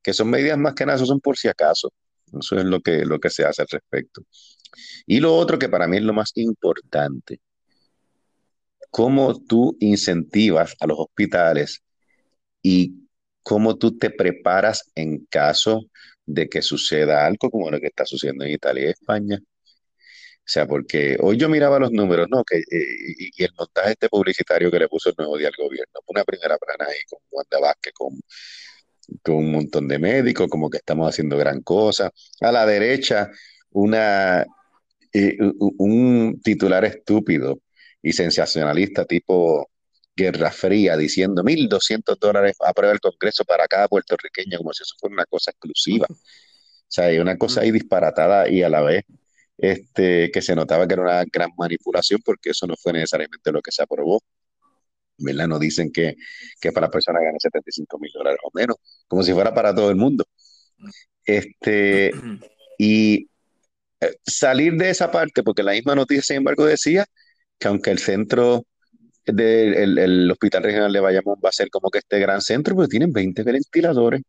que 0.01 0.13
son 0.13 0.29
medidas 0.29 0.57
más 0.57 0.73
que 0.73 0.85
nada, 0.85 0.97
eso 0.97 1.05
son 1.05 1.19
por 1.19 1.37
si 1.37 1.47
acaso. 1.47 1.91
Eso 2.39 2.57
es 2.59 2.65
lo 2.65 2.79
que, 2.81 3.05
lo 3.05 3.19
que 3.19 3.29
se 3.29 3.43
hace 3.45 3.61
al 3.61 3.67
respecto. 3.69 4.23
Y 5.05 5.19
lo 5.19 5.35
otro 5.35 5.59
que 5.59 5.69
para 5.69 5.87
mí 5.87 5.97
es 5.97 6.03
lo 6.03 6.13
más 6.13 6.31
importante, 6.35 7.39
cómo 8.89 9.39
tú 9.41 9.77
incentivas 9.79 10.75
a 10.79 10.87
los 10.87 10.99
hospitales 10.99 11.83
y 12.61 13.07
cómo 13.43 13.77
tú 13.77 13.97
te 13.97 14.11
preparas 14.11 14.91
en 14.95 15.25
caso 15.25 15.85
de 16.25 16.49
que 16.49 16.61
suceda 16.61 17.25
algo 17.25 17.49
como 17.49 17.71
lo 17.71 17.79
que 17.79 17.87
está 17.87 18.05
sucediendo 18.05 18.45
en 18.45 18.51
Italia 18.51 18.87
y 18.87 18.89
España. 18.91 19.39
O 19.41 20.49
sea, 20.53 20.67
porque 20.67 21.17
hoy 21.21 21.37
yo 21.37 21.47
miraba 21.49 21.79
los 21.79 21.91
números, 21.91 22.27
¿no? 22.29 22.43
Que, 22.43 22.57
eh, 22.57 22.63
y, 23.37 23.43
el 23.43 23.51
montaje 23.57 23.91
este 23.91 24.09
publicitario 24.09 24.71
que 24.71 24.79
le 24.79 24.89
puso 24.89 25.09
el 25.09 25.15
nuevo 25.17 25.37
día 25.37 25.47
al 25.47 25.53
gobierno, 25.57 25.99
una 26.07 26.23
primera 26.25 26.57
plana 26.57 26.85
ahí 26.89 26.99
con 27.09 27.19
Wanda 27.31 27.59
Vázquez, 27.59 27.93
con, 27.93 28.19
con 29.23 29.35
un 29.35 29.51
montón 29.51 29.87
de 29.87 29.99
médicos, 29.99 30.47
como 30.49 30.69
que 30.69 30.77
estamos 30.77 31.09
haciendo 31.09 31.37
gran 31.37 31.61
cosa. 31.61 32.11
A 32.41 32.51
la 32.51 32.65
derecha, 32.65 33.31
una, 33.71 34.45
eh, 35.13 35.37
un 35.77 36.39
titular 36.43 36.85
estúpido 36.85 37.61
y 38.01 38.13
sensacionalista 38.13 39.05
tipo 39.05 39.69
Guerra 40.15 40.51
Fría 40.51 40.97
diciendo 40.97 41.43
1.200 41.43 42.17
dólares 42.19 42.57
aprueba 42.59 42.93
el 42.93 42.99
Congreso 42.99 43.43
para 43.45 43.67
cada 43.67 43.87
puertorriqueño, 43.87 44.57
como 44.57 44.73
si 44.73 44.83
eso 44.83 44.95
fuera 44.99 45.13
una 45.13 45.25
cosa 45.25 45.51
exclusiva. 45.51 46.07
O 46.09 46.15
sea, 46.93 47.05
hay 47.05 47.19
una 47.19 47.37
cosa 47.37 47.61
ahí 47.61 47.71
disparatada 47.71 48.49
y 48.49 48.63
a 48.63 48.69
la 48.69 48.81
vez 48.81 49.03
este, 49.57 50.31
que 50.31 50.41
se 50.41 50.55
notaba 50.55 50.87
que 50.87 50.93
era 50.95 51.03
una 51.03 51.23
gran 51.31 51.51
manipulación 51.57 52.21
porque 52.25 52.49
eso 52.51 52.67
no 52.67 52.75
fue 52.75 52.93
necesariamente 52.93 53.51
lo 53.51 53.61
que 53.61 53.71
se 53.71 53.83
aprobó. 53.83 54.21
¿Verdad? 55.21 55.59
Dicen 55.59 55.91
que, 55.91 56.15
que 56.59 56.71
para 56.71 56.89
personas 56.89 57.21
gane 57.23 57.37
75 57.39 57.99
mil 57.99 58.11
dólares 58.13 58.39
o 58.43 58.51
menos, 58.53 58.77
como 59.07 59.23
si 59.23 59.33
fuera 59.33 59.53
para 59.53 59.73
todo 59.73 59.89
el 59.89 59.95
mundo. 59.95 60.25
Este, 61.25 62.11
y 62.77 63.27
eh, 64.01 64.15
salir 64.25 64.73
de 64.73 64.89
esa 64.89 65.11
parte, 65.11 65.43
porque 65.43 65.63
la 65.63 65.73
misma 65.73 65.95
noticia, 65.95 66.23
sin 66.23 66.37
embargo, 66.37 66.65
decía 66.65 67.05
que 67.59 67.67
aunque 67.67 67.91
el 67.91 67.99
centro 67.99 68.65
del 69.25 69.99
el 69.99 70.31
hospital 70.31 70.63
regional 70.63 70.91
de 70.91 70.99
Bayamón 70.99 71.39
va 71.43 71.49
a 71.49 71.51
ser 71.53 71.69
como 71.69 71.89
que 71.89 71.99
este 71.99 72.19
gran 72.19 72.41
centro, 72.41 72.75
pues 72.75 72.89
tienen 72.89 73.13
20 73.13 73.43
ventiladores. 73.43 74.21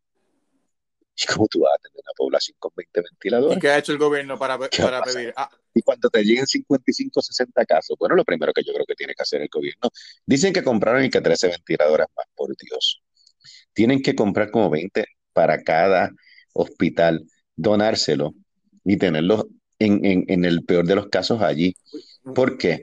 ¿Y 1.15 1.25
cómo 1.27 1.47
tú 1.47 1.59
vas 1.61 1.73
a 1.73 1.81
tener 1.81 2.01
una 2.03 2.13
población 2.15 2.55
con 2.59 2.71
20 2.75 3.01
ventiladores? 3.01 3.57
¿Y 3.57 3.59
qué 3.61 3.69
ha 3.69 3.77
hecho 3.77 3.91
el 3.91 3.97
gobierno 3.97 4.37
para, 4.37 4.57
para 4.57 5.03
pedir? 5.03 5.33
Ah. 5.35 5.49
Y 5.73 5.81
cuando 5.81 6.09
te 6.09 6.23
lleguen 6.23 6.47
55 6.47 7.19
o 7.19 7.23
60 7.23 7.65
casos, 7.65 7.95
bueno, 7.99 8.15
lo 8.15 8.25
primero 8.25 8.53
que 8.53 8.63
yo 8.63 8.73
creo 8.73 8.85
que 8.85 8.95
tiene 8.95 9.13
que 9.13 9.21
hacer 9.23 9.41
el 9.41 9.49
gobierno, 9.51 9.89
dicen 10.25 10.53
que 10.53 10.63
compraron 10.63 11.03
y 11.03 11.09
que 11.09 11.21
13 11.21 11.49
ventiladores 11.49 12.07
más, 12.15 12.25
por 12.35 12.55
Dios. 12.57 13.01
Tienen 13.73 14.01
que 14.01 14.15
comprar 14.15 14.51
como 14.51 14.69
20 14.69 15.05
para 15.33 15.61
cada 15.63 16.11
hospital, 16.53 17.25
donárselo 17.55 18.33
y 18.83 18.97
tenerlos 18.97 19.45
en, 19.79 20.05
en, 20.05 20.25
en 20.27 20.45
el 20.45 20.63
peor 20.63 20.85
de 20.85 20.95
los 20.95 21.07
casos 21.07 21.41
allí. 21.41 21.75
¿Por 22.35 22.57
qué? 22.57 22.81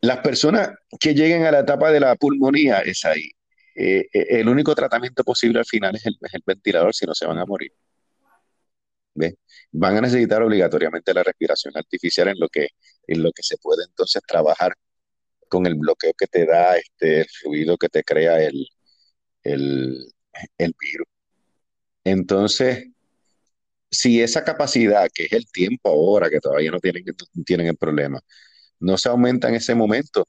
Las 0.00 0.18
personas 0.18 0.70
que 0.98 1.14
lleguen 1.14 1.44
a 1.44 1.50
la 1.50 1.60
etapa 1.60 1.90
de 1.92 2.00
la 2.00 2.16
pulmonía 2.16 2.80
es 2.80 3.04
ahí. 3.04 3.30
Eh, 3.74 4.08
eh, 4.12 4.26
el 4.40 4.48
único 4.48 4.74
tratamiento 4.74 5.24
posible 5.24 5.60
al 5.60 5.66
final 5.66 5.96
es 5.96 6.06
el, 6.06 6.16
ventilador, 6.44 6.94
si 6.94 7.06
no 7.06 7.14
se 7.14 7.26
van 7.26 7.38
a 7.38 7.46
morir. 7.46 7.72
Van 9.72 9.96
a 9.96 10.00
necesitar 10.00 10.42
obligatoriamente 10.42 11.14
la 11.14 11.22
respiración 11.22 11.76
artificial 11.76 12.28
en 12.28 12.38
lo 12.38 12.48
que, 12.48 12.68
en 13.06 13.22
lo 13.22 13.32
que 13.32 13.42
se 13.42 13.56
puede 13.58 13.84
entonces 13.84 14.22
trabajar 14.26 14.72
con 15.48 15.66
el 15.66 15.74
bloqueo 15.76 16.12
que 16.14 16.26
te 16.26 16.46
da 16.46 16.76
este, 16.76 17.20
el 17.22 17.28
fluido 17.28 17.76
que 17.78 17.88
te 17.88 18.04
crea 18.04 18.42
el, 18.42 18.66
el, 19.44 20.12
el 20.58 20.74
virus. 20.80 21.08
Entonces, 22.04 22.86
si 23.90 24.20
esa 24.22 24.44
capacidad, 24.44 25.08
que 25.12 25.24
es 25.24 25.32
el 25.32 25.50
tiempo 25.50 25.90
ahora, 25.90 26.30
que 26.30 26.40
todavía 26.40 26.70
no 26.70 26.80
tienen, 26.80 27.04
no 27.34 27.44
tienen 27.44 27.66
el 27.68 27.76
problema, 27.76 28.20
no 28.80 28.98
se 28.98 29.08
aumenta 29.08 29.48
en 29.48 29.56
ese 29.56 29.74
momento, 29.74 30.28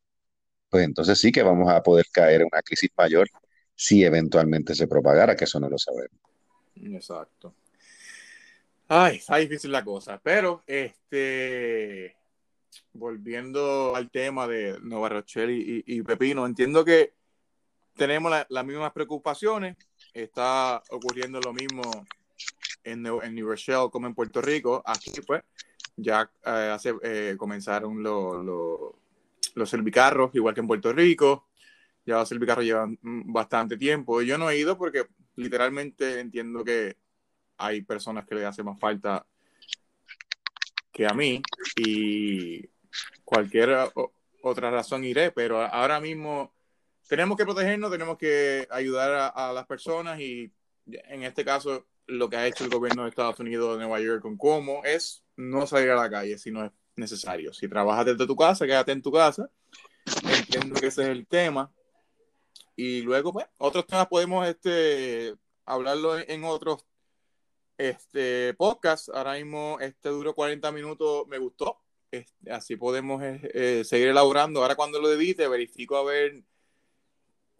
pues 0.71 0.85
entonces 0.85 1.19
sí 1.19 1.33
que 1.33 1.43
vamos 1.43 1.69
a 1.69 1.83
poder 1.83 2.05
caer 2.11 2.41
en 2.41 2.47
una 2.51 2.61
crisis 2.61 2.89
mayor 2.97 3.29
si 3.75 4.05
eventualmente 4.05 4.73
se 4.73 4.87
propagara, 4.87 5.35
que 5.35 5.43
eso 5.43 5.59
no 5.59 5.69
lo 5.69 5.77
sabemos. 5.77 6.17
Exacto. 6.75 7.53
Ay, 8.87 9.17
está 9.17 9.35
difícil 9.37 9.71
la 9.71 9.83
cosa, 9.83 10.19
pero 10.23 10.63
este, 10.65 12.15
volviendo 12.93 13.93
al 13.95 14.09
tema 14.09 14.47
de 14.47 14.79
Nova 14.81 15.09
Rochelle 15.09 15.83
y, 15.85 16.01
Pepino, 16.03 16.45
entiendo 16.45 16.85
que 16.85 17.13
tenemos 17.97 18.31
las 18.47 18.65
mismas 18.65 18.93
preocupaciones, 18.93 19.75
está 20.13 20.81
ocurriendo 20.89 21.41
lo 21.41 21.51
mismo 21.51 21.83
en, 22.85 23.05
en 23.05 23.35
New 23.35 23.47
Rochelle 23.47 23.89
como 23.91 24.07
en 24.07 24.15
Puerto 24.15 24.41
Rico, 24.41 24.81
aquí 24.85 25.11
pues 25.27 25.43
ya 25.97 26.31
eh, 26.45 26.71
hace, 26.73 26.93
eh, 27.03 27.35
comenzaron 27.37 28.01
los 28.01 29.00
servicarros, 29.65 30.31
igual 30.33 30.53
que 30.53 30.61
en 30.61 30.67
Puerto 30.67 30.93
Rico. 30.93 31.47
Ya 32.05 32.15
los 32.15 32.29
servicarros 32.29 32.65
llevan 32.65 32.97
bastante 33.01 33.77
tiempo. 33.77 34.21
Yo 34.21 34.37
no 34.37 34.49
he 34.49 34.57
ido 34.57 34.77
porque 34.77 35.05
literalmente 35.35 36.19
entiendo 36.19 36.63
que 36.63 36.97
hay 37.57 37.81
personas 37.83 38.25
que 38.25 38.35
le 38.35 38.45
hace 38.45 38.63
más 38.63 38.79
falta 38.79 39.25
que 40.91 41.05
a 41.05 41.13
mí 41.13 41.41
y 41.77 42.67
cualquier 43.23 43.91
otra 44.41 44.71
razón 44.71 45.03
iré, 45.03 45.31
pero 45.31 45.61
ahora 45.61 45.99
mismo 45.99 46.53
tenemos 47.07 47.37
que 47.37 47.45
protegernos, 47.45 47.91
tenemos 47.91 48.17
que 48.17 48.67
ayudar 48.71 49.31
a 49.33 49.53
las 49.53 49.65
personas 49.67 50.19
y 50.19 50.51
en 50.87 51.23
este 51.23 51.45
caso 51.45 51.87
lo 52.07 52.29
que 52.29 52.37
ha 52.37 52.47
hecho 52.47 52.63
el 52.63 52.69
gobierno 52.69 53.03
de 53.03 53.09
Estados 53.09 53.39
Unidos 53.39 53.73
de 53.73 53.85
Nueva 53.85 53.99
York 54.01 54.21
con 54.21 54.37
cómo 54.37 54.83
es 54.83 55.23
no 55.37 55.65
salir 55.65 55.91
a 55.91 55.95
la 55.95 56.09
calle 56.09 56.37
si 56.37 56.51
no 56.51 56.65
es 56.65 56.71
necesario. 56.95 57.53
Si 57.53 57.67
trabajas 57.67 58.05
desde 58.05 58.27
tu 58.27 58.35
casa, 58.35 58.65
quédate 58.65 58.91
en 58.91 59.01
tu 59.01 59.11
casa. 59.11 59.49
Entiendo 60.23 60.79
que 60.79 60.87
ese 60.87 61.03
es 61.03 61.09
el 61.09 61.27
tema. 61.27 61.71
Y 62.75 63.01
luego, 63.01 63.33
pues, 63.33 63.45
otros 63.57 63.85
temas 63.85 64.07
podemos 64.07 64.47
este, 64.47 65.35
hablarlo 65.65 66.17
en, 66.17 66.43
otros 66.43 66.85
este, 67.77 68.53
podcasts. 68.55 69.09
Ahora 69.09 69.33
mismo 69.33 69.77
este 69.79 70.09
duro 70.09 70.33
40 70.33 70.71
minutos 70.71 71.27
me 71.27 71.37
gustó. 71.37 71.79
Este, 72.09 72.51
así 72.51 72.75
podemos 72.75 73.21
eh, 73.23 73.39
eh, 73.53 73.83
seguir 73.85 74.09
elaborando. 74.09 74.61
Ahora 74.61 74.75
cuando 74.75 74.99
lo 74.99 75.11
edite, 75.11 75.47
verifico 75.47 75.95
a 75.97 76.03
ver 76.03 76.43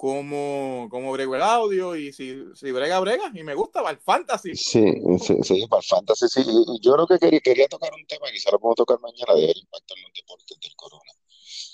cómo, 0.02 0.88
cómo 0.90 1.12
brego 1.12 1.36
el 1.36 1.44
audio 1.44 1.96
y 1.96 2.12
si, 2.12 2.44
si 2.56 2.72
brega, 2.72 3.00
brega. 3.00 3.32
Y 3.36 3.44
me 3.44 3.54
gusta, 3.54 3.84
para 3.84 3.94
el 3.94 4.00
fantasy. 4.00 4.56
Sí, 4.56 4.96
sí, 5.20 5.38
sí, 5.44 5.68
para 5.70 5.80
el 5.80 5.86
fantasy, 5.86 6.28
sí. 6.28 6.44
Yo 6.82 6.98
lo 6.98 7.06
que 7.06 7.20
quería, 7.20 7.40
quería 7.40 7.68
tocar 7.68 7.92
un 7.94 8.04
tema, 8.08 8.26
quizá 8.34 8.50
lo 8.50 8.58
podemos 8.58 8.78
tocar 8.78 9.00
mañana, 9.00 9.36
de 9.36 9.54
impacto 9.56 9.94
en 9.96 10.02
los 10.02 10.12
deportes 10.16 10.60
del 10.60 10.76
corona. 10.76 11.12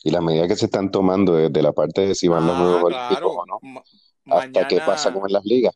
Y 0.04 0.12
las 0.12 0.22
medidas 0.22 0.50
que 0.50 0.58
se 0.58 0.66
están 0.66 0.92
tomando 0.92 1.36
desde 1.36 1.62
la 1.62 1.72
parte 1.72 2.06
de 2.06 2.16
si 2.16 2.28
van 2.28 2.46
los 2.46 2.58
nuevos 2.58 2.94
ah, 2.94 3.08
claro. 3.12 3.34
no. 3.46 3.84
Hasta 4.26 4.68
qué 4.68 4.82
pasa 4.86 5.14
con 5.14 5.32
las 5.32 5.46
ligas. 5.46 5.74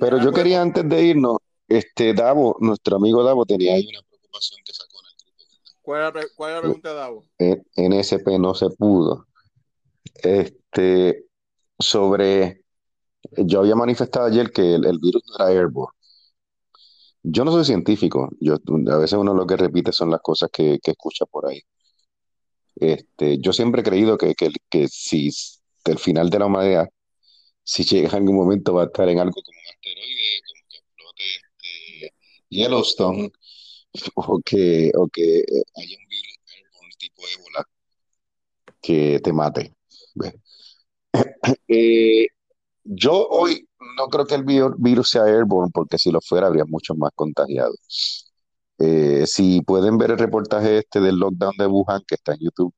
Pero 0.00 0.20
yo 0.20 0.32
quería 0.32 0.60
antes 0.60 0.88
de 0.88 1.04
irnos, 1.04 1.36
este 1.68 2.14
Davo, 2.14 2.56
nuestro 2.58 2.96
amigo 2.96 3.22
Davo 3.22 3.46
tenía 3.46 3.74
ahí 3.74 3.86
una 3.86 4.02
preocupación 4.02 4.60
que 4.64 4.72
sacó 4.74 4.98
en 4.98 5.06
el 5.06 5.16
grupo. 5.24 5.78
¿Cuál 5.82 6.00
es 6.00 6.14
la, 6.36 6.54
la 6.54 6.60
pregunta 6.62 6.88
de 6.88 6.94
Davo? 6.96 7.24
En, 7.38 7.64
en 7.76 7.92
SP 8.02 8.40
no 8.40 8.56
se 8.56 8.70
pudo. 8.70 9.28
Este, 10.16 11.26
sobre, 11.78 12.62
yo 13.38 13.60
había 13.60 13.74
manifestado 13.76 14.26
ayer 14.26 14.50
que 14.50 14.74
el, 14.74 14.98
virus 15.00 15.22
no 15.28 15.36
era 15.36 15.46
airborne. 15.48 15.96
Yo 17.22 17.44
no 17.44 17.52
soy 17.52 17.64
científico, 17.64 18.30
yo, 18.40 18.54
a 18.54 18.96
veces 18.98 19.18
uno 19.18 19.34
lo 19.34 19.46
que 19.46 19.56
repite 19.56 19.92
son 19.92 20.10
las 20.10 20.20
cosas 20.20 20.50
que, 20.52 20.78
escucha 20.82 21.24
por 21.26 21.46
ahí. 21.48 21.60
Este, 22.76 23.38
yo 23.40 23.52
siempre 23.52 23.80
he 23.80 23.84
creído 23.84 24.18
que, 24.18 24.34
que, 24.34 24.88
si 24.88 25.30
el 25.86 25.98
final 25.98 26.30
de 26.30 26.38
la 26.38 26.46
humanidad, 26.46 26.88
si 27.62 27.84
llega 27.84 28.10
en 28.10 28.16
algún 28.16 28.36
momento 28.36 28.74
va 28.74 28.82
a 28.82 28.86
estar 28.86 29.08
en 29.08 29.20
algo 29.20 29.40
como 29.42 29.58
un 29.58 29.74
asteroide, 29.74 30.40
como 30.46 30.64
que 30.68 30.76
explote 30.76 31.24
este, 31.36 32.14
Yellowstone, 32.50 33.32
o 34.16 34.40
que, 34.44 34.92
o 34.96 35.08
que 35.08 35.44
haya 35.76 35.96
un 35.98 36.08
virus 36.08 36.34
tipo 36.98 37.22
ébola 37.26 37.68
que 38.80 39.20
te 39.22 39.32
mate. 39.32 39.74
¿ves? 40.14 40.34
Eh, 41.68 42.26
yo 42.84 43.28
hoy 43.28 43.68
no 43.96 44.08
creo 44.08 44.26
que 44.26 44.34
el 44.34 44.44
virus 44.44 45.10
sea 45.10 45.24
airborne, 45.24 45.70
porque 45.72 45.98
si 45.98 46.10
lo 46.10 46.20
fuera 46.20 46.46
habría 46.46 46.64
muchos 46.66 46.96
más 46.96 47.10
contagiados. 47.14 48.32
Eh, 48.78 49.24
si 49.26 49.62
pueden 49.62 49.98
ver 49.98 50.10
el 50.12 50.18
reportaje 50.18 50.78
este 50.78 51.00
del 51.00 51.16
lockdown 51.16 51.56
de 51.58 51.66
Wuhan, 51.66 52.02
que 52.06 52.16
está 52.16 52.32
en 52.34 52.40
YouTube, 52.40 52.74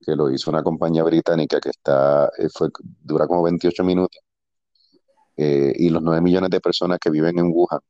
que 0.00 0.16
lo 0.16 0.30
hizo 0.30 0.50
una 0.50 0.62
compañía 0.62 1.04
británica 1.04 1.60
que 1.60 1.70
está, 1.70 2.26
eh, 2.38 2.48
fue, 2.52 2.68
dura 3.02 3.26
como 3.26 3.42
28 3.44 3.84
minutos, 3.84 4.20
y 5.36 5.88
los 5.88 6.02
9 6.02 6.20
millones 6.20 6.50
de 6.50 6.60
personas 6.60 6.98
que 6.98 7.08
viven 7.08 7.38
en 7.38 7.46
Wuhan, 7.50 7.80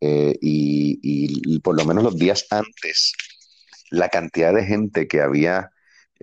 y, 0.00 0.98
y, 1.00 1.60
por 1.60 1.76
lo 1.76 1.84
menos 1.84 2.02
los 2.02 2.16
días 2.16 2.46
antes, 2.50 3.12
la 3.90 4.08
cantidad 4.08 4.52
de 4.52 4.64
gente 4.64 5.06
que 5.06 5.20
había 5.20 5.70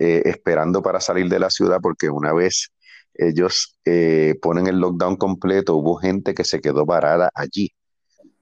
eh, 0.00 0.22
esperando 0.30 0.80
para 0.82 0.98
salir 0.98 1.28
de 1.28 1.38
la 1.38 1.50
ciudad 1.50 1.78
porque 1.82 2.08
una 2.08 2.32
vez 2.32 2.70
ellos 3.12 3.76
eh, 3.84 4.34
ponen 4.40 4.66
el 4.66 4.78
lockdown 4.78 5.16
completo, 5.16 5.76
hubo 5.76 5.96
gente 5.96 6.32
que 6.32 6.42
se 6.42 6.62
quedó 6.62 6.86
parada 6.86 7.30
allí, 7.34 7.70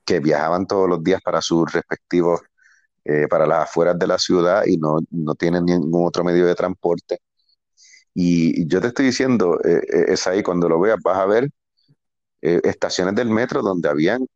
que 0.05 0.21
viajaban 0.21 0.69
todos 0.69 0.89
los 0.89 1.03
días 1.03 1.21
para 1.21 1.43
sus 1.43 1.73
respectivos, 1.73 2.43
eh, 3.05 3.27
para 3.29 3.45
las 3.45 3.65
afueras 3.65 3.99
de 3.99 4.07
la 4.07 4.19
ciudad 4.19 4.67
y 4.67 4.77
no, 4.77 5.01
no 5.11 5.35
tienen 5.35 5.65
ningún 5.65 6.07
otro 6.07 6.23
medio 6.23 6.47
de 6.47 6.55
transporte. 6.55 7.19
Y 8.15 8.65
yo 8.69 8.81
te 8.81 8.89
estoy 8.89 9.07
diciendo, 9.07 9.59
es 9.63 10.27
ahí, 10.29 10.43
cuando 10.45 10.69
lo 10.69 10.79
veas, 10.81 10.99
vas 11.03 11.19
a 11.19 11.27
ver 11.27 11.51
estaciones 12.41 13.15
del 13.17 13.31
metro 13.31 13.63
donde 13.63 13.89
habían 13.89 14.27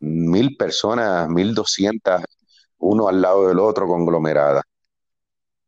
mil 0.00 0.56
personas, 0.56 1.28
mil 1.28 1.54
doscientas, 1.54 2.22
uno 2.78 3.08
al 3.08 3.20
lado 3.20 3.48
del 3.48 3.58
otro, 3.58 3.86
conglomeradas 3.86 4.64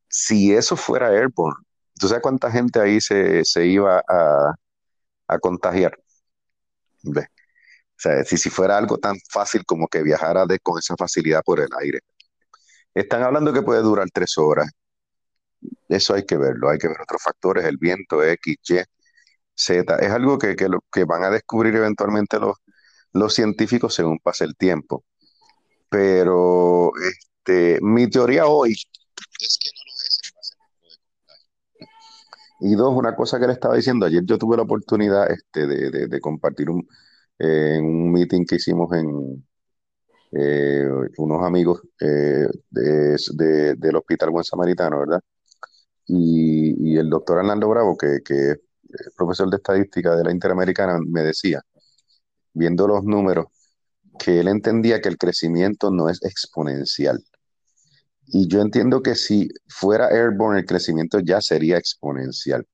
si 0.09 0.53
eso 0.55 0.77
fuera 0.77 1.09
airborne, 1.09 1.65
¿tú 1.99 2.09
sabes 2.09 2.23
cuánta 2.23 2.51
gente 2.51 2.81
ahí 2.81 3.01
se, 3.01 3.43
iba 3.67 4.03
a, 4.09 5.39
contagiar? 5.41 5.99
O 7.05 7.21
sea, 7.97 8.25
si, 8.25 8.37
si 8.37 8.51
fuera 8.51 8.79
algo 8.79 8.99
tan 8.99 9.17
fácil 9.31 9.65
como 9.65 9.89
que 9.89 10.03
viajara 10.03 10.47
de, 10.47 10.59
con 10.61 10.79
esa 10.79 10.97
facilidad 10.97 11.43
por 11.45 11.61
el 11.61 11.69
aire. 11.81 12.01
Están 12.95 13.23
hablando 13.23 13.53
que 13.53 13.63
puede 13.63 13.83
durar 13.83 14.09
tres 14.13 14.39
horas. 14.39 14.71
Eso 15.89 16.15
hay 16.15 16.25
que 16.25 16.37
verlo, 16.37 16.71
hay 16.71 16.79
que 16.79 16.89
ver 16.89 17.01
otros 17.01 17.23
factores, 17.23 17.65
el 17.65 17.77
viento, 17.79 18.23
X, 18.23 18.57
Y, 18.69 18.79
Z. 19.55 19.97
Es 19.97 20.11
algo 20.13 20.39
que, 20.39 20.57
que, 20.57 20.69
que 20.93 21.05
van 21.05 21.25
a 21.25 21.31
descubrir 21.31 21.75
eventualmente 21.77 22.39
los, 22.39 22.57
los 23.13 23.35
científicos 23.35 23.95
según 23.95 24.19
pase 24.21 24.45
el 24.45 24.57
tiempo. 24.57 25.05
Pero 25.89 26.93
este, 26.97 27.79
mi 27.83 28.09
teoría 28.11 28.47
hoy 28.47 28.73
es 29.41 29.59
que 29.61 29.71
Y 32.61 32.75
dos, 32.75 32.95
una 32.97 33.15
cosa 33.15 33.39
que 33.39 33.47
le 33.47 33.53
estaba 33.53 33.77
diciendo, 33.77 34.07
ayer 34.07 34.23
yo 34.25 34.39
tuve 34.39 34.57
la 34.57 34.65
oportunidad 34.65 35.31
este, 35.31 35.67
de, 35.67 36.21
compartir 36.21 36.71
un, 36.71 36.87
eh, 37.39 37.79
un 37.81 38.13
meeting 38.13 38.45
que 38.45 38.57
hicimos 38.57 38.93
en 38.95 39.47
eh, 40.33 40.89
unos 41.19 41.45
amigos 41.45 41.83
eh, 42.01 42.47
del 42.71 43.97
Hospital 43.97 44.31
Buen 44.31 44.45
Samaritano, 44.45 45.01
¿verdad? 45.01 45.21
Y, 46.07 46.97
el 46.99 47.11
doctor 47.11 47.39
Arnaldo 47.39 47.69
Bravo, 47.69 47.97
que, 47.97 48.21
que 48.25 48.53
es 48.53 48.59
profesor 49.17 49.51
de 49.51 49.57
estadística 49.57 50.17
de 50.17 50.25
la 50.25 50.33
Interamericana, 50.33 50.99
me 51.07 51.23
decía, 51.23 51.63
viendo 52.55 52.89
los 52.89 53.05
números, 53.05 53.47
que 54.19 54.41
él 54.41 54.49
entendía 54.49 55.01
que 55.01 55.09
el 55.09 55.19
crecimiento 55.19 55.91
no 55.91 56.09
es 56.09 56.23
exponencial. 56.25 57.23
Y 58.31 58.47
yo 58.49 58.61
entiendo 58.61 59.03
que 59.03 59.15
si 59.15 59.49
fuera 59.69 60.09
airborne 60.09 60.61
el 60.61 60.67
crecimiento 60.67 61.19
ya 61.21 61.41
sería 61.41 61.79
exponencial. 61.79 62.67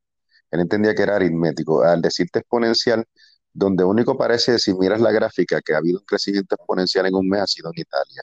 Él 0.51 0.61
entendía 0.61 0.95
que 0.95 1.03
era 1.03 1.17
aritmético. 1.17 1.83
Al 1.83 2.03
decirte 2.03 2.41
exponencial, 2.41 3.05
donde 3.53 3.85
único 3.85 4.17
parece, 4.19 4.59
si 4.59 4.75
miras 4.75 5.01
la 5.01 5.13
gráfica, 5.13 5.61
que 5.63 5.75
ha 5.75 5.79
habido 5.79 6.01
un 6.01 6.05
crecimiento 6.07 6.57
exponencial 6.57 7.07
en 7.07 7.15
un 7.15 7.29
mes, 7.29 7.41
ha 7.43 7.47
sido 7.47 7.71
en 7.75 7.81
Italia. 7.81 8.23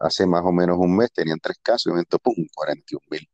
Hace 0.00 0.26
más 0.26 0.42
o 0.44 0.52
menos 0.52 0.78
un 0.78 0.96
mes 0.96 1.12
tenían 1.12 1.38
tres 1.40 1.58
casos 1.62 1.86
y 1.86 1.90
momento, 1.90 2.18
¡pum!, 2.18 2.34
41 2.54 3.00
mil. 3.10 3.28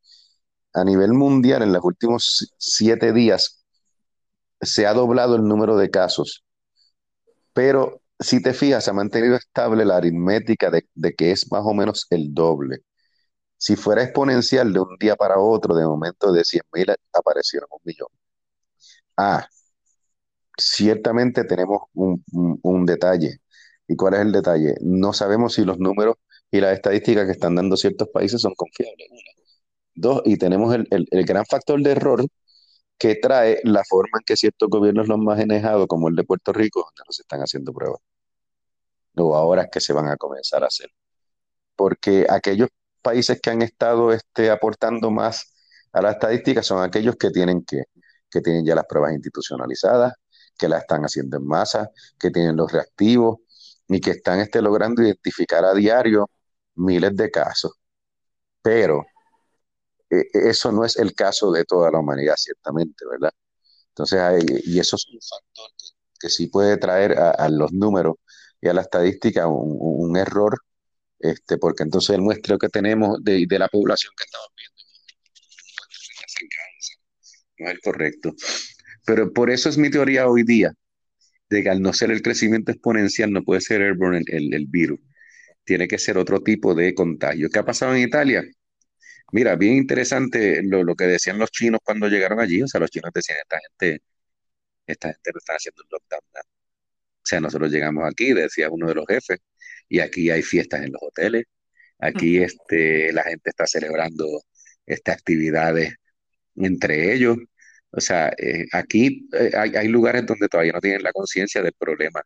A 0.74 0.84
nivel 0.84 1.12
mundial, 1.12 1.62
en 1.62 1.72
los 1.72 1.84
últimos 1.84 2.52
siete 2.58 3.12
días, 3.12 3.64
se 4.60 4.86
ha 4.86 4.94
doblado 4.94 5.36
el 5.36 5.44
número 5.44 5.76
de 5.76 5.90
casos, 5.90 6.44
pero 7.52 8.01
si 8.22 8.42
te 8.42 8.54
fijas, 8.54 8.84
se 8.84 8.90
ha 8.90 8.92
mantenido 8.94 9.36
estable 9.36 9.84
la 9.84 9.96
aritmética 9.96 10.70
de, 10.70 11.14
que 11.14 11.32
es 11.32 11.50
más 11.50 11.62
o 11.64 11.74
menos 11.74 12.06
el 12.10 12.34
doble. 12.34 12.78
Si 13.58 13.76
fuera 13.76 14.02
exponencial 14.04 14.72
de 14.72 14.80
un 14.80 14.96
día 14.98 15.16
para 15.16 15.38
otro, 15.38 15.74
de 15.76 15.86
momento 15.86 16.32
de 16.32 16.44
100.000 16.44 16.96
aparecieron 17.12 17.68
un 17.72 17.80
millón. 17.84 18.08
Ah, 19.16 19.46
ciertamente 20.56 21.44
tenemos 21.44 21.82
un, 21.94 22.86
detalle. 22.86 23.38
¿Y 23.88 23.96
cuál 23.96 24.14
es 24.14 24.20
el 24.20 24.32
detalle? 24.32 24.74
No 24.80 25.12
sabemos 25.12 25.54
si 25.54 25.64
los 25.64 25.78
números 25.78 26.16
y 26.50 26.60
las 26.60 26.74
estadísticas 26.74 27.26
que 27.26 27.32
están 27.32 27.54
dando 27.54 27.76
ciertos 27.76 28.08
países 28.08 28.40
son 28.40 28.54
confiables. 28.54 29.08
Dos, 29.94 30.22
y 30.24 30.36
tenemos 30.38 30.74
el, 30.74 30.86
el 30.90 31.24
gran 31.26 31.44
factor 31.46 31.82
de 31.82 31.92
error 31.92 32.24
que 32.98 33.16
trae 33.16 33.60
la 33.64 33.82
forma 33.88 34.18
en 34.20 34.24
que 34.24 34.36
ciertos 34.36 34.68
gobiernos 34.70 35.08
lo 35.08 35.14
han 35.14 35.24
manejado, 35.24 35.86
como 35.88 36.08
el 36.08 36.16
de 36.16 36.24
Puerto 36.24 36.52
Rico, 36.52 36.80
donde 36.80 37.02
no 37.06 37.10
están 37.10 37.40
haciendo 37.40 37.72
pruebas. 37.72 38.00
O 39.16 39.36
ahora 39.36 39.62
es 39.62 39.68
que 39.70 39.80
se 39.80 39.92
van 39.92 40.08
a 40.08 40.16
comenzar 40.16 40.64
a 40.64 40.68
hacer. 40.68 40.90
Porque 41.76 42.26
aquellos 42.28 42.68
países 43.02 43.40
que 43.40 43.50
han 43.50 43.62
estado 43.62 44.12
este, 44.12 44.50
aportando 44.50 45.10
más 45.10 45.54
a 45.92 46.02
la 46.02 46.12
estadística 46.12 46.62
son 46.62 46.82
aquellos 46.82 47.16
que 47.16 47.30
tienen 47.30 47.64
que, 47.64 47.84
que 48.30 48.40
tienen 48.40 48.64
ya 48.64 48.74
las 48.74 48.86
pruebas 48.86 49.12
institucionalizadas, 49.12 50.14
que 50.58 50.68
las 50.68 50.82
están 50.82 51.02
haciendo 51.02 51.36
en 51.38 51.46
masa, 51.46 51.90
que 52.18 52.30
tienen 52.30 52.56
los 52.56 52.72
reactivos 52.72 53.38
y 53.88 54.00
que 54.00 54.12
están 54.12 54.40
este, 54.40 54.62
logrando 54.62 55.02
identificar 55.02 55.64
a 55.64 55.74
diario 55.74 56.30
miles 56.76 57.16
de 57.16 57.30
casos. 57.30 57.72
Pero 58.62 59.04
e, 60.10 60.24
eso 60.32 60.72
no 60.72 60.84
es 60.84 60.96
el 60.96 61.14
caso 61.14 61.50
de 61.52 61.64
toda 61.64 61.90
la 61.90 61.98
humanidad, 62.00 62.34
ciertamente, 62.36 63.04
¿verdad? 63.10 63.32
Entonces, 63.88 64.20
y 64.64 64.78
eso 64.80 64.96
es 64.96 65.06
un 65.08 65.20
factor 65.20 65.70
que, 66.20 66.28
sí 66.30 66.46
puede 66.48 66.76
traer 66.78 67.18
a, 67.18 67.48
los 67.48 67.72
números 67.72 68.16
y 68.62 68.68
a 68.68 68.74
la 68.74 68.82
estadística 68.82 69.46
un, 69.48 70.16
error, 70.16 70.58
este, 71.18 71.58
porque 71.58 71.82
entonces 71.84 72.16
el 72.16 72.22
muestreo 72.22 72.58
que 72.58 72.68
tenemos 72.68 73.22
de, 73.22 73.46
de 73.48 73.58
la 73.58 73.68
población 73.68 74.12
que 74.16 74.24
estamos 74.24 74.48
viendo 74.56 74.72
no 77.58 77.68
es 77.68 77.74
el 77.74 77.80
correcto. 77.80 78.34
Pero 79.06 79.32
por 79.32 79.50
eso 79.50 79.68
es 79.68 79.78
mi 79.78 79.90
teoría 79.90 80.28
hoy 80.28 80.44
día, 80.44 80.72
de 81.50 81.62
que 81.62 81.70
al 81.70 81.82
no 81.82 81.92
ser 81.92 82.10
el 82.10 82.22
crecimiento 82.22 82.72
exponencial 82.72 83.32
no 83.32 83.42
puede 83.44 83.60
ser 83.60 83.82
airborne 83.82 84.22
el, 84.26 84.54
el 84.54 84.66
virus. 84.66 85.00
Tiene 85.64 85.88
que 85.88 85.98
ser 85.98 86.18
otro 86.18 86.42
tipo 86.42 86.74
de 86.74 86.94
contagio. 86.94 87.48
¿Qué 87.50 87.58
ha 87.60 87.64
pasado 87.64 87.94
en 87.94 88.02
Italia? 88.02 88.44
Mira, 89.32 89.56
bien 89.56 89.74
interesante 89.74 90.62
lo, 90.62 90.94
que 90.96 91.06
decían 91.06 91.38
los 91.38 91.50
chinos 91.50 91.80
cuando 91.84 92.08
llegaron 92.08 92.40
allí. 92.40 92.62
O 92.62 92.68
sea, 92.68 92.80
los 92.80 92.90
chinos 92.90 93.10
decían, 93.14 93.38
esta 93.42 93.58
gente, 93.60 94.02
esta 94.86 95.08
gente 95.08 95.30
no 95.34 95.38
está 95.38 95.54
haciendo 95.54 95.82
un 95.84 95.88
lockdown. 95.90 96.22
O 97.22 97.26
sea, 97.26 97.40
nosotros 97.40 97.70
llegamos 97.72 98.04
aquí, 98.08 98.32
decía 98.32 98.68
uno 98.70 98.88
de 98.88 98.94
los 98.96 99.06
jefes, 99.06 99.38
y 99.88 100.00
aquí 100.00 100.30
hay 100.30 100.42
fiestas 100.42 100.82
en 100.82 100.92
los 100.92 101.02
hoteles. 101.02 101.44
Aquí 101.98 102.38
este, 102.38 103.12
la 103.12 103.22
gente 103.24 103.50
está 103.50 103.66
celebrando 103.66 104.26
estas 104.86 105.16
actividades 105.16 105.94
entre 106.56 107.14
ellos. 107.14 107.38
O 107.90 108.00
sea, 108.00 108.32
eh, 108.38 108.66
aquí 108.72 109.28
eh, 109.32 109.52
hay, 109.56 109.72
hay, 109.76 109.88
lugares 109.88 110.26
donde 110.26 110.48
todavía 110.48 110.72
no 110.72 110.80
tienen 110.80 111.02
la 111.02 111.12
conciencia 111.12 111.62
del 111.62 111.74
problema 111.74 112.22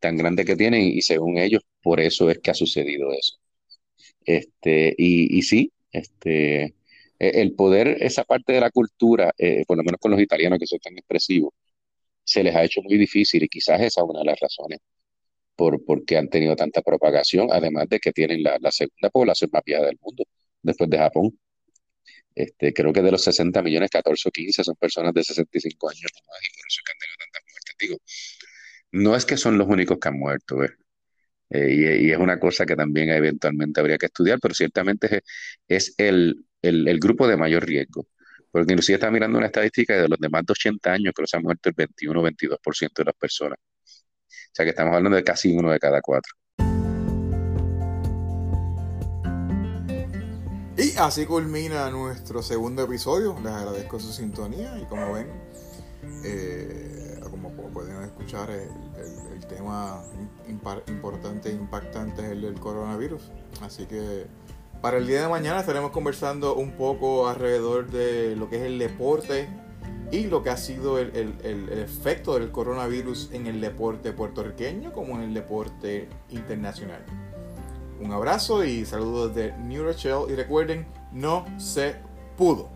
tan 0.00 0.16
grande 0.16 0.44
que 0.44 0.56
tienen 0.56 0.82
y 0.82 1.02
según 1.02 1.38
ellos, 1.38 1.62
por 1.82 2.00
eso 2.00 2.30
es 2.30 2.38
que 2.38 2.50
ha 2.52 2.54
sucedido 2.54 3.12
eso. 3.12 3.38
Este, 4.24 4.94
y, 4.98 5.38
y 5.38 5.42
sí, 5.42 5.72
este, 5.92 6.74
e, 7.18 7.42
el 7.42 7.54
poder, 7.54 7.98
esa 8.00 8.24
parte 8.24 8.52
de 8.52 8.60
la 8.60 8.70
cultura, 8.70 9.32
eh, 9.38 9.64
por 9.66 9.76
lo 9.76 9.84
menos 9.84 10.00
con 10.00 10.10
los 10.12 10.20
italianos 10.20 10.58
que 10.58 10.66
son 10.66 10.78
tan 10.80 10.96
expresivos, 10.98 11.52
se 12.30 12.42
les 12.44 12.54
ha 12.54 12.64
hecho 12.64 12.82
muy 12.82 12.96
difícil 12.98 13.42
y 13.42 13.48
quizás 13.48 13.80
esa 13.80 14.00
es 14.00 14.06
una 14.08 14.20
de 14.20 14.26
las 14.26 14.40
razones 14.40 14.78
por, 15.56 15.84
por 15.84 16.04
qué 16.04 16.16
han 16.18 16.28
tenido 16.28 16.56
tanta 16.56 16.82
propagación, 16.82 17.48
además 17.52 17.88
de 17.88 17.98
que 18.00 18.12
tienen 18.12 18.42
la, 18.42 18.58
segunda 18.70 19.10
población 19.10 19.50
más 19.52 19.62
vieja 19.64 19.84
del 19.84 19.98
mundo, 20.00 20.24
después 20.62 20.88
de 20.90 20.98
Japón. 20.98 21.38
Este, 22.34 22.72
creo 22.72 22.92
que 22.92 23.02
de 23.02 23.10
los 23.12 23.22
60 23.24 23.62
millones, 23.62 23.90
14 23.90 24.28
o 24.28 24.32
15 24.32 24.64
son 24.64 24.76
personas 24.76 25.12
de 25.12 25.24
65 25.24 25.90
años 25.90 26.10
y 26.12 26.22
por 26.22 26.26
eso 26.68 26.80
no 28.92 29.16
es 29.16 29.24
que 29.24 29.36
son 29.36 29.58
los 29.58 29.68
únicos 29.68 29.98
que 29.98 30.08
han 30.08 30.18
muerto, 30.18 30.62
¿eh? 30.64 30.70
Eh, 31.50 32.00
y, 32.02 32.10
es 32.12 32.18
una 32.18 32.38
cosa 32.38 32.64
que 32.64 32.76
también 32.76 33.10
eventualmente 33.10 33.80
habría 33.80 33.98
que 33.98 34.06
estudiar, 34.06 34.38
pero 34.40 34.54
ciertamente 34.54 35.22
es, 35.68 35.94
el, 35.98 36.44
grupo 37.00 37.26
de 37.26 37.36
mayor 37.36 37.66
riesgo. 37.66 38.06
Porque 38.50 38.72
inclusive 38.72 38.96
está 38.96 39.10
mirando 39.10 39.38
una 39.38 39.46
estadística 39.46 39.94
de 39.94 40.08
los 40.08 40.18
de 40.18 40.28
más 40.28 40.44
de 40.44 40.52
80 40.52 40.92
años 40.92 41.12
que 41.14 41.22
los 41.22 41.34
han 41.34 41.42
muerto 41.42 41.68
el 41.68 41.74
21 41.76 42.20
o 42.20 42.24
22% 42.24 42.90
de 42.94 43.04
las 43.04 43.14
personas. 43.14 43.58
O 43.58 44.52
sea 44.52 44.64
que 44.64 44.70
estamos 44.70 44.94
hablando 44.94 45.16
de 45.16 45.24
casi 45.24 45.52
uno 45.52 45.70
de 45.70 45.78
cada 45.78 46.00
cuatro. 46.00 46.34
Y 50.76 50.96
así 50.96 51.26
culmina 51.26 51.90
nuestro 51.90 52.42
segundo 52.42 52.84
episodio. 52.84 53.36
Les 53.44 53.52
agradezco 53.52 54.00
su 54.00 54.12
sintonía 54.12 54.78
y 54.80 54.86
como 54.86 55.12
ven, 55.12 55.28
eh, 56.24 57.20
como 57.30 57.52
pueden 57.72 58.02
escuchar, 58.02 58.50
el, 58.50 59.46
tema 59.46 60.02
importante 60.86 61.50
e 61.50 61.52
impactante 61.52 62.22
es 62.22 62.30
el 62.30 62.42
del 62.42 62.54
coronavirus. 62.54 63.30
Así 63.62 63.84
que 63.84 64.26
para 64.80 64.96
el 64.96 65.06
día 65.06 65.22
de 65.22 65.28
mañana 65.28 65.60
estaremos 65.60 65.90
conversando 65.90 66.54
un 66.54 66.72
poco 66.72 67.28
alrededor 67.28 67.90
de 67.90 68.34
lo 68.36 68.48
que 68.48 68.56
es 68.56 68.62
el 68.62 68.78
deporte 68.78 69.48
y 70.10 70.24
lo 70.24 70.42
que 70.42 70.50
ha 70.50 70.56
sido 70.56 70.98
el, 70.98 71.12
el, 71.14 71.68
efecto 71.78 72.38
del 72.38 72.50
coronavirus 72.50 73.30
en 73.32 73.46
el 73.46 73.60
deporte 73.60 74.12
puertorriqueño 74.12 74.92
como 74.92 75.16
en 75.16 75.22
el 75.22 75.34
deporte 75.34 76.08
internacional. 76.30 77.04
Un 78.00 78.12
abrazo 78.12 78.64
y 78.64 78.86
saludos 78.86 79.34
de 79.34 79.52
New 79.58 79.84
Rochelle 79.84 80.24
y 80.30 80.34
recuerden, 80.34 80.86
no 81.12 81.44
se 81.58 81.96
pudo. 82.36 82.70